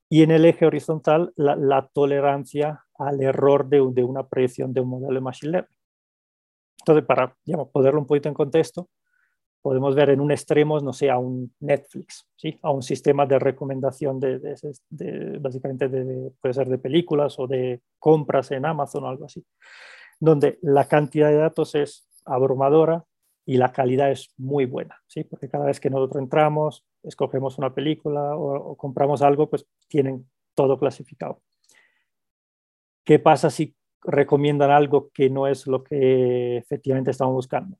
Y 0.09 0.23
en 0.23 0.31
el 0.31 0.43
eje 0.45 0.65
horizontal, 0.65 1.31
la, 1.35 1.87
tolerancia 1.93 2.83
al 2.97 3.21
error 3.21 3.69
de, 3.69 3.77
de, 3.91 4.03
una 4.03 4.27
predicción 4.27 4.73
de 4.73 4.81
un 4.81 4.89
modelo 4.89 5.13
de 5.13 5.21
Machine 5.21 5.51
Learning. 5.51 5.78
Entonces, 6.81 7.05
para 7.05 7.35
digamos, 7.45 7.69
ponerlo 7.69 7.99
un 7.99 8.07
poquito 8.07 8.29
en 8.29 8.35
contexto, 8.35 8.89
podemos 9.61 9.95
ver 9.95 10.09
en 10.11 10.21
un 10.21 10.31
extremo, 10.31 10.79
no 10.79 10.93
sé, 10.93 11.09
a 11.09 11.17
un 11.17 11.53
Netflix, 11.59 12.27
¿sí? 12.35 12.57
a 12.61 12.71
un 12.71 12.81
sistema 12.81 13.25
de 13.25 13.39
recomendación 13.39 14.19
de, 14.19 14.39
de, 14.39 15.37
básicamente 15.39 15.89
de, 15.89 16.31
puede 16.39 16.53
ser 16.53 16.69
de 16.69 16.77
películas 16.77 17.37
o 17.39 17.47
de 17.47 17.81
compras 17.97 18.51
en 18.51 18.65
Amazon 18.65 19.03
o 19.03 19.07
algo 19.07 19.25
así, 19.25 19.45
donde 20.19 20.59
la 20.61 20.87
cantidad 20.87 21.29
de 21.29 21.35
datos 21.35 21.75
es 21.75 22.07
abrumadora 22.25 23.03
y 23.45 23.57
la 23.57 23.71
calidad 23.71 24.11
es 24.11 24.33
muy 24.37 24.65
buena, 24.65 25.01
¿sí? 25.07 25.23
porque 25.23 25.49
cada 25.49 25.65
vez 25.65 25.79
que 25.79 25.89
nosotros 25.89 26.21
entramos, 26.21 26.85
escogemos 27.03 27.57
una 27.57 27.73
película 27.73 28.37
o, 28.37 28.71
o 28.71 28.75
compramos 28.77 29.21
algo, 29.21 29.49
pues 29.49 29.65
tienen 29.87 30.29
todo 30.55 30.77
clasificado. 30.77 31.41
¿Qué 33.03 33.17
pasa 33.17 33.49
si 33.49 33.75
recomiendan 34.01 34.71
algo 34.71 35.09
que 35.13 35.29
no 35.29 35.47
es 35.47 35.67
lo 35.67 35.83
que 35.83 36.57
efectivamente 36.57 37.11
estamos 37.11 37.33
buscando? 37.33 37.77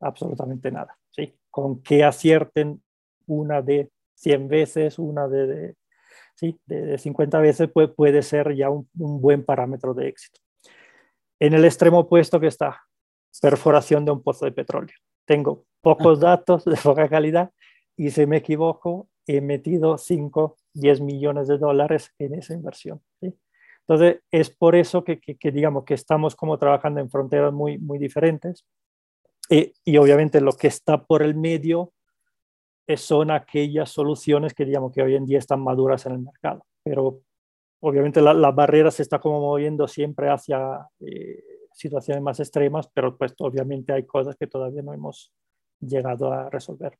Absolutamente 0.00 0.70
nada. 0.70 0.96
¿sí? 1.10 1.34
Con 1.50 1.82
que 1.82 2.04
acierten 2.04 2.82
una 3.26 3.62
de 3.62 3.90
100 4.14 4.48
veces, 4.48 4.98
una 4.98 5.28
de, 5.28 5.74
¿sí? 6.34 6.58
de 6.66 6.98
50 6.98 7.38
veces, 7.38 7.70
puede, 7.70 7.88
puede 7.88 8.22
ser 8.22 8.54
ya 8.54 8.70
un, 8.70 8.88
un 8.98 9.20
buen 9.20 9.44
parámetro 9.44 9.94
de 9.94 10.08
éxito. 10.08 10.40
En 11.38 11.54
el 11.54 11.64
extremo 11.64 12.00
opuesto 12.00 12.40
que 12.40 12.46
está 12.46 12.82
perforación 13.40 14.04
de 14.04 14.12
un 14.12 14.22
pozo 14.22 14.44
de 14.44 14.52
petróleo. 14.52 14.94
Tengo 15.26 15.64
pocos 15.80 16.20
datos 16.20 16.64
de 16.64 16.76
poca 16.76 17.08
calidad 17.08 17.50
y 17.96 18.10
si 18.10 18.26
me 18.26 18.38
equivoco, 18.38 19.08
he 19.26 19.40
metido 19.40 19.98
5, 19.98 20.56
10 20.74 21.00
millones 21.00 21.48
de 21.48 21.58
dólares 21.58 22.12
en 22.18 22.34
esa 22.34 22.54
inversión. 22.54 23.02
¿sí? 23.20 23.34
Entonces, 23.88 24.22
es 24.32 24.50
por 24.50 24.74
eso 24.74 25.04
que, 25.04 25.20
digamos 25.52 25.84
que 25.84 25.94
estamos 25.94 26.34
como 26.34 26.58
trabajando 26.58 27.00
en 27.00 27.08
fronteras 27.08 27.52
muy, 27.52 27.78
muy 27.78 27.98
diferentes. 27.98 28.66
Eh, 29.48 29.72
y 29.84 29.96
obviamente 29.96 30.40
lo 30.40 30.52
que 30.52 30.66
está 30.66 31.04
por 31.04 31.22
el 31.22 31.36
medio 31.36 31.92
son 32.96 33.30
aquellas 33.30 33.90
soluciones 33.90 34.54
que 34.54 34.64
digamos 34.64 34.92
que 34.92 35.02
hoy 35.02 35.14
en 35.14 35.26
día 35.26 35.38
están 35.38 35.60
maduras 35.60 36.04
en 36.06 36.12
el 36.12 36.18
mercado. 36.18 36.66
Pero 36.82 37.20
obviamente 37.80 38.20
la, 38.20 38.34
la 38.34 38.50
barrera 38.50 38.90
se 38.90 39.02
está 39.02 39.20
como 39.20 39.40
moviendo 39.40 39.86
siempre 39.86 40.30
hacia 40.30 40.88
eh, 41.00 41.42
situaciones 41.72 42.22
más 42.22 42.40
extremas, 42.40 42.88
pero 42.92 43.16
pues 43.16 43.34
obviamente 43.38 43.92
hay 43.92 44.04
cosas 44.04 44.34
que 44.36 44.46
todavía 44.46 44.82
no 44.82 44.92
hemos 44.92 45.32
llegado 45.80 46.32
a 46.32 46.50
resolver. 46.50 46.98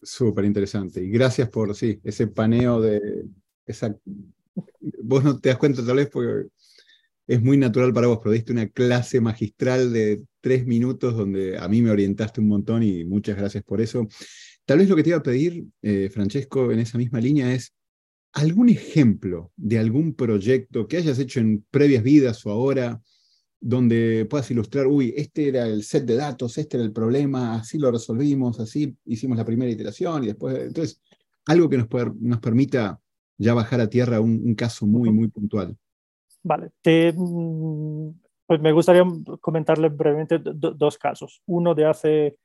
Súper 0.00 0.44
interesante. 0.44 1.02
Y 1.02 1.10
gracias 1.10 1.48
por 1.50 1.74
sí, 1.74 2.00
ese 2.02 2.28
paneo 2.28 2.80
de 2.80 3.26
esa 3.66 3.94
vos 5.02 5.24
no 5.24 5.38
te 5.38 5.48
das 5.50 5.58
cuenta 5.58 5.84
tal 5.84 5.96
vez 5.96 6.08
porque 6.10 6.48
es 7.26 7.42
muy 7.42 7.56
natural 7.56 7.92
para 7.92 8.08
vos, 8.08 8.18
pero 8.22 8.32
diste 8.32 8.52
una 8.52 8.68
clase 8.68 9.20
magistral 9.20 9.92
de 9.92 10.22
tres 10.40 10.66
minutos 10.66 11.16
donde 11.16 11.56
a 11.58 11.68
mí 11.68 11.80
me 11.82 11.90
orientaste 11.90 12.40
un 12.40 12.48
montón 12.48 12.82
y 12.82 13.04
muchas 13.04 13.36
gracias 13.36 13.62
por 13.64 13.80
eso. 13.80 14.06
Tal 14.64 14.78
vez 14.78 14.88
lo 14.88 14.96
que 14.96 15.02
te 15.02 15.10
iba 15.10 15.18
a 15.18 15.22
pedir, 15.22 15.64
eh, 15.82 16.10
Francesco, 16.12 16.70
en 16.72 16.80
esa 16.80 16.98
misma 16.98 17.20
línea 17.20 17.52
es 17.54 17.74
algún 18.32 18.68
ejemplo 18.68 19.52
de 19.56 19.78
algún 19.78 20.14
proyecto 20.14 20.88
que 20.88 20.96
hayas 20.96 21.18
hecho 21.18 21.40
en 21.40 21.64
previas 21.70 22.02
vidas 22.02 22.44
o 22.46 22.50
ahora, 22.50 23.00
donde 23.60 24.26
puedas 24.28 24.50
ilustrar, 24.50 24.88
uy, 24.88 25.14
este 25.16 25.48
era 25.48 25.68
el 25.68 25.84
set 25.84 26.04
de 26.04 26.16
datos, 26.16 26.58
este 26.58 26.76
era 26.76 26.84
el 26.84 26.92
problema, 26.92 27.54
así 27.56 27.78
lo 27.78 27.92
resolvimos, 27.92 28.58
así 28.58 28.96
hicimos 29.04 29.38
la 29.38 29.44
primera 29.44 29.70
iteración 29.70 30.24
y 30.24 30.28
después, 30.28 30.58
entonces, 30.58 31.00
algo 31.46 31.68
que 31.68 31.78
nos, 31.78 31.86
nos 32.20 32.40
permita 32.40 33.00
ya 33.42 33.54
bajar 33.54 33.80
a 33.80 33.90
tierra 33.90 34.20
un, 34.20 34.54
caso 34.54 34.86
muy, 34.86 35.10
muy 35.10 35.28
puntual. 35.28 35.76
Vale, 36.42 36.70
mm, 37.14 38.10
pues 38.46 38.60
me 38.60 38.72
gustaría 38.72 39.04
comentarle 39.40 39.88
brevemente 39.88 40.38
dos 40.38 40.98
casos, 40.98 41.42
uno 41.46 41.74
de 41.74 41.86
hace 41.86 42.38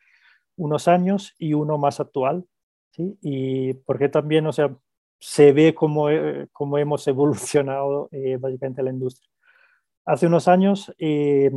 unos 0.56 0.88
años 0.88 1.34
y 1.38 1.54
uno 1.54 1.78
más 1.78 2.00
actual, 2.00 2.46
¿sí? 2.92 3.18
Y 3.22 3.74
porque 3.74 4.10
también, 4.10 4.48
o 4.48 4.54
sea, 4.54 4.76
se 5.20 5.52
ve 5.52 5.74
cómo, 5.74 6.10
eh, 6.10 6.48
cómo 6.52 6.78
hemos 6.78 7.08
evolucionado 7.08 8.10
eh, 8.12 8.38
básicamente 8.40 8.84
la 8.84 8.92
industria. 8.92 9.30
Hace 10.06 10.28
unos 10.28 10.48
años, 10.48 10.94
eh, 11.00 11.52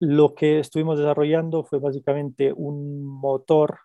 lo 0.00 0.34
que 0.34 0.60
estuvimos 0.60 0.98
desarrollando 0.98 1.64
fue 1.64 1.78
básicamente 1.78 2.52
un 2.52 3.02
motor 3.04 3.80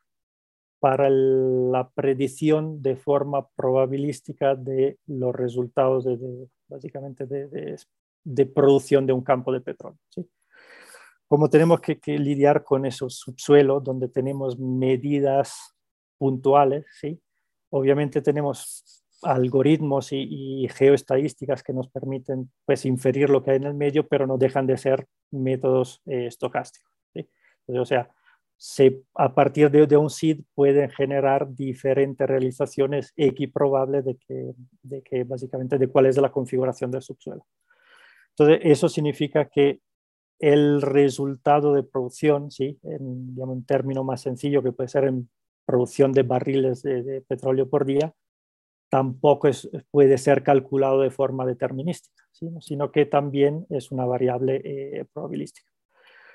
para 0.84 1.10
la 1.10 1.90
predicción 1.96 2.82
de 2.82 2.98
forma 2.98 3.48
probabilística 3.56 4.54
de 4.54 4.98
los 5.08 5.34
resultados 5.34 6.04
de, 6.04 6.50
básicamente 6.68 7.26
de, 7.26 7.78
de, 8.26 8.46
producción 8.48 9.06
de 9.06 9.14
un 9.14 9.24
campo 9.24 9.54
de 9.54 9.62
petróleo. 9.62 9.98
¿sí? 10.10 10.30
Como 11.26 11.50
tenemos 11.50 11.80
que, 11.80 11.98
lidiar 12.20 12.66
con 12.66 12.86
esos 12.86 13.16
subsuelos 13.16 13.82
donde 13.82 14.10
tenemos 14.10 14.60
medidas 14.60 15.74
puntuales, 16.18 16.86
¿sí? 17.00 17.18
obviamente 17.70 18.22
tenemos 18.22 19.06
algoritmos 19.22 20.10
y, 20.12 20.68
geoestadísticas 20.70 21.64
que 21.64 21.72
nos 21.72 21.88
permiten 21.88 22.52
pues, 22.66 22.86
inferir 22.86 23.30
lo 23.30 23.42
que 23.42 23.52
hay 23.52 23.58
en 23.58 23.68
el 23.68 23.74
medio, 23.74 24.06
pero 24.06 24.28
no 24.28 24.38
dejan 24.38 24.68
de 24.68 24.78
ser 24.78 25.08
métodos 25.32 26.02
eh, 26.08 26.26
estocásticos. 26.26 26.92
¿sí? 27.14 27.26
o 27.70 27.86
sea, 27.86 28.10
a 29.16 29.34
partir 29.36 29.70
de, 29.70 29.98
un 29.98 30.10
SID 30.10 30.42
pueden 30.56 30.90
generar 30.90 31.54
diferentes 31.54 32.28
realizaciones 32.28 33.12
equiprobables 33.18 34.06
de 34.06 34.16
que, 34.16 34.54
de 34.84 35.02
que 35.02 35.24
básicamente 35.26 35.78
de 35.78 35.88
cuál 35.88 36.06
es 36.06 36.18
la 36.18 36.32
configuración 36.32 36.90
del 36.90 37.02
subsuelo. 37.02 37.46
Entonces, 38.30 38.62
eso 38.64 38.88
significa 38.88 39.50
que 39.50 39.80
el 40.40 40.82
resultado 40.82 41.74
de 41.74 41.84
producción, 41.84 42.52
¿sí? 42.52 42.80
en 42.84 43.34
digamos, 43.34 43.58
un 43.58 43.66
término 43.66 44.04
más 44.04 44.22
sencillo 44.22 44.64
que 44.64 44.72
puede 44.72 44.90
ser 44.90 45.06
en 45.06 45.30
producción 45.66 46.12
de 46.12 46.24
barriles 46.24 46.84
de, 46.84 47.22
petróleo 47.28 47.70
por 47.70 47.86
día, 47.86 48.14
tampoco 48.90 49.48
es, 49.48 49.70
puede 49.92 50.18
ser 50.18 50.44
calculado 50.44 51.02
de 51.02 51.12
forma 51.12 51.46
determinística, 51.46 52.24
sino 52.60 52.92
que 52.92 53.06
también 53.06 53.66
es 53.70 53.92
una 53.92 54.06
variable 54.06 54.62
eh, 54.64 55.06
probabilística. 55.14 55.73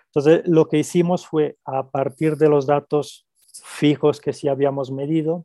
Entonces, 0.09 0.47
lo 0.47 0.69
que 0.69 0.79
hicimos 0.79 1.27
fue, 1.27 1.57
a 1.65 1.91
partir 1.91 2.37
de 2.37 2.49
los 2.49 2.67
datos 2.67 3.27
fijos 3.63 4.21
que 4.21 4.33
sí 4.33 4.49
habíamos 4.49 4.91
medido, 4.91 5.45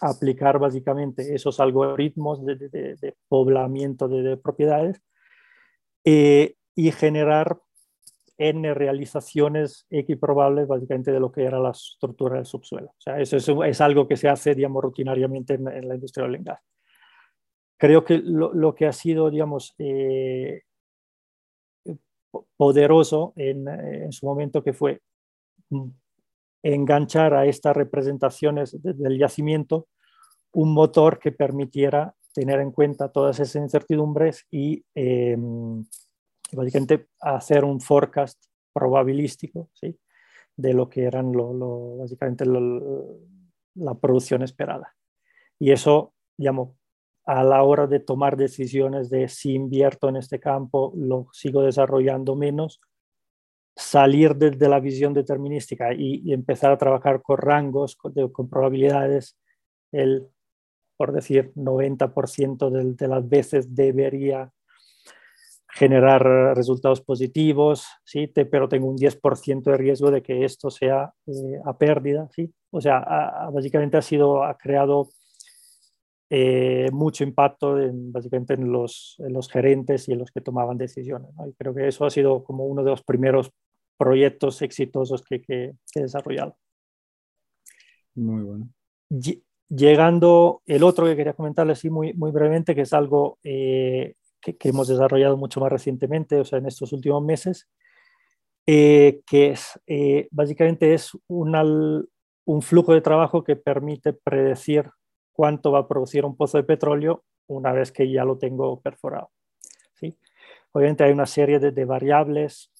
aplicar 0.00 0.58
básicamente 0.58 1.34
esos 1.34 1.60
algoritmos 1.60 2.44
de, 2.44 3.14
poblamiento 3.28 4.08
de, 4.08 4.36
propiedades 4.36 5.00
eh, 6.04 6.56
y 6.74 6.90
generar 6.90 7.58
n 8.36 8.74
realizaciones 8.74 9.86
equiprobables 9.90 10.66
básicamente 10.66 11.12
de 11.12 11.20
lo 11.20 11.30
que 11.30 11.44
era 11.44 11.60
la 11.60 11.70
estructura 11.70 12.36
del 12.36 12.46
subsuelo. 12.46 12.88
O 12.88 13.00
sea, 13.00 13.20
eso 13.20 13.64
es, 13.64 13.80
algo 13.80 14.08
que 14.08 14.16
se 14.16 14.28
hace, 14.28 14.54
digamos, 14.54 14.82
rutinariamente 14.82 15.54
en, 15.54 15.88
la 15.88 15.94
industria 15.94 16.26
del 16.26 16.42
gas. 16.42 16.60
Creo 17.76 18.04
que 18.04 18.18
lo, 18.18 18.74
que 18.74 18.86
ha 18.86 18.92
sido, 18.92 19.30
digamos, 19.30 19.74
eh, 19.78 20.62
poderoso 22.56 23.32
en, 23.36 24.12
su 24.12 24.26
momento 24.26 24.62
que 24.62 24.72
fue 24.72 25.00
enganchar 26.62 27.34
a 27.34 27.46
estas 27.46 27.76
representaciones 27.76 28.76
del 28.82 29.18
yacimiento 29.18 29.88
un 30.52 30.72
motor 30.72 31.18
que 31.18 31.32
permitiera 31.32 32.14
tener 32.32 32.60
en 32.60 32.70
cuenta 32.70 33.10
todas 33.10 33.40
esas 33.40 33.62
incertidumbres 33.62 34.46
y 34.50 34.84
em, 34.94 35.84
básicamente 36.52 37.08
hacer 37.20 37.64
un 37.64 37.80
forecast 37.80 38.42
probabilístico 38.72 39.70
¿sí? 39.74 39.98
de 40.56 40.74
lo 40.74 40.88
que 40.88 41.04
eran 41.04 41.32
lo, 41.32 41.96
básicamente 41.96 42.44
la 42.46 43.94
producción 43.94 44.42
esperada. 44.42 44.94
Y 45.58 45.72
eso, 45.72 46.14
digamos, 46.36 46.70
a 47.26 47.42
la 47.42 47.62
hora 47.62 47.86
de 47.86 48.00
tomar 48.00 48.36
decisiones 48.36 49.08
de 49.08 49.28
si 49.28 49.54
invierto 49.54 50.08
en 50.08 50.16
este 50.16 50.38
campo, 50.38 50.92
lo 50.94 51.28
sigo 51.32 51.62
desarrollando 51.62 52.36
menos, 52.36 52.80
salir 53.76 54.36
de, 54.36 54.68
la 54.68 54.78
visión 54.78 55.14
determinística 55.14 55.92
y, 55.94 56.32
empezar 56.32 56.70
a 56.70 56.78
trabajar 56.78 57.22
con 57.22 57.38
rangos, 57.38 57.96
con, 57.96 58.48
probabilidades, 58.48 59.38
el, 59.90 60.28
por 60.96 61.12
decir, 61.12 61.52
90% 61.54 62.94
de, 62.94 63.08
las 63.08 63.28
veces 63.28 63.74
debería 63.74 64.52
generar 65.68 66.22
resultados 66.56 67.00
positivos, 67.00 67.84
¿sí? 68.04 68.28
pero 68.28 68.68
tengo 68.68 68.86
un 68.86 68.96
10% 68.96 69.62
de 69.62 69.76
riesgo 69.76 70.12
de 70.12 70.22
que 70.22 70.44
esto 70.44 70.70
sea 70.70 71.12
eh, 71.26 71.60
a 71.64 71.76
pérdida. 71.76 72.28
¿sí? 72.32 72.52
O 72.70 72.80
sea, 72.80 73.00
básicamente 73.52 73.96
ha 73.96 74.02
sido, 74.02 74.44
ha 74.44 74.56
creado 74.56 75.08
eh, 76.36 76.90
mucho 76.90 77.22
impacto 77.22 77.80
en, 77.80 78.10
básicamente 78.10 78.54
en 78.54 78.72
los, 78.72 79.14
los, 79.20 79.48
gerentes 79.48 80.08
y 80.08 80.14
en 80.14 80.18
los 80.18 80.32
que 80.32 80.40
tomaban 80.40 80.76
decisiones. 80.76 81.30
Y 81.48 81.52
creo 81.52 81.72
que 81.72 81.86
eso 81.86 82.04
ha 82.04 82.10
sido 82.10 82.42
como 82.42 82.66
uno 82.66 82.82
de 82.82 82.90
los 82.90 83.04
primeros 83.04 83.52
proyectos 83.96 84.60
exitosos 84.60 85.22
que, 85.22 85.40
que, 85.40 85.74
he 85.94 86.00
desarrollado. 86.00 86.56
Muy 88.16 88.42
bueno. 88.42 88.68
Llegando 89.68 90.60
el 90.66 90.82
otro 90.82 91.06
que 91.06 91.14
quería 91.14 91.34
comentarles 91.34 91.78
sí, 91.78 91.88
muy, 91.88 92.12
muy 92.14 92.32
brevemente, 92.32 92.74
que 92.74 92.80
es 92.80 92.92
algo 92.92 93.38
eh, 93.44 94.16
que, 94.40 94.56
que, 94.56 94.70
hemos 94.70 94.88
desarrollado 94.88 95.36
mucho 95.36 95.60
más 95.60 95.70
recientemente, 95.70 96.40
o 96.40 96.44
sea, 96.44 96.58
en 96.58 96.66
estos 96.66 96.92
últimos 96.92 97.22
meses, 97.22 97.68
eh, 98.66 99.20
que 99.24 99.50
es 99.50 99.80
básicamente 100.32 100.94
es 100.94 101.12
un 101.28 102.60
flujo 102.60 102.92
de 102.92 103.02
trabajo 103.02 103.44
que 103.44 103.54
permite 103.54 104.14
predecir 104.14 104.90
cuánto 105.34 105.72
va 105.72 105.80
a 105.80 105.88
producir 105.88 106.24
un 106.24 106.36
pozo 106.36 106.56
de 106.56 106.64
petróleo 106.64 107.24
una 107.48 107.72
vez 107.72 107.92
que 107.92 108.10
ya 108.10 108.24
lo 108.24 108.38
tengo 108.38 108.80
perforado. 108.80 109.30
¿sí? 109.94 110.16
Obviamente 110.72 111.04
hay 111.04 111.12
una 111.12 111.26
serie 111.26 111.58
de, 111.58 111.84
variables 111.84 112.72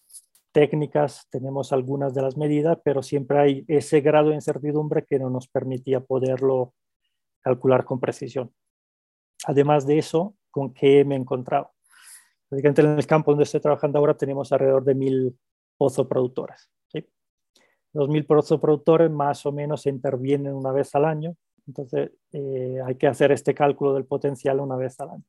técnicas, 0.53 1.27
tenemos 1.31 1.73
algunas 1.73 2.15
de 2.15 2.23
las 2.23 2.37
medidas, 2.37 2.79
pero 2.85 3.03
siempre 3.03 3.39
hay 3.39 3.65
ese 3.69 4.01
grado 4.01 4.31
de 4.31 4.37
incertidumbre 4.37 5.05
que 5.05 5.19
no 5.19 5.29
nos 5.29 5.49
permitía 5.49 6.01
poderlo 6.01 6.75
calcular 7.41 7.85
con 7.85 8.01
precisión. 8.01 8.55
Además 9.47 9.85
de 9.87 9.99
eso, 9.99 10.37
¿con 10.51 10.73
qué 10.73 11.05
me 11.05 11.17
he 11.17 11.19
encontrado? 11.19 11.73
en 12.51 12.99
el 12.99 13.07
campo 13.09 13.33
donde 13.33 13.43
estoy 13.43 13.61
trabajando 13.61 13.99
ahora 13.99 14.17
tenemos 14.17 14.53
alrededor 14.53 14.85
de 14.85 14.95
mil 14.95 15.37
pozoproductores. 15.77 16.71
¿sí? 16.87 17.05
Los 17.93 18.09
mil 18.09 18.25
pozoproductores 18.25 19.11
más 19.11 19.45
o 19.45 19.51
menos 19.51 19.87
intervienen 19.87 20.55
una 20.55 20.71
vez 20.71 20.95
al 20.95 21.05
año, 21.05 21.37
entonces 21.67 22.11
eh, 22.33 22.79
hay 22.85 22.95
que 22.97 23.07
hacer 23.07 23.33
este 23.33 23.55
cálculo 23.55 23.95
del 23.95 24.05
potencial 24.05 24.61
una 24.61 24.77
vez 24.77 24.99
al 25.01 25.11
año. 25.11 25.25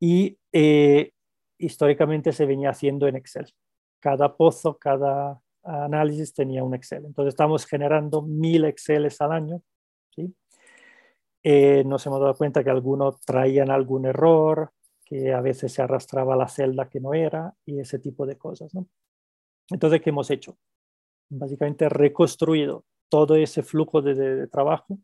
Y 0.00 0.38
eh, 0.52 1.12
históricamente 1.58 2.32
se 2.32 2.46
venía 2.46 2.70
haciendo 2.70 3.06
en 3.06 3.16
Excel. 3.16 3.52
Cada 4.00 4.34
pozo, 4.36 4.78
cada 4.78 5.40
análisis 5.62 6.32
tenía 6.32 6.64
un 6.64 6.74
Excel. 6.74 7.04
Entonces 7.04 7.34
estamos 7.34 7.66
generando 7.66 8.22
mil 8.22 8.64
Exceles 8.64 9.20
al 9.20 9.32
año. 9.32 9.62
¿sí? 10.14 10.34
Eh, 11.42 11.84
nos 11.84 12.06
hemos 12.06 12.20
dado 12.20 12.34
cuenta 12.34 12.64
que 12.64 12.70
algunos 12.70 13.20
traían 13.20 13.70
algún 13.70 14.06
error, 14.06 14.72
que 15.04 15.32
a 15.32 15.40
veces 15.40 15.72
se 15.72 15.82
arrastraba 15.82 16.36
la 16.36 16.48
celda 16.48 16.88
que 16.88 17.00
no 17.00 17.14
era 17.14 17.54
y 17.66 17.80
ese 17.80 17.98
tipo 17.98 18.26
de 18.26 18.38
cosas. 18.38 18.72
Entonces, 19.68 20.00
¿qué 20.00 20.10
hemos 20.10 20.30
hecho? 20.30 20.56
Básicamente 21.28 21.88
reconstruido 21.88 22.84
todo 23.08 23.34
ese 23.36 23.62
flujo 23.62 24.00
de, 24.00 24.46
trabajo 24.46 24.98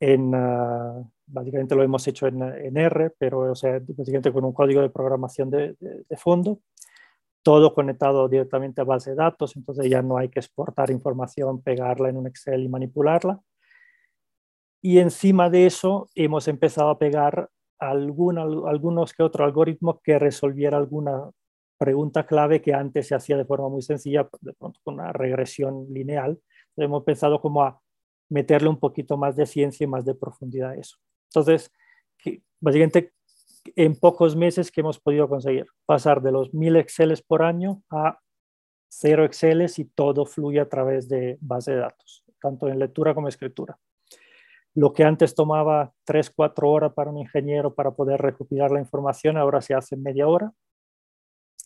en, 0.00 0.34
ah, 0.34 1.02
básicamente 1.26 1.76
lo 1.76 1.82
hemos 1.82 2.06
hecho 2.08 2.26
en, 2.26 2.42
en, 2.42 2.76
R, 2.76 3.10
pero 3.18 3.52
o 3.52 3.54
sea, 3.54 3.80
básicamente 3.80 4.32
con 4.32 4.44
un 4.44 4.52
código 4.52 4.80
de 4.80 4.90
programación 4.90 5.50
de, 5.50 5.76
de, 5.78 6.16
fondo, 6.16 6.60
todo 7.42 7.74
conectado 7.74 8.28
directamente 8.28 8.80
a 8.80 8.84
base 8.84 9.10
de 9.10 9.16
datos, 9.16 9.54
entonces 9.56 9.88
ya 9.90 10.02
no 10.02 10.18
hay 10.18 10.30
que 10.30 10.40
exportar 10.40 10.90
información, 10.90 11.62
pegarla 11.62 12.08
en 12.08 12.16
un 12.16 12.26
Excel 12.26 12.64
y 12.64 12.68
manipularla. 12.68 13.40
Y 14.82 14.98
encima 14.98 15.50
de 15.50 15.66
eso 15.66 16.08
hemos 16.14 16.48
empezado 16.48 16.90
a 16.90 16.98
pegar 16.98 17.50
algún, 17.78 18.38
algunos 18.38 19.12
que 19.12 19.22
otro 19.22 19.44
algoritmo 19.44 20.00
que 20.02 20.18
resolviera 20.18 20.78
alguna 20.78 21.30
pregunta 21.78 22.26
clave 22.26 22.60
que 22.62 22.74
antes 22.74 23.08
se 23.08 23.14
hacía 23.14 23.36
de 23.36 23.44
forma 23.44 23.68
muy 23.68 23.82
sencilla, 23.82 24.28
de 24.40 24.52
pronto 24.54 24.80
con 24.82 24.94
una 24.94 25.12
regresión 25.12 25.86
lineal. 25.90 26.38
hemos 26.76 27.04
pensado 27.04 27.40
como 27.40 27.62
a 27.62 27.80
meterle 28.30 28.68
un 28.68 28.78
poquito 28.78 29.16
más 29.18 29.36
de 29.36 29.44
ciencia 29.44 29.84
y 29.84 29.88
más 29.88 30.04
de 30.04 30.14
profundidad 30.14 30.70
a 30.70 30.76
eso. 30.76 30.96
Entonces, 31.28 31.70
básicamente 32.60 33.12
en 33.76 33.96
pocos 33.96 34.36
meses 34.36 34.70
que 34.70 34.80
hemos 34.80 34.98
podido 34.98 35.28
conseguir 35.28 35.66
pasar 35.84 36.22
de 36.22 36.32
los 36.32 36.54
mil 36.54 36.76
Exceles 36.76 37.22
por 37.22 37.42
año 37.42 37.82
a 37.90 38.18
cero 38.88 39.24
Exceles 39.24 39.78
y 39.78 39.84
todo 39.84 40.24
fluye 40.24 40.60
a 40.60 40.68
través 40.68 41.08
de 41.08 41.38
base 41.40 41.72
de 41.72 41.78
datos, 41.78 42.24
tanto 42.40 42.68
en 42.68 42.78
lectura 42.78 43.14
como 43.14 43.28
escritura. 43.28 43.78
Lo 44.74 44.92
que 44.92 45.04
antes 45.04 45.34
tomaba 45.34 45.92
3, 46.04 46.30
4 46.30 46.70
horas 46.70 46.92
para 46.94 47.10
un 47.10 47.18
ingeniero 47.18 47.74
para 47.74 47.90
poder 47.90 48.20
recopilar 48.20 48.70
la 48.70 48.78
información, 48.78 49.36
ahora 49.36 49.60
se 49.60 49.74
hace 49.74 49.96
media 49.96 50.28
hora. 50.28 50.52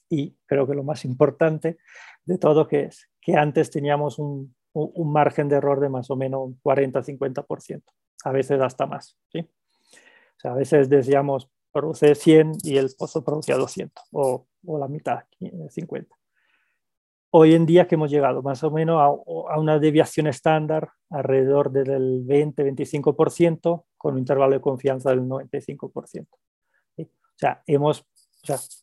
Y 0.08 0.36
creo 0.46 0.66
que 0.66 0.74
lo 0.74 0.84
más 0.84 1.04
importante 1.04 1.78
de 2.24 2.38
todo 2.38 2.66
que 2.66 2.84
es 2.84 3.10
que 3.20 3.36
antes 3.36 3.70
teníamos 3.70 4.18
un, 4.18 4.54
un 4.74 5.12
margen 5.12 5.48
de 5.48 5.56
error 5.56 5.80
de 5.80 5.88
más 5.88 6.10
o 6.10 6.16
menos 6.16 6.40
un 6.42 6.60
40-50%, 6.60 7.82
a 8.24 8.32
veces 8.32 8.60
hasta 8.60 8.86
más. 8.86 9.16
¿sí? 9.30 9.40
O 9.40 10.40
sea, 10.40 10.52
a 10.52 10.54
veces 10.54 10.88
decíamos, 10.88 11.48
produce 11.72 12.14
100 12.14 12.58
y 12.62 12.76
el 12.76 12.90
pozo 12.98 13.24
producía 13.24 13.56
200 13.56 14.04
o, 14.12 14.46
o 14.66 14.78
la 14.78 14.88
mitad, 14.88 15.24
50 15.68 16.14
hoy 17.36 17.52
en 17.54 17.66
día 17.66 17.88
que 17.88 17.96
hemos 17.96 18.12
llegado 18.12 18.42
más 18.42 18.62
o 18.62 18.70
menos 18.70 19.00
a, 19.02 19.58
una 19.58 19.80
deviación 19.80 20.28
estándar 20.28 20.90
alrededor 21.10 21.72
del 21.72 22.24
20-25% 22.24 23.86
con 23.96 24.14
un 24.14 24.20
intervalo 24.20 24.52
de 24.52 24.60
confianza 24.60 25.10
del 25.10 25.22
95%. 25.22 26.28
O 26.30 27.06
sea, 27.36 27.60
hemos 27.66 28.06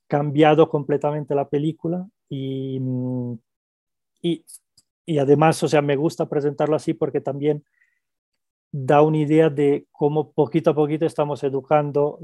cambiado 0.06 0.68
completamente 0.68 1.34
la 1.34 1.48
película 1.48 2.06
y, 2.28 2.82
y, 4.22 4.46
y, 5.12 5.20
además, 5.20 5.62
o 5.62 5.68
sea, 5.68 5.82
me 5.82 5.98
gusta 5.98 6.30
presentarlo 6.30 6.74
así 6.74 6.94
porque 6.94 7.20
también 7.20 7.66
da 8.72 9.02
una 9.02 9.18
idea 9.18 9.50
de 9.50 9.86
cómo 9.92 10.32
poquito 10.32 10.70
a 10.70 10.74
poquito 10.74 11.06
estamos 11.06 11.44
educando 11.44 12.18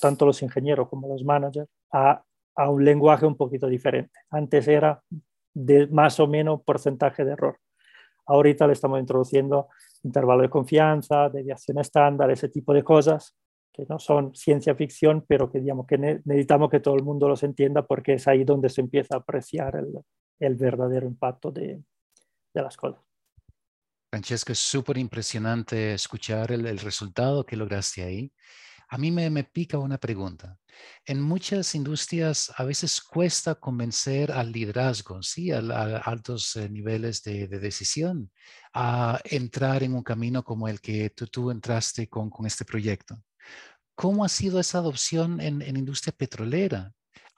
tanto 0.00 0.26
los 0.26 0.40
ingenieros 0.40 0.88
como 0.88 1.08
los 1.08 1.24
managers 1.24 1.68
a, 1.92 2.22
a 2.54 2.70
un 2.70 2.84
lenguaje 2.84 3.26
un 3.26 3.36
poquito 3.36 3.66
diferente. 3.66 4.12
Antes 4.30 4.68
era 4.68 5.02
de 5.52 5.88
más 5.88 6.20
o 6.20 6.28
menos 6.28 6.62
porcentaje 6.62 7.24
de 7.24 7.32
error. 7.32 7.58
Ahorita 8.26 8.68
le 8.68 8.74
estamos 8.74 9.00
introduciendo 9.00 9.66
intervalo 10.04 10.42
de 10.42 10.50
confianza, 10.50 11.28
deviación 11.30 11.80
estándar, 11.80 12.30
ese 12.30 12.48
tipo 12.48 12.72
de 12.72 12.84
cosas 12.84 13.36
que 13.72 13.86
no 13.88 13.98
son 13.98 14.36
ciencia 14.36 14.76
ficción, 14.76 15.24
pero 15.26 15.50
que, 15.50 15.58
digamos, 15.58 15.88
que 15.88 15.98
necesitamos 15.98 16.70
que 16.70 16.78
todo 16.78 16.94
el 16.94 17.02
mundo 17.02 17.28
los 17.28 17.42
entienda 17.42 17.84
porque 17.84 18.14
es 18.14 18.28
ahí 18.28 18.44
donde 18.44 18.68
se 18.68 18.82
empieza 18.82 19.16
a 19.16 19.18
apreciar 19.18 19.74
el, 19.74 19.88
el 20.38 20.54
verdadero 20.54 21.08
impacto 21.08 21.50
de, 21.50 21.80
de 22.54 22.62
las 22.62 22.76
cosas. 22.76 23.00
Francesco, 24.10 24.52
es 24.52 24.58
súper 24.58 24.98
impresionante 24.98 25.94
escuchar 25.94 26.50
el, 26.50 26.66
el, 26.66 26.78
resultado 26.78 27.46
que 27.46 27.56
lograste 27.56 28.02
ahí. 28.02 28.32
A 28.88 28.98
mí 28.98 29.12
me, 29.12 29.30
me, 29.30 29.44
pica 29.44 29.78
una 29.78 29.98
pregunta. 29.98 30.58
En 31.04 31.20
muchas 31.22 31.76
industrias 31.76 32.52
a 32.56 32.64
veces 32.64 33.00
cuesta 33.00 33.54
convencer 33.54 34.32
al 34.32 34.50
liderazgo, 34.50 35.22
¿sí? 35.22 35.52
a, 35.52 35.58
altos 35.98 36.56
eh, 36.56 36.68
niveles 36.68 37.22
de, 37.22 37.46
de, 37.46 37.60
decisión, 37.60 38.32
a 38.74 39.20
entrar 39.24 39.84
en 39.84 39.94
un 39.94 40.02
camino 40.02 40.42
como 40.42 40.66
el 40.66 40.80
que 40.80 41.10
tú, 41.10 41.28
tú 41.28 41.52
entraste 41.52 42.08
con, 42.08 42.30
con, 42.30 42.46
este 42.46 42.64
proyecto. 42.64 43.22
¿Cómo 43.94 44.24
ha 44.24 44.28
sido 44.28 44.58
esa 44.58 44.78
adopción 44.78 45.40
en, 45.40 45.62
en 45.62 45.76
industria 45.76 46.12
petrolera? 46.16 46.92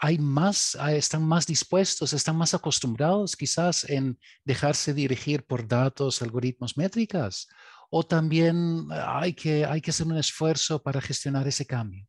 Hay 0.04 0.18
más, 0.18 0.76
están 0.90 1.22
más 1.22 1.46
dispuestos, 1.46 2.12
están 2.12 2.36
más 2.36 2.54
acostumbrados 2.54 3.36
quizás 3.36 3.88
en 3.88 4.18
dejarse 4.44 4.92
dirigir 4.92 5.46
por 5.46 5.68
datos, 5.68 6.22
algoritmos, 6.22 6.76
métricas, 6.76 7.46
o 7.88 8.02
también 8.02 8.88
hay 8.90 9.32
que, 9.32 9.64
hay 9.64 9.80
que 9.80 9.92
hacer 9.92 10.08
un 10.08 10.16
esfuerzo 10.16 10.82
para 10.82 11.00
gestionar 11.00 11.46
ese 11.46 11.66
cambio? 11.66 12.04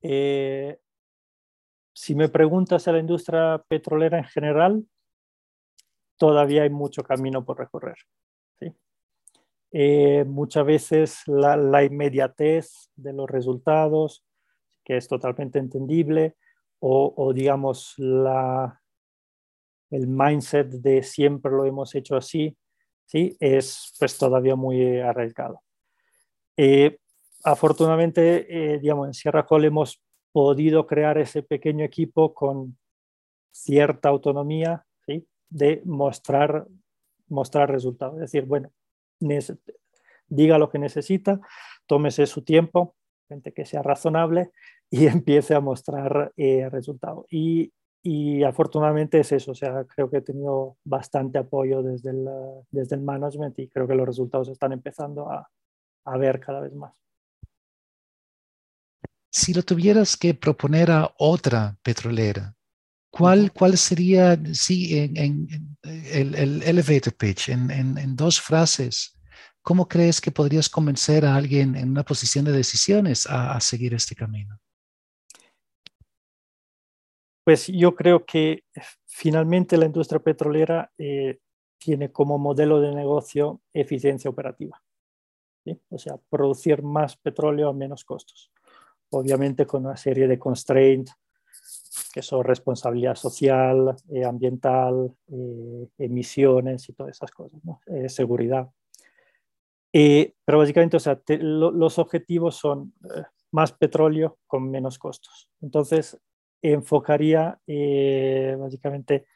Eh, 0.00 0.78
si 1.92 2.14
me 2.14 2.28
preguntas 2.28 2.86
a 2.86 2.92
la 2.92 3.00
industria 3.00 3.60
petrolera 3.66 4.18
en 4.18 4.24
general, 4.26 4.84
todavía 6.16 6.62
hay 6.62 6.70
mucho 6.70 7.02
camino 7.02 7.44
por 7.44 7.58
recorrer. 7.58 7.96
¿sí? 8.60 8.72
Eh, 9.72 10.24
muchas 10.24 10.64
veces 10.64 11.22
la, 11.26 11.56
la, 11.56 11.82
inmediatez 11.82 12.92
de 12.94 13.12
los 13.12 13.28
resultados, 13.28 14.24
que 14.84 14.96
es 14.96 15.08
totalmente 15.08 15.58
entendible, 15.58 16.36
o, 16.80 17.32
digamos 17.34 17.94
la, 17.98 18.80
el 19.90 20.06
mindset 20.06 20.68
de 20.68 21.02
siempre 21.02 21.52
lo 21.52 21.64
hemos 21.64 21.94
hecho 21.94 22.16
así, 22.16 22.56
¿sí? 23.06 23.36
es 23.38 23.94
pues 23.98 24.16
todavía 24.16 24.56
muy 24.56 24.98
arriesgado. 24.98 25.62
Eh, 26.56 26.98
afortunadamente, 27.44 28.74
eh, 28.74 28.78
digamos, 28.78 29.08
en 29.08 29.14
Sierra 29.14 29.46
Col 29.46 29.64
hemos 29.64 30.02
podido 30.32 30.86
crear 30.86 31.18
ese 31.18 31.42
pequeño 31.42 31.84
equipo 31.84 32.32
con 32.34 32.78
cierta 33.50 34.08
autonomía 34.08 34.84
¿sí? 35.06 35.26
de 35.48 35.82
mostrar, 35.84 36.66
mostrar 37.28 37.70
resultados. 37.70 38.14
Es 38.14 38.32
decir, 38.32 38.44
bueno, 38.44 38.72
diga 40.28 40.56
lo 40.56 40.70
que 40.70 40.78
necesita, 40.78 41.40
tómese 41.86 42.26
su 42.26 42.42
tiempo, 42.42 42.94
gente 43.28 43.52
que 43.52 43.66
sea 43.66 43.82
razonable 43.82 44.50
y 44.90 45.06
empiece 45.06 45.54
a 45.54 45.60
mostrar 45.60 46.32
eh, 46.36 46.68
resultados. 46.70 47.26
Y 47.30 47.72
y 48.02 48.42
afortunadamente 48.44 49.20
es 49.20 49.30
eso, 49.32 49.50
o 49.50 49.54
sea, 49.54 49.84
creo 49.84 50.10
que 50.10 50.18
he 50.18 50.22
tenido 50.22 50.78
bastante 50.84 51.38
apoyo 51.38 51.82
desde 51.82 52.10
el, 52.10 52.26
desde 52.70 52.96
el 52.96 53.02
management 53.02 53.58
y 53.58 53.68
creo 53.68 53.86
que 53.86 53.94
los 53.94 54.06
resultados 54.06 54.48
están 54.48 54.72
empezando 54.72 55.30
a, 55.30 55.50
a 56.06 56.16
ver 56.16 56.40
cada 56.40 56.60
vez 56.60 56.72
más. 56.72 56.96
Si 59.30 59.52
lo 59.52 59.62
tuvieras 59.62 60.16
que 60.16 60.32
proponer 60.32 60.90
a 60.90 61.12
otra 61.18 61.76
petrolera, 61.82 62.54
¿cuál, 63.10 63.52
cuál 63.52 63.76
sería, 63.76 64.40
sí, 64.54 64.98
en, 64.98 65.16
en, 65.16 65.76
el, 65.82 66.34
el, 66.34 66.62
elevator 66.62 67.14
pitch, 67.14 67.50
en, 67.50 67.70
en, 67.70 68.16
dos 68.16 68.40
frases, 68.40 69.20
cómo 69.60 69.86
crees 69.86 70.22
que 70.22 70.32
podrías 70.32 70.70
convencer 70.70 71.26
a 71.26 71.36
alguien 71.36 71.76
en 71.76 71.90
una 71.90 72.02
posición 72.02 72.46
de 72.46 72.52
decisiones 72.52 73.26
a, 73.26 73.52
a 73.52 73.60
seguir 73.60 73.92
este 73.92 74.16
camino? 74.16 74.58
Pues 77.44 77.68
yo 77.68 77.94
creo 77.94 78.24
que 78.24 78.64
finalmente 79.06 79.76
la 79.76 79.86
industria 79.86 80.20
petrolera 80.20 80.90
eh, 80.98 81.38
tiene 81.78 82.12
como 82.12 82.38
modelo 82.38 82.80
de 82.80 82.94
negocio 82.94 83.60
eficiencia 83.72 84.30
operativa. 84.30 84.82
¿sí? 85.64 85.80
O 85.88 85.98
sea, 85.98 86.18
producir 86.28 86.82
más 86.82 87.16
petróleo 87.16 87.70
a 87.70 87.72
menos 87.72 88.04
costos. 88.04 88.52
Obviamente 89.10 89.66
con 89.66 89.86
una 89.86 89.96
serie 89.96 90.28
de 90.28 90.38
constraints 90.38 91.14
que 92.12 92.22
son 92.22 92.44
responsabilidad 92.44 93.14
social, 93.14 93.96
eh, 94.12 94.24
ambiental, 94.24 95.14
eh, 95.28 95.88
emisiones 95.98 96.88
y 96.88 96.92
todas 96.92 97.16
esas 97.16 97.30
cosas, 97.30 97.60
seguridad. 98.08 98.68
Pero 99.92 100.58
básicamente, 100.58 100.96
o 100.96 101.36
los 101.40 101.98
objetivos 101.98 102.56
son 102.56 102.94
más 103.50 103.72
petróleo 103.72 104.38
con 104.46 104.70
menos 104.70 104.98
costos. 104.98 105.48
Entonces, 105.60 106.20
enfocaría 106.62 107.60
eh, 107.66 108.56
básicamente 108.58 109.26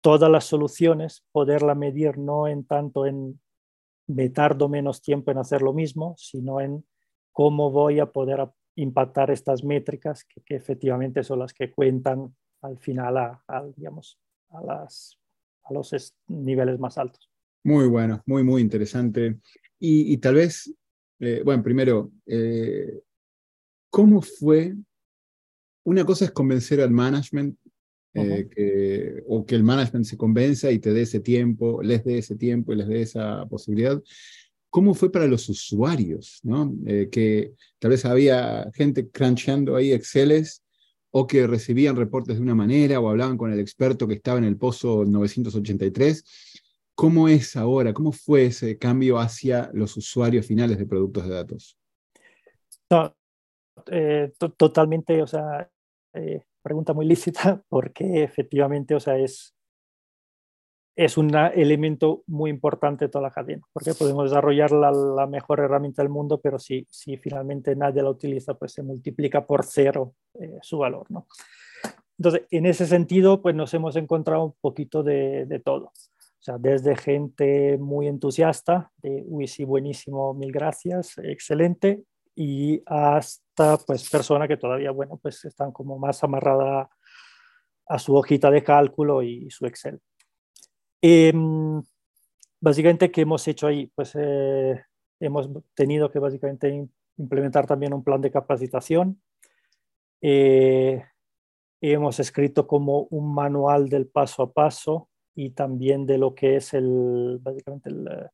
todas 0.00 0.30
las 0.30 0.44
soluciones, 0.44 1.24
poderla 1.32 1.74
medir 1.74 2.18
no 2.18 2.48
en 2.48 2.64
tanto 2.64 3.06
en 3.06 3.40
me 4.06 4.28
tardo 4.28 4.68
menos 4.68 5.02
tiempo 5.02 5.30
en 5.30 5.38
hacer 5.38 5.62
lo 5.62 5.72
mismo, 5.72 6.14
sino 6.18 6.60
en 6.60 6.84
cómo 7.32 7.70
voy 7.70 8.00
a 8.00 8.06
poder 8.06 8.48
impactar 8.74 9.30
estas 9.30 9.62
métricas 9.62 10.24
que, 10.24 10.56
efectivamente 10.56 11.22
son 11.22 11.38
las 11.38 11.52
que 11.52 11.70
cuentan 11.70 12.34
al 12.62 12.78
final 12.78 13.16
a, 13.16 13.42
digamos, 13.76 14.18
a, 14.50 14.62
las, 14.62 15.18
a 15.64 15.72
los 15.72 16.14
niveles 16.26 16.78
más 16.78 16.98
altos. 16.98 17.30
Muy 17.62 17.86
bueno, 17.86 18.22
muy, 18.26 18.42
muy 18.42 18.62
interesante. 18.62 19.38
Y, 19.78 20.16
tal 20.18 20.34
vez, 20.34 20.74
eh, 21.20 21.42
bueno, 21.44 21.62
primero, 21.62 22.10
eh, 22.26 23.00
¿cómo 23.90 24.20
fue? 24.20 24.74
Una 25.84 26.04
cosa 26.04 26.26
es 26.26 26.30
convencer 26.30 26.80
al 26.80 26.90
management 26.90 27.56
eh, 28.14 29.22
o 29.26 29.46
que 29.46 29.54
el 29.54 29.62
management 29.62 30.04
se 30.04 30.16
convenza 30.16 30.70
y 30.70 30.78
te 30.78 30.92
dé 30.92 31.02
ese 31.02 31.20
tiempo, 31.20 31.82
les 31.82 32.04
dé 32.04 32.18
ese 32.18 32.36
tiempo 32.36 32.72
y 32.72 32.76
les 32.76 32.88
dé 32.88 33.02
esa 33.02 33.46
posibilidad. 33.46 34.00
¿Cómo 34.68 34.94
fue 34.94 35.10
para 35.10 35.26
los 35.26 35.48
usuarios? 35.48 36.40
¿no? 36.42 36.72
que 37.10 37.52
tal 37.78 37.90
vez 37.90 38.04
había 38.04 38.70
gente 38.74 39.08
crunchando 39.08 39.76
ahí 39.76 39.92
Exceles 39.92 40.62
o 41.10 41.26
que 41.26 41.46
recibían 41.46 41.96
reportes 41.96 42.36
de 42.36 42.42
una 42.42 42.54
manera 42.54 43.00
o 43.00 43.08
hablaban 43.08 43.36
con 43.36 43.52
el 43.52 43.58
experto 43.58 44.06
que 44.06 44.14
estaba 44.14 44.38
en 44.38 44.44
el 44.44 44.56
pozo 44.56 45.04
983 45.04 46.24
¿Cómo 47.00 47.28
es 47.30 47.56
ahora? 47.56 47.94
¿Cómo 47.94 48.12
fue 48.12 48.44
ese 48.44 48.76
cambio 48.76 49.18
hacia 49.18 49.70
los 49.72 49.96
usuarios 49.96 50.44
finales 50.44 50.76
de 50.76 50.84
productos 50.84 51.24
de 51.24 51.30
datos? 51.30 51.78
Eh, 53.90 54.32
totalmente, 54.56 55.22
o 55.22 55.26
sea, 55.26 55.70
eh, 56.14 56.42
pregunta 56.62 56.92
muy 56.92 57.06
lícita, 57.06 57.62
porque 57.68 58.22
efectivamente, 58.22 58.94
o 58.94 59.00
sea, 59.00 59.16
es, 59.16 59.54
es 60.96 61.16
un 61.16 61.34
elemento 61.34 62.22
muy 62.26 62.50
importante 62.50 63.06
de 63.06 63.10
toda 63.10 63.22
la 63.22 63.30
cadena, 63.30 63.62
porque 63.72 63.94
podemos 63.94 64.24
desarrollar 64.30 64.72
la, 64.72 65.26
mejor 65.26 65.60
herramienta 65.60 66.02
del 66.02 66.10
mundo, 66.10 66.40
pero 66.40 66.58
si, 66.58 66.86
si 66.90 67.16
finalmente 67.16 67.74
nadie 67.76 68.02
la 68.02 68.10
utiliza, 68.10 68.54
pues 68.54 68.72
se 68.72 68.82
multiplica 68.82 69.46
por 69.46 69.64
cero 69.64 70.14
eh, 70.34 70.58
su 70.62 70.78
valor, 70.78 71.06
¿no? 71.10 71.26
Entonces, 72.18 72.42
en 72.50 72.66
ese 72.66 72.86
sentido, 72.86 73.40
pues 73.40 73.54
nos 73.54 73.72
hemos 73.72 73.96
encontrado 73.96 74.44
un 74.44 74.54
poquito 74.60 75.02
de, 75.02 75.46
de 75.46 75.58
todo. 75.58 75.86
O 75.86 76.42
sea, 76.42 76.58
desde 76.58 76.96
gente 76.96 77.78
muy 77.78 78.08
entusiasta, 78.08 78.92
de, 78.98 79.24
uy, 79.26 79.46
sí, 79.46 79.64
buenísimo, 79.64 80.34
mil 80.34 80.52
gracias, 80.52 81.16
excelente, 81.18 82.02
y 82.42 82.82
hasta 82.86 83.76
pues 83.86 84.08
personas 84.08 84.48
que 84.48 84.56
todavía, 84.56 84.92
bueno, 84.92 85.18
pues 85.20 85.44
están 85.44 85.72
como 85.72 85.98
más 85.98 86.24
amarradas 86.24 86.88
a 87.86 87.98
su 87.98 88.16
hojita 88.16 88.50
de 88.50 88.64
cálculo 88.64 89.22
y 89.22 89.50
su 89.50 89.66
Excel. 89.66 90.00
Em, 91.02 91.82
básicamente, 92.58 93.10
¿qué 93.10 93.20
hemos 93.20 93.46
hecho 93.46 93.66
ahí? 93.66 93.92
Pues 93.94 94.12
eh, 94.18 94.82
hemos 95.20 95.50
tenido 95.74 96.10
que 96.10 96.18
básicamente 96.18 96.88
implementar 97.18 97.66
también 97.66 97.92
un 97.92 98.02
plan 98.02 98.22
de 98.22 98.30
capacitación. 98.30 99.20
Eh, 100.22 101.04
hemos 101.82 102.20
escrito 102.20 102.66
como 102.66 103.02
un 103.10 103.34
manual 103.34 103.90
del 103.90 104.06
paso 104.06 104.44
a 104.44 104.52
paso 104.54 105.10
y 105.34 105.50
también 105.50 106.06
de 106.06 106.16
lo 106.16 106.34
que 106.34 106.56
es 106.56 106.72
el, 106.72 107.38
básicamente 107.42 107.90
eh, 107.90 108.30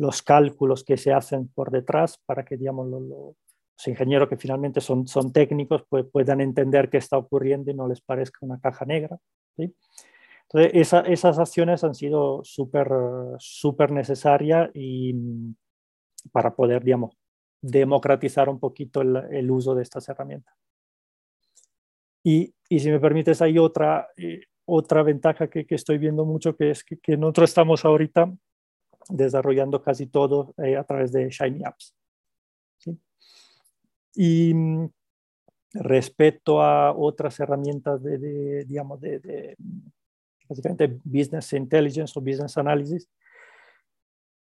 los 0.00 0.22
cálculos 0.22 0.82
que 0.82 0.96
se 0.96 1.12
hacen 1.12 1.48
por 1.48 1.70
detrás 1.70 2.18
para 2.24 2.44
que 2.44 2.56
digamos, 2.56 2.88
los 2.88 3.86
ingenieros 3.86 4.28
que 4.28 4.36
finalmente 4.36 4.80
son, 4.80 5.06
son 5.06 5.32
técnicos 5.32 5.84
pues, 5.88 6.06
puedan 6.10 6.40
entender 6.40 6.88
qué 6.88 6.96
está 6.96 7.18
ocurriendo 7.18 7.70
y 7.70 7.74
no 7.74 7.86
les 7.86 8.00
parezca 8.00 8.38
una 8.40 8.58
caja 8.58 8.86
negra. 8.86 9.18
¿sí? 9.56 9.74
Entonces, 10.48 10.90
esas 11.06 11.38
acciones 11.38 11.84
han 11.84 11.94
sido 11.94 12.40
súper 12.42 12.88
súper 13.38 13.92
necesarias 13.92 14.70
y 14.74 15.12
mm, 15.12 15.54
para 16.32 16.54
poder, 16.54 16.82
digamos, 16.82 17.14
democratizar 17.60 18.48
un 18.48 18.58
poquito 18.58 19.02
el, 19.02 19.16
el 19.30 19.50
uso 19.50 19.74
de 19.74 19.82
estas 19.82 20.08
herramientas. 20.08 20.54
Y, 22.22 22.54
y, 22.68 22.80
si 22.80 22.90
me 22.90 23.00
permites, 23.00 23.40
hay 23.42 23.58
otra, 23.58 24.08
eh, 24.16 24.42
otra 24.66 25.02
ventaja 25.02 25.48
que, 25.48 25.66
estoy 25.68 25.98
viendo 25.98 26.24
mucho, 26.24 26.56
que 26.56 26.70
es 26.70 26.84
que, 26.84 27.16
nosotros 27.16 27.50
estamos 27.50 27.84
ahorita 27.84 28.32
desarrollando 29.08 29.82
casi 29.82 30.06
todo 30.06 30.54
eh, 30.58 30.76
a 30.76 30.84
través 30.84 31.12
de 31.12 31.28
Shiny 31.28 31.64
Apps. 31.64 31.94
Y 34.14 34.52
mm, 34.52 34.90
respecto 35.74 36.60
a 36.60 36.92
otras 36.92 37.38
herramientas 37.40 38.02
de, 38.02 38.64
digamos, 38.64 39.00
de, 39.00 39.56
básicamente 40.48 40.98
Business 41.04 41.52
Intelligence 41.52 42.18
o 42.18 42.22
Business 42.22 42.58
Analysis, 42.58 43.08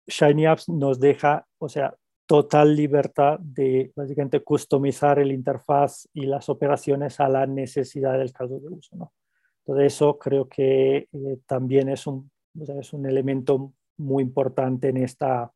Shiny 0.06 0.46
Apps 0.46 0.68
nos 0.68 0.98
deja, 0.98 1.46
o 1.58 1.68
sea, 1.68 1.94
total 2.26 2.76
libertad 2.76 3.38
de 3.40 3.90
básicamente 3.96 4.40
customizar 4.42 5.18
el 5.18 5.32
interfaz 5.32 6.08
y 6.12 6.26
las 6.26 6.48
operaciones 6.48 7.20
a 7.20 7.28
la 7.28 7.46
necesidad 7.46 8.18
del 8.18 8.32
caso 8.32 8.60
de 8.60 8.68
uso. 8.68 8.96
¿no? 8.96 9.12
Entonces 9.60 9.94
eso 9.94 10.18
creo 10.18 10.46
que 10.48 11.08
eh, 11.10 11.38
también 11.46 11.88
es 11.88 12.06
un, 12.06 12.30
es 12.78 12.92
un 12.92 13.06
elemento 13.06 13.72
muy 13.98 14.22
importante 14.22 14.88
en 14.88 14.98
esta 14.98 15.52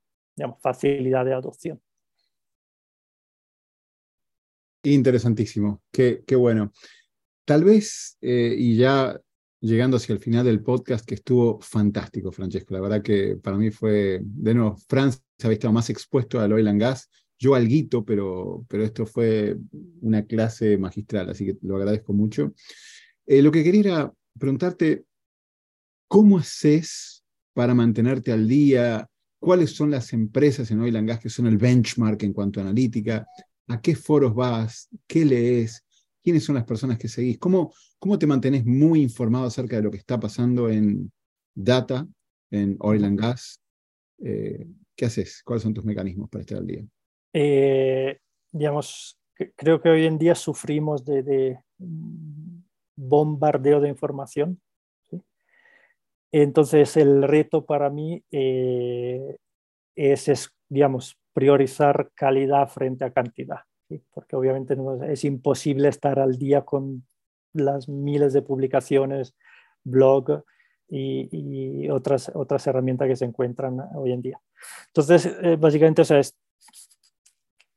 facilidad 0.60 1.24
de 1.24 1.34
adopción. 1.34 1.80
Interesantísimo, 4.84 5.82
qué, 5.92 6.24
qué 6.26 6.34
bueno. 6.34 6.72
Tal 7.44 7.64
vez, 7.64 8.16
eh, 8.20 8.54
y 8.56 8.76
ya 8.76 9.20
llegando 9.60 9.96
hacia 9.96 10.12
el 10.12 10.18
final 10.18 10.44
del 10.44 10.62
podcast, 10.62 11.06
que 11.06 11.14
estuvo 11.14 11.60
fantástico, 11.60 12.32
Francesco. 12.32 12.74
La 12.74 12.80
verdad 12.80 13.02
que 13.02 13.36
para 13.36 13.56
mí 13.56 13.70
fue, 13.70 14.20
de 14.22 14.54
nuevo, 14.54 14.76
Francia 14.88 15.22
había 15.42 15.54
estado 15.54 15.72
más 15.72 15.88
expuesto 15.88 16.40
al 16.40 16.52
oil 16.52 16.66
and 16.66 16.80
gas, 16.80 17.08
yo 17.38 17.54
alguito, 17.54 18.04
pero, 18.04 18.64
pero 18.68 18.84
esto 18.84 19.06
fue 19.06 19.56
una 20.00 20.24
clase 20.24 20.78
magistral, 20.78 21.30
así 21.30 21.46
que 21.46 21.56
lo 21.62 21.76
agradezco 21.76 22.12
mucho. 22.12 22.52
Eh, 23.26 23.42
lo 23.42 23.50
que 23.50 23.64
quería 23.64 24.12
preguntarte, 24.38 25.04
¿cómo 26.08 26.38
haces 26.38 27.11
para 27.52 27.74
mantenerte 27.74 28.32
al 28.32 28.48
día? 28.48 29.08
¿Cuáles 29.38 29.74
son 29.74 29.90
las 29.90 30.12
empresas 30.12 30.70
en 30.70 30.80
Oil 30.80 30.96
and 30.96 31.08
Gas 31.08 31.20
que 31.20 31.28
son 31.28 31.46
el 31.46 31.58
benchmark 31.58 32.22
en 32.22 32.32
cuanto 32.32 32.60
a 32.60 32.62
analítica? 32.62 33.26
¿A 33.68 33.80
qué 33.80 33.94
foros 33.94 34.34
vas? 34.34 34.88
¿Qué 35.06 35.24
lees? 35.24 35.84
¿Quiénes 36.22 36.44
son 36.44 36.54
las 36.54 36.64
personas 36.64 36.98
que 36.98 37.08
seguís? 37.08 37.38
¿Cómo, 37.38 37.72
cómo 37.98 38.18
te 38.18 38.26
mantenés 38.26 38.64
muy 38.64 39.02
informado 39.02 39.46
acerca 39.46 39.76
de 39.76 39.82
lo 39.82 39.90
que 39.90 39.96
está 39.96 40.20
pasando 40.20 40.68
en 40.68 41.10
data, 41.54 42.06
en 42.50 42.76
Oil 42.80 43.04
and 43.04 43.20
Gas? 43.20 43.60
Eh, 44.22 44.66
¿Qué 44.94 45.06
haces? 45.06 45.42
¿Cuáles 45.44 45.64
son 45.64 45.74
tus 45.74 45.84
mecanismos 45.84 46.30
para 46.30 46.42
estar 46.42 46.58
al 46.58 46.66
día? 46.66 46.84
Eh, 47.32 48.18
digamos, 48.52 49.18
creo 49.56 49.80
que 49.80 49.88
hoy 49.88 50.04
en 50.04 50.18
día 50.18 50.34
sufrimos 50.34 51.04
de 51.04 51.58
bombardeo 52.94 53.80
de 53.80 53.88
información. 53.88 54.60
Entonces, 56.32 56.96
el 56.96 57.22
reto 57.22 57.64
para 57.66 57.90
mí 57.90 58.24
eh, 58.30 59.36
es, 59.94 60.50
digamos, 60.68 61.18
priorizar 61.34 62.10
calidad 62.14 62.68
frente 62.68 63.04
a 63.04 63.12
cantidad, 63.12 63.60
porque 64.12 64.36
obviamente 64.36 64.76
es 65.08 65.24
imposible 65.24 65.88
estar 65.88 66.18
al 66.18 66.38
día 66.38 66.62
con 66.62 67.06
las 67.52 67.88
miles 67.88 68.32
de 68.32 68.42
publicaciones, 68.42 69.34
blog 69.84 70.44
y, 70.88 71.88
otras, 71.90 72.30
otras 72.34 72.66
herramientas 72.66 73.08
que 73.08 73.16
se 73.16 73.24
encuentran 73.24 73.78
hoy 73.94 74.12
en 74.12 74.22
día. 74.22 74.40
Entonces, 74.88 75.26
eh, 75.42 75.56
básicamente, 75.56 76.02
o 76.02 76.04
sea, 76.04 76.18
es 76.18 76.36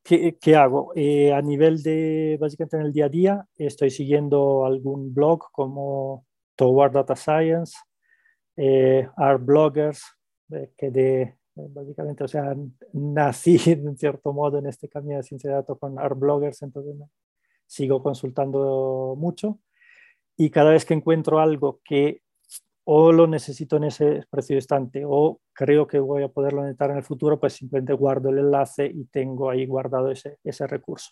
¿Qué, 0.06 0.56
hago? 0.56 0.92
Eh, 0.96 1.34
a 1.34 1.42
nivel 1.42 1.82
de, 1.82 2.38
básicamente 2.40 2.78
en 2.78 2.84
el 2.84 2.94
día 2.94 3.06
a 3.06 3.10
día, 3.10 3.48
estoy 3.58 3.90
siguiendo 3.90 4.64
algún 4.64 5.16
blog 5.16 5.52
como 5.52 6.28
Toward 6.56 6.92
Data 6.92 7.16
Science, 7.16 7.76
eh, 8.58 9.08
Art 9.16 9.44
Bloggers, 9.44 10.04
eh, 10.52 10.72
que 10.78 10.92
de, 10.92 11.36
básicamente, 11.56 12.24
o 12.24 12.28
sea, 12.28 12.56
nací 12.94 13.58
en 13.72 13.98
cierto 13.98 14.34
modo 14.34 14.60
en 14.60 14.68
este 14.68 14.90
camino 14.90 15.18
de 15.18 15.24
ciencia 15.24 15.50
de 15.50 15.56
datos 15.58 15.80
con 15.80 16.00
Art 16.00 16.18
Bloggers, 16.18 16.62
entonces 16.62 16.96
sigo 17.66 18.02
consultando 18.02 19.16
mucho. 19.18 19.60
Y 20.38 20.50
cada 20.50 20.72
vez 20.72 20.86
que 20.86 20.94
encuentro 20.94 21.40
algo 21.40 21.80
que 21.84 22.22
o 22.86 23.12
lo 23.12 23.26
necesito 23.26 23.78
en 23.78 23.86
ese 23.86 24.24
preciso 24.30 24.54
instante 24.54 25.04
o 25.06 25.42
creo 25.54 25.88
que 25.88 25.98
voy 26.00 26.24
a 26.24 26.28
poderlo 26.28 26.62
necesitar 26.62 26.92
en 26.92 26.98
el 26.98 27.04
futuro, 27.04 27.40
pues 27.40 27.54
simplemente 27.54 27.94
guardo 27.94 28.30
el 28.30 28.38
enlace 28.38 28.86
y 28.86 29.06
tengo 29.06 29.50
ahí 29.50 29.66
guardado 29.66 30.12
ese, 30.12 30.38
ese 30.44 30.68
recurso. 30.68 31.12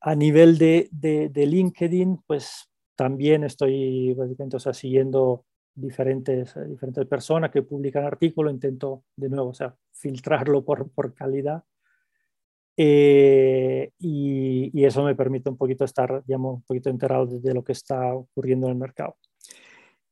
A 0.00 0.14
nivel 0.16 0.58
de, 0.58 0.88
de, 0.90 1.46
LinkedIn, 1.46 2.22
pues 2.26 2.68
también 2.96 3.44
estoy 3.44 4.12
básicamente 4.14 4.56
o 4.56 4.60
sea, 4.60 4.72
siguiendo 4.72 5.44
diferentes, 5.80 6.54
diferentes 6.68 7.06
personas 7.06 7.50
que 7.50 7.62
publican 7.62 8.04
artículos, 8.04 8.52
intento 8.52 9.04
de 9.16 9.28
nuevo, 9.28 9.50
o 9.50 9.54
sea, 9.54 9.74
filtrarlo 9.92 10.64
por, 10.64 10.90
por 10.90 11.14
calidad. 11.14 11.62
Eh, 12.76 13.90
y, 13.98 14.70
y, 14.72 14.84
eso 14.84 15.02
me 15.02 15.16
permite 15.16 15.50
un 15.50 15.56
poquito 15.56 15.84
estar, 15.84 16.22
digamos, 16.24 16.56
un 16.56 16.62
poquito 16.62 16.90
enterado 16.90 17.26
de, 17.26 17.54
lo 17.54 17.64
que 17.64 17.72
está 17.72 18.14
ocurriendo 18.14 18.66
en 18.66 18.72
el 18.72 18.78
mercado. 18.78 19.16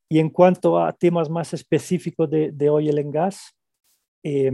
Y 0.09 0.19
en 0.19 0.31
cuanto 0.31 0.79
a 0.79 0.93
temas 0.93 1.31
más 1.31 1.53
específicos 1.55 2.29
de, 2.29 2.51
de 2.53 2.71
oil 2.71 2.99
and 2.99 3.13
gas, 3.13 3.55
eh, 4.25 4.51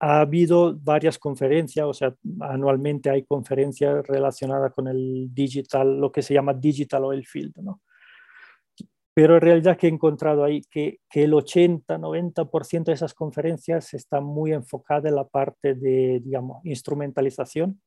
ha 0.00 0.20
habido 0.20 0.76
varias 0.78 1.18
conferencias, 1.18 1.86
o 1.86 1.94
sea, 1.94 2.14
anualmente 2.40 3.08
hay 3.08 3.24
conferencias 3.24 4.06
relacionadas 4.06 4.72
con 4.74 4.88
el 4.88 5.32
digital, 5.32 5.98
lo 5.98 6.12
que 6.12 6.20
se 6.20 6.34
llama 6.34 6.52
digital 6.52 7.04
oil 7.04 7.24
field, 7.26 7.56
¿no? 7.62 7.80
Pero 9.14 9.36
en 9.36 9.40
realidad 9.40 9.76
que 9.76 9.86
he 9.86 9.90
encontrado 9.90 10.42
ahí 10.42 10.62
que, 10.62 10.98
que 11.08 11.22
el 11.22 11.32
80-90% 11.32 12.84
de 12.84 12.92
esas 12.92 13.14
conferencias 13.14 13.94
están 13.94 14.24
muy 14.24 14.52
enfocadas 14.52 15.06
en 15.06 15.14
la 15.14 15.24
parte 15.24 15.74
de, 15.74 16.20
digamos, 16.20 16.64
instrumentalización 16.64 17.80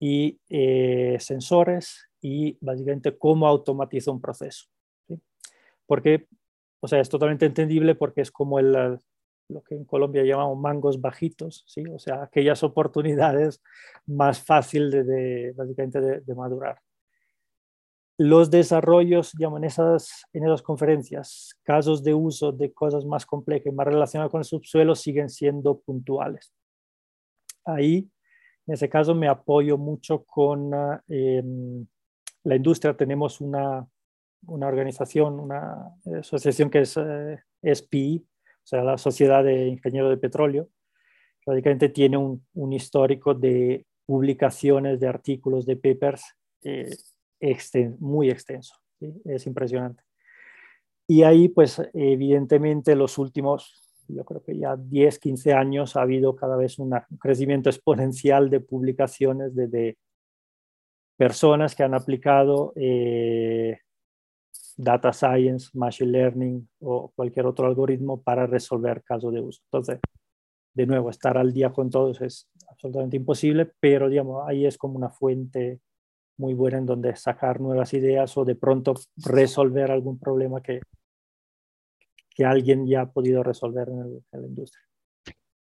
y 0.00 0.40
eh, 0.48 1.18
sensores 1.20 2.08
y 2.22 2.56
básicamente 2.60 3.16
cómo 3.16 3.46
automatiza 3.46 4.10
un 4.10 4.20
proceso. 4.20 4.66
¿sí? 5.06 5.20
Porque, 5.86 6.26
o 6.80 6.88
sea, 6.88 7.00
es 7.00 7.08
totalmente 7.10 7.44
entendible 7.44 7.94
porque 7.94 8.22
es 8.22 8.30
como 8.30 8.58
el, 8.58 8.98
lo 9.50 9.62
que 9.62 9.74
en 9.74 9.84
Colombia 9.84 10.24
llamamos 10.24 10.58
mangos 10.58 11.00
bajitos, 11.00 11.64
¿sí? 11.66 11.84
o 11.92 11.98
sea, 11.98 12.22
aquellas 12.22 12.62
oportunidades 12.62 13.62
más 14.06 14.42
fáciles 14.42 15.06
de, 15.06 15.52
básicamente 15.54 16.00
de, 16.00 16.34
madurar. 16.34 16.80
Los 18.22 18.50
desarrollos, 18.50 19.32
en 19.40 19.64
esas, 19.64 20.26
en 20.34 20.44
esas 20.44 20.60
conferencias, 20.60 21.58
casos 21.62 22.04
de 22.04 22.12
uso 22.12 22.52
de 22.52 22.70
cosas 22.70 23.06
más 23.06 23.24
complejas 23.24 23.68
y 23.68 23.74
más 23.74 23.86
relacionadas 23.86 24.30
con 24.30 24.40
el 24.40 24.44
subsuelo 24.44 24.94
siguen 24.94 25.30
siendo 25.30 25.78
puntuales. 25.80 26.52
Ahí, 27.64 28.10
en 28.66 28.74
ese 28.74 28.90
caso, 28.90 29.14
me 29.14 29.26
apoyo 29.26 29.78
mucho 29.78 30.22
con 30.24 30.70
eh, 31.08 31.42
la 32.44 32.56
industria. 32.56 32.94
Tenemos 32.94 33.40
una, 33.40 33.88
una 34.48 34.66
organización, 34.66 35.40
una 35.40 35.90
asociación 36.18 36.68
que 36.68 36.80
es 36.80 36.98
eh, 36.98 37.38
SPI, 37.62 38.22
o 38.22 38.66
sea, 38.66 38.84
la 38.84 38.98
Sociedad 38.98 39.42
de 39.42 39.66
Ingenieros 39.68 40.10
de 40.10 40.18
Petróleo, 40.18 40.68
prácticamente 41.42 41.88
tiene 41.88 42.18
un, 42.18 42.46
un 42.52 42.74
histórico 42.74 43.32
de 43.32 43.86
publicaciones 44.04 45.00
de 45.00 45.08
artículos, 45.08 45.64
de 45.64 45.76
papers 45.76 46.34
eh, 46.64 46.90
muy 47.98 48.30
extenso. 48.30 48.74
Es 49.24 49.46
impresionante. 49.46 50.02
Y 51.06 51.22
ahí, 51.22 51.48
pues, 51.48 51.82
evidentemente, 51.92 52.94
los 52.94 53.18
últimos, 53.18 54.04
yo 54.06 54.24
creo 54.24 54.42
que 54.42 54.56
ya 54.56 54.76
10, 54.76 55.18
15 55.18 55.52
años 55.52 55.96
ha 55.96 56.02
habido 56.02 56.36
cada 56.36 56.56
vez 56.56 56.78
un 56.78 56.92
crecimiento 57.18 57.68
exponencial 57.68 58.48
de 58.50 58.60
publicaciones 58.60 59.54
de, 59.54 59.66
de 59.66 59.98
personas 61.16 61.74
que 61.74 61.82
han 61.82 61.94
aplicado 61.94 62.72
eh, 62.76 63.78
data 64.76 65.12
science, 65.12 65.70
machine 65.74 66.10
learning 66.10 66.68
o 66.80 67.12
cualquier 67.14 67.46
otro 67.46 67.66
algoritmo 67.66 68.22
para 68.22 68.46
resolver 68.46 69.02
casos 69.02 69.32
de 69.32 69.40
uso. 69.40 69.60
Entonces, 69.64 70.00
de 70.74 70.86
nuevo, 70.86 71.10
estar 71.10 71.36
al 71.36 71.52
día 71.52 71.72
con 71.72 71.90
todos 71.90 72.20
es 72.20 72.48
absolutamente 72.68 73.16
imposible, 73.16 73.70
pero 73.80 74.08
digamos, 74.08 74.44
ahí 74.46 74.64
es 74.64 74.78
como 74.78 74.96
una 74.96 75.10
fuente 75.10 75.80
muy 76.40 76.54
buena 76.54 76.78
en 76.78 76.86
donde 76.86 77.14
sacar 77.14 77.60
nuevas 77.60 77.92
ideas 77.92 78.36
o 78.36 78.44
de 78.44 78.56
pronto 78.56 78.94
resolver 79.16 79.90
algún 79.90 80.18
problema 80.18 80.62
que, 80.62 80.80
que 82.34 82.44
alguien 82.44 82.86
ya 82.86 83.02
ha 83.02 83.12
podido 83.12 83.42
resolver 83.42 83.88
en, 83.88 84.24
la 84.32 84.46
industria. 84.46 84.82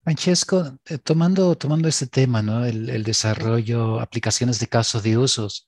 Francesco, 0.02 0.78
eh, 0.88 0.98
tomando, 0.98 1.56
tomando 1.56 1.88
este 1.88 2.06
tema, 2.06 2.42
¿no? 2.42 2.64
el, 2.64 2.88
el 2.90 3.02
desarrollo, 3.02 4.00
aplicaciones 4.00 4.60
de 4.60 4.66
casos 4.66 5.02
de 5.02 5.18
usos, 5.18 5.66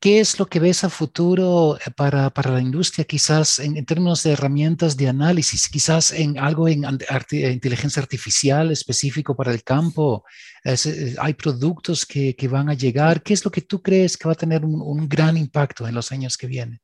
¿Qué 0.00 0.20
es 0.20 0.38
lo 0.38 0.46
que 0.46 0.60
ves 0.60 0.84
a 0.84 0.90
futuro 0.90 1.76
eh, 1.76 1.90
para, 1.96 2.30
para 2.30 2.52
la 2.52 2.60
industria, 2.60 3.04
quizás 3.04 3.58
en, 3.58 3.84
términos 3.84 4.22
de 4.22 4.32
herramientas 4.32 4.96
de 4.96 5.08
análisis, 5.08 5.68
quizás 5.68 6.12
en 6.12 6.38
algo 6.38 6.68
en 6.68 6.84
inteligencia 7.32 8.00
artificial 8.00 8.70
específico 8.70 9.34
para 9.34 9.52
el 9.52 9.64
campo? 9.64 10.24
Eh, 10.64 11.16
¿Hay 11.18 11.34
productos 11.34 12.06
que, 12.06 12.36
que, 12.36 12.46
van 12.46 12.68
a 12.68 12.74
llegar? 12.74 13.22
¿Qué 13.24 13.34
es 13.34 13.44
lo 13.44 13.50
que 13.50 13.62
tú 13.62 13.82
crees 13.82 14.16
que 14.16 14.28
va 14.28 14.34
a 14.34 14.36
tener 14.36 14.64
un, 14.64 14.80
un 14.80 15.08
gran 15.08 15.36
impacto 15.36 15.88
en 15.88 15.96
los 15.96 16.12
años 16.12 16.36
que 16.36 16.46
vienen? 16.46 16.80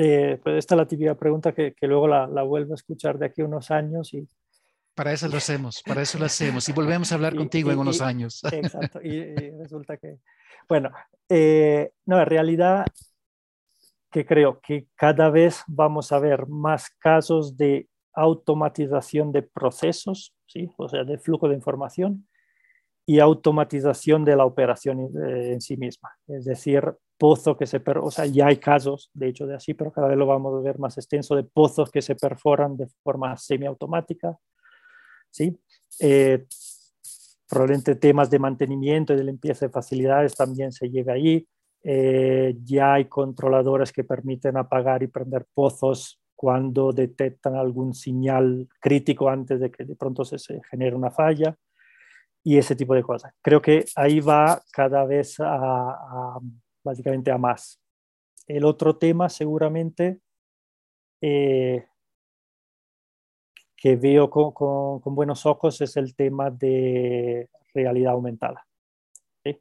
Eh, 0.00 0.38
pues 0.42 0.58
esta 0.58 0.74
es 0.74 0.78
la 0.78 0.86
típica 0.86 1.16
pregunta 1.16 1.52
que, 1.52 1.74
que 1.74 1.86
luego 1.86 2.06
la, 2.06 2.26
la, 2.28 2.44
vuelvo 2.44 2.72
a 2.72 2.76
escuchar 2.76 3.18
de 3.18 3.26
aquí 3.26 3.42
a 3.42 3.46
unos 3.46 3.70
años 3.72 4.14
y 4.14 4.28
para 4.98 5.12
eso 5.12 5.28
lo 5.28 5.36
hacemos, 5.36 5.80
para 5.86 6.02
eso 6.02 6.18
lo 6.18 6.24
hacemos 6.26 6.68
y 6.68 6.72
volvemos 6.72 7.12
a 7.12 7.14
hablar 7.14 7.36
contigo 7.36 7.70
en 7.70 7.78
unos 7.78 8.00
años. 8.00 8.42
Exacto, 8.52 9.00
y, 9.00 9.50
resulta 9.52 9.96
que, 9.96 10.18
bueno, 10.68 10.90
eh, 11.28 11.92
no, 12.04 12.18
en 12.20 12.26
realidad 12.26 12.84
que 14.10 14.26
creo 14.26 14.60
que 14.60 14.88
cada 14.96 15.30
vez 15.30 15.62
vamos 15.68 16.10
a 16.10 16.18
ver 16.18 16.48
más 16.48 16.90
casos 16.98 17.56
de 17.56 17.88
automatización 18.12 19.30
de 19.30 19.42
procesos, 19.42 20.34
¿sí? 20.46 20.68
o 20.76 20.88
sea, 20.88 21.04
de 21.04 21.16
flujo 21.18 21.48
de 21.48 21.54
información 21.54 22.26
y 23.06 23.20
automatización 23.20 24.24
de 24.24 24.34
la 24.34 24.46
operación 24.46 25.12
en 25.14 25.60
sí 25.60 25.76
misma. 25.76 26.10
Es 26.26 26.44
decir, 26.44 26.82
pozo 27.16 27.56
que 27.56 27.66
se, 27.66 27.80
o 28.02 28.10
sea, 28.10 28.26
ya 28.26 28.48
hay 28.48 28.56
casos, 28.56 29.10
de 29.14 29.28
hecho, 29.28 29.46
de 29.46 29.54
así, 29.54 29.74
pero 29.74 29.92
cada 29.92 30.08
vez 30.08 30.18
lo 30.18 30.26
vamos 30.26 30.58
a 30.58 30.60
ver 30.60 30.80
más 30.80 30.98
extenso, 30.98 31.36
de 31.36 31.44
pozos 31.44 31.92
que 31.92 32.02
se 32.02 32.16
perforan 32.16 32.76
de 32.76 32.88
forma 33.04 33.36
semiautomática, 33.36 34.36
¿sí? 35.30 35.58
Eh, 36.00 36.46
probablemente 37.48 37.94
temas 37.94 38.30
de 38.30 38.38
mantenimiento 38.38 39.12
y 39.12 39.16
de 39.16 39.24
limpieza 39.24 39.66
de 39.66 39.72
facilidades 39.72 40.34
también 40.34 40.72
se 40.72 40.90
llega 40.90 41.14
ahí. 41.14 41.46
Eh, 41.82 42.56
ya 42.64 42.94
hay 42.94 43.06
controladores 43.06 43.92
que 43.92 44.04
permiten 44.04 44.56
apagar 44.56 45.02
y 45.02 45.06
prender 45.06 45.46
pozos 45.54 46.20
cuando 46.34 46.92
detectan 46.92 47.56
algún 47.56 47.94
señal 47.94 48.68
crítico 48.80 49.28
antes 49.28 49.58
de 49.58 49.70
que 49.70 49.84
de 49.84 49.96
pronto 49.96 50.24
se, 50.24 50.38
genere 50.70 50.94
una 50.94 51.10
falla 51.10 51.56
y 52.44 52.58
ese 52.58 52.76
tipo 52.76 52.94
de 52.94 53.02
cosas. 53.02 53.32
Creo 53.42 53.60
que 53.60 53.84
ahí 53.96 54.20
va 54.20 54.62
cada 54.72 55.04
vez 55.04 55.36
a, 55.40 56.38
básicamente 56.84 57.30
a 57.30 57.38
más. 57.38 57.80
El 58.46 58.64
otro 58.64 58.96
tema 58.96 59.28
seguramente 59.28 60.20
eh, 61.20 61.86
que 63.78 63.94
veo 63.94 64.28
con, 64.28 64.50
con, 64.50 65.00
con, 65.00 65.14
buenos 65.14 65.46
ojos 65.46 65.80
es 65.80 65.96
el 65.96 66.16
tema 66.16 66.50
de 66.50 67.48
realidad 67.72 68.14
aumentada, 68.14 68.66
¿sí? 69.44 69.56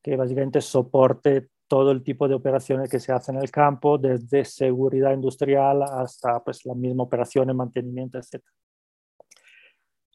que 0.00 0.16
básicamente 0.16 0.60
soporte 0.60 1.48
todo 1.66 1.90
el 1.90 2.04
tipo 2.04 2.28
de 2.28 2.34
operaciones 2.36 2.88
que 2.88 3.00
se 3.00 3.10
hacen 3.10 3.34
en 3.36 3.42
el 3.42 3.50
campo, 3.50 3.98
desde 3.98 4.44
seguridad 4.44 5.12
industrial 5.12 5.82
hasta 5.82 6.42
pues, 6.44 6.64
la 6.64 6.74
misma 6.74 7.02
operación 7.02 7.48
de 7.48 7.54
mantenimiento, 7.54 8.18
etc. 8.18 8.40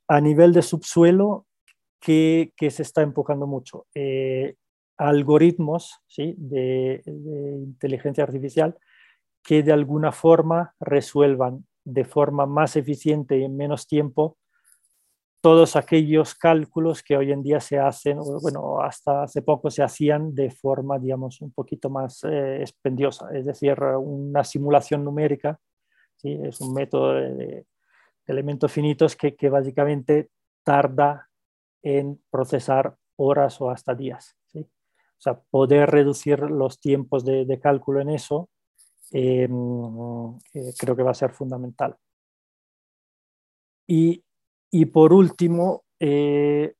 A 0.07 0.21
nivel 0.21 0.53
de 0.53 0.61
subsuelo, 0.61 1.45
¿qué, 1.99 2.53
qué 2.55 2.71
se 2.71 2.83
está 2.83 3.01
enfocando 3.01 3.47
mucho? 3.47 3.85
Eh, 3.93 4.55
algoritmos 4.95 5.99
¿sí? 6.07 6.35
de, 6.37 7.01
de 7.05 7.51
inteligencia 7.57 8.23
artificial 8.23 8.77
que 9.43 9.61
de 9.61 9.73
alguna 9.73 10.13
forma 10.13 10.73
resuelvan 10.79 11.65
de 11.83 12.05
forma 12.05 12.45
más 12.45 12.75
eficiente 12.75 13.37
y 13.37 13.43
en 13.43 13.57
menos 13.57 13.87
tiempo 13.87 14.37
todos 15.41 15.75
aquellos 15.75 16.35
cálculos 16.35 17.01
que 17.01 17.17
hoy 17.17 17.31
en 17.31 17.41
día 17.41 17.59
se 17.59 17.79
hacen, 17.79 18.19
bueno, 18.41 18.79
hasta 18.79 19.23
hace 19.23 19.41
poco 19.41 19.71
se 19.71 19.81
hacían 19.81 20.35
de 20.35 20.51
forma, 20.51 20.99
digamos, 20.99 21.41
un 21.41 21.51
poquito 21.51 21.89
más 21.89 22.23
eh, 22.23 22.63
es 22.63 23.45
decir, 23.45 23.81
una 23.81 24.43
simulación 24.43 25.03
numérica, 25.03 25.59
¿sí? 26.17 26.39
es 26.43 26.61
un 26.61 26.73
método 26.73 27.13
de, 27.13 27.65
elementos 28.27 28.71
finitos 28.71 29.15
que, 29.15 29.35
que, 29.35 29.49
básicamente 29.49 30.29
tarda 30.63 31.27
en 31.81 32.21
procesar 32.29 32.95
horas 33.17 33.59
o 33.59 33.71
hasta 33.71 33.95
días. 33.95 34.37
¿sí? 34.45 34.59
O 34.59 35.21
sea, 35.21 35.41
poder 35.49 35.89
reducir 35.89 36.39
los 36.39 36.79
tiempos 36.79 37.25
de 37.25 37.59
cálculo 37.59 37.99
en 37.99 38.11
eso 38.11 38.47
eh, 39.11 39.47
creo 40.77 40.95
que 40.95 41.03
va 41.03 41.11
a 41.11 41.15
ser 41.15 41.31
fundamental. 41.31 41.95
Y, 43.87 44.23
y 44.71 44.85
por 44.85 45.13
último, 45.13 45.83
eh, 45.99 46.73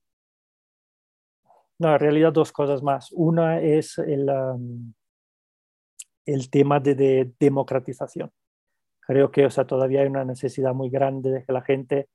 no, 1.80 1.94
en 1.94 2.00
realidad 2.00 2.32
dos 2.32 2.52
cosas 2.52 2.84
más. 2.84 3.12
Una 3.12 3.60
es 3.60 3.98
el, 3.98 4.30
um, 4.30 4.94
el 6.26 6.50
tema 6.50 6.80
de, 6.80 6.96
de, 6.96 7.34
democratización. 7.40 8.32
Creo 9.02 9.32
que 9.32 9.46
o 9.46 9.50
sea, 9.50 9.66
todavía 9.66 10.02
hay 10.02 10.08
una 10.08 10.24
necesidad 10.24 10.74
muy 10.74 10.90
grande 10.90 11.32
de 11.32 11.44
que 11.44 11.52
la 11.52 11.64
gente 11.64 12.08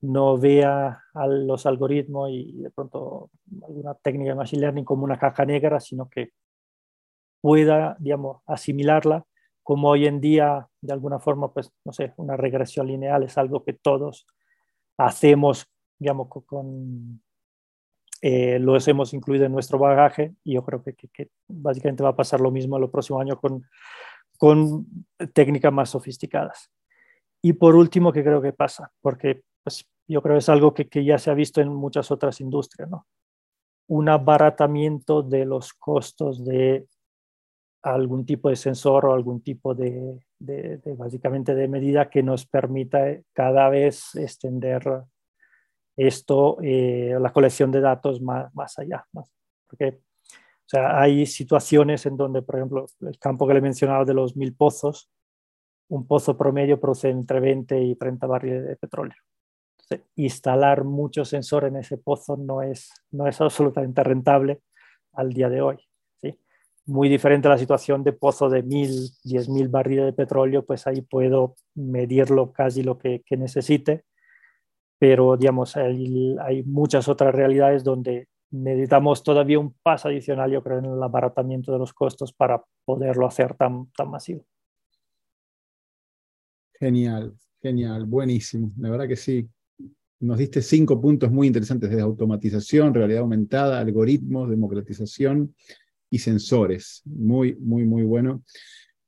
no 0.00 0.38
vea 0.38 1.02
a 1.14 1.26
los 1.26 1.66
algoritmos 1.66 2.30
y 2.30 2.62
de 2.62 2.70
pronto 2.70 3.30
alguna 3.62 3.94
técnica 3.94 4.30
de 4.30 4.36
machine 4.36 4.62
learning 4.62 4.84
como 4.84 5.04
una 5.04 5.18
caja 5.18 5.44
negra, 5.44 5.80
sino 5.80 6.08
que 6.08 6.32
pueda, 7.40 7.96
digamos, 7.98 8.42
asimilarla, 8.46 9.26
como 9.64 9.88
hoy 9.88 10.06
en 10.06 10.20
día, 10.20 10.68
de 10.82 10.92
alguna 10.92 11.18
forma, 11.18 11.52
pues, 11.52 11.72
no 11.84 11.92
sé, 11.92 12.12
una 12.18 12.36
regresión 12.36 12.86
lineal 12.86 13.24
es 13.24 13.36
algo 13.38 13.64
que 13.64 13.72
todos 13.72 14.26
hacemos, 14.98 15.66
digamos, 15.98 16.28
con, 16.46 17.22
eh, 18.20 18.58
lo 18.58 18.76
hemos 18.78 19.14
incluido 19.14 19.46
en 19.46 19.52
nuestro 19.52 19.78
bagaje 19.78 20.34
y 20.44 20.54
yo 20.54 20.64
creo 20.64 20.82
que, 20.82 21.30
básicamente 21.48 22.02
va 22.02 22.10
a 22.10 22.16
pasar 22.16 22.40
lo 22.40 22.50
mismo 22.50 22.76
el 22.76 22.90
próximo 22.90 23.20
año 23.20 23.40
con, 23.40 23.64
con 24.36 24.86
técnicas 25.32 25.72
más 25.72 25.90
sofisticadas. 25.90 26.70
Y 27.42 27.54
por 27.54 27.74
último, 27.74 28.12
¿qué 28.12 28.22
creo 28.22 28.42
que 28.42 28.52
pasa? 28.52 28.92
Porque 29.00 29.42
pues, 29.62 29.86
yo 30.06 30.20
creo 30.20 30.34
que 30.34 30.40
es 30.40 30.48
algo 30.50 30.74
que, 30.74 30.88
que 30.88 31.04
ya 31.04 31.18
se 31.18 31.30
ha 31.30 31.34
visto 31.34 31.62
en 31.62 31.68
muchas 31.68 32.10
otras 32.10 32.40
industrias, 32.40 32.90
¿no? 32.90 33.06
Un 33.86 34.10
abaratamiento 34.10 35.22
de 35.22 35.46
los 35.46 35.72
costos 35.72 36.44
de 36.44 36.86
algún 37.84 38.24
tipo 38.24 38.48
de 38.48 38.56
sensor 38.56 39.04
o 39.06 39.12
algún 39.12 39.42
tipo 39.42 39.74
de, 39.74 40.24
de, 40.38 40.80
básicamente 40.96 41.54
de 41.54 41.68
medida 41.68 42.08
que 42.08 42.22
nos 42.22 42.46
permita 42.46 43.04
cada 43.34 43.68
vez 43.68 44.14
extender 44.14 45.04
esto, 45.96 46.56
eh, 46.62 47.16
la 47.20 47.30
colección 47.30 47.70
de 47.70 47.80
datos 47.80 48.22
más, 48.22 48.52
más 48.54 48.78
allá. 48.78 49.06
Más, 49.12 49.30
porque 49.68 50.00
o 50.64 50.68
sea, 50.68 50.98
hay 50.98 51.26
situaciones 51.26 52.06
en 52.06 52.16
donde, 52.16 52.40
por 52.40 52.56
ejemplo, 52.56 52.86
el 53.02 53.18
campo 53.18 53.46
que 53.46 53.52
le 53.52 53.58
he 53.58 53.62
mencionado 53.62 54.06
de 54.06 54.14
los 54.14 54.34
mil 54.34 54.56
pozos, 54.56 55.10
un 55.88 56.06
pozo 56.06 56.38
promedio 56.38 56.80
produce 56.80 57.10
entre 57.10 57.38
20 57.38 57.82
y 57.82 57.96
30 57.96 58.26
barriles 58.26 58.66
de 58.66 58.76
petróleo. 58.76 59.16
instalar 60.16 60.84
muchos 60.84 61.28
sensores 61.28 61.70
en 61.70 61.76
ese 61.76 61.98
pozo 61.98 62.38
no 62.38 62.62
es, 62.62 62.90
no 63.10 63.26
es 63.28 63.38
absolutamente 63.42 64.02
rentable 64.02 64.62
al 65.12 65.34
día 65.34 65.50
de 65.50 65.60
hoy. 65.60 65.76
Muy 66.86 67.08
diferente 67.08 67.48
a 67.48 67.52
la 67.52 67.58
situación 67.58 68.04
de 68.04 68.12
pozo 68.12 68.50
de 68.50 68.62
mil, 68.62 69.10
diez 69.24 69.48
mil 69.48 69.68
barriles 69.68 70.04
de 70.06 70.12
petróleo, 70.12 70.64
pues 70.66 70.86
ahí 70.86 71.00
puedo 71.00 71.56
medirlo 71.74 72.52
casi 72.52 72.82
lo 72.82 72.98
que, 72.98 73.22
que 73.24 73.36
necesite, 73.38 74.04
pero 74.98 75.36
digamos, 75.36 75.76
hay, 75.76 76.62
muchas 76.64 77.08
otras 77.08 77.34
realidades 77.34 77.84
donde 77.84 78.28
necesitamos 78.50 79.22
todavía 79.22 79.58
un 79.58 79.74
paso 79.82 80.08
adicional, 80.08 80.50
yo 80.50 80.62
creo, 80.62 80.78
en 80.78 80.86
el 80.86 81.02
abaratamiento 81.02 81.72
de 81.72 81.78
los 81.78 81.92
costos 81.92 82.32
para 82.32 82.62
poderlo 82.84 83.26
hacer 83.26 83.54
tan, 83.54 83.90
tan 83.96 84.10
masivo. 84.10 84.46
Genial, 86.78 87.34
genial, 87.60 88.04
buenísimo. 88.04 88.72
La 88.78 88.90
verdad 88.90 89.08
que 89.08 89.16
sí. 89.16 89.48
Nos 90.20 90.38
diste 90.38 90.62
cinco 90.62 90.98
puntos 90.98 91.30
muy 91.30 91.48
interesantes 91.48 91.90
de 91.90 92.00
automatización, 92.00 92.94
realidad 92.94 93.20
aumentada, 93.20 93.80
algoritmos, 93.80 94.48
democratización 94.48 95.54
y 96.14 96.20
sensores. 96.20 97.02
Muy, 97.04 97.56
muy, 97.56 97.84
muy 97.84 98.04
bueno. 98.04 98.44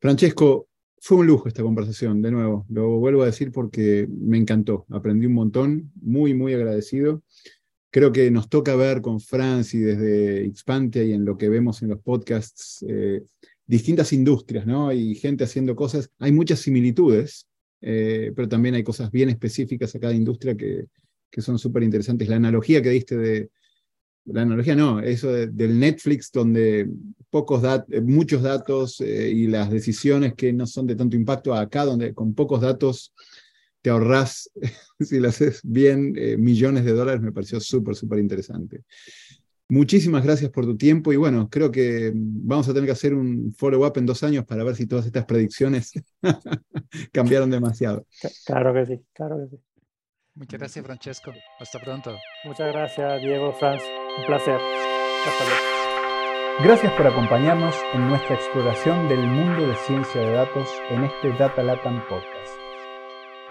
Francesco, 0.01 0.69
fue 1.01 1.19
un 1.19 1.27
lujo 1.29 1.47
esta 1.47 1.63
conversación, 1.63 2.21
de 2.21 2.33
nuevo. 2.33 2.67
Lo 2.69 2.99
vuelvo 2.99 3.23
a 3.23 3.27
decir 3.27 3.53
porque 3.53 4.09
me 4.11 4.39
encantó. 4.39 4.87
Aprendí 4.91 5.27
un 5.27 5.35
montón, 5.35 5.93
muy, 6.03 6.35
muy 6.35 6.53
agradecido. 6.53 7.23
Creo 7.91 8.11
que 8.11 8.29
nos 8.33 8.49
toca 8.49 8.75
ver 8.75 9.03
con 9.03 9.21
Franci 9.21 9.79
desde 9.79 10.53
Xpantia 10.53 11.05
y 11.05 11.13
en 11.13 11.25
lo 11.25 11.39
que 11.39 11.49
vemos 11.49 11.81
en 11.83 11.91
los 11.91 12.01
podcasts 12.01 12.85
eh, 12.89 13.23
distintas 13.65 14.13
industrias, 14.13 14.67
¿no? 14.67 14.93
Y 14.93 15.15
gente 15.15 15.45
haciendo 15.45 15.77
cosas. 15.77 16.11
Hay 16.19 16.33
muchas 16.33 16.59
similitudes, 16.59 17.47
eh, 17.83 18.33
pero 18.35 18.49
también 18.49 18.75
hay 18.75 18.83
cosas 18.83 19.13
bien 19.13 19.29
específicas 19.29 19.95
a 19.95 20.01
cada 20.01 20.13
industria 20.13 20.57
que, 20.57 20.87
que 21.31 21.41
son 21.41 21.57
súper 21.57 21.85
interesantes. 21.85 22.29
La 22.29 22.37
analogía 22.37 22.83
que 22.83 22.91
diste 22.91 23.17
de, 23.17 23.51
la 24.27 24.43
analogía 24.43 24.74
no, 24.74 25.01
eso 25.01 25.33
del 25.33 25.79
Netflix 25.79 26.31
donde 26.33 26.89
pocos 27.31 27.62
eh, 27.91 28.01
muchos 28.01 28.43
datos 28.43 29.01
eh, 29.01 29.31
y 29.31 29.47
las 29.47 29.70
decisiones 29.70 30.35
que 30.35 30.53
no 30.53 30.66
son 30.66 30.87
de 30.87 30.97
tanto 30.97 31.16
impacto, 31.16 31.55
acá 31.55 31.85
donde 31.85 32.14
con 32.14 32.35
pocos 32.35 32.61
datos 32.61 33.12
te 33.83 33.91
ahorras, 33.91 34.51
si 35.01 35.20
lo 35.20 35.29
haces 35.29 35.61
bien, 35.62 36.12
millones 36.39 36.85
de 36.85 36.93
dólares, 36.93 37.22
me 37.22 37.33
pareció 37.33 37.61
súper, 37.61 37.95
súper 37.95 38.18
interesante. 38.18 38.83
Muchísimas 39.68 40.22
gracias 40.22 40.51
por 40.51 40.64
tu 40.64 40.77
tiempo 40.77 41.12
y 41.12 41.16
bueno, 41.16 41.49
creo 41.51 41.72
que 41.72 42.12
vamos 42.14 42.68
a 42.68 42.72
tener 42.72 42.87
que 42.87 42.93
hacer 42.93 43.14
un 43.14 43.53
follow-up 43.53 43.95
en 43.97 44.07
dos 44.07 44.22
años 44.22 44.45
para 44.45 44.62
ver 44.62 44.77
si 44.77 44.87
todas 44.87 45.07
estas 45.07 45.24
predicciones 45.24 45.93
cambiaron 47.12 47.51
demasiado. 47.51 48.07
Claro 48.45 48.72
que 48.72 48.87
sí, 48.87 49.05
claro 49.12 49.39
que 49.39 49.57
sí. 49.57 49.62
Muchas 50.37 50.61
gracias, 50.61 50.84
Francesco. 50.84 51.32
Hasta 51.59 51.78
pronto. 51.80 52.14
Muchas 52.45 52.72
gracias, 52.72 53.22
Diego, 53.22 53.53
Franz. 53.53 53.82
Un 54.18 54.26
placer. 54.26 54.61
Hasta 55.26 55.45
luego. 55.45 55.76
Gracias 56.62 56.93
por 56.93 57.07
acompañarnos 57.07 57.74
en 57.93 58.09
nuestra 58.09 58.34
exploración 58.34 59.09
del 59.09 59.26
mundo 59.26 59.66
de 59.66 59.74
ciencia 59.76 60.20
de 60.20 60.32
datos 60.32 60.68
en 60.91 61.05
este 61.05 61.32
Data 61.32 61.62
Latam 61.62 62.01
Podcast. 62.09 62.57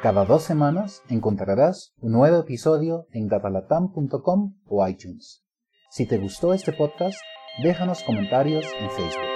Cada 0.02 0.26
dos 0.26 0.44
semanas 0.44 1.04
encontrarás 1.10 1.94
un 2.00 2.14
nuevo 2.14 2.40
episodio 2.40 3.08
en 3.12 3.28
datalatam.com 3.28 4.56
o 4.68 4.88
iTunes. 4.88 5.44
Si 5.90 6.08
te 6.08 6.18
gustó 6.18 6.54
este 6.54 6.74
podcast, 6.74 7.18
déjanos 7.64 8.04
comentarios 8.04 8.66
en 8.80 8.90
Facebook. 8.92 9.35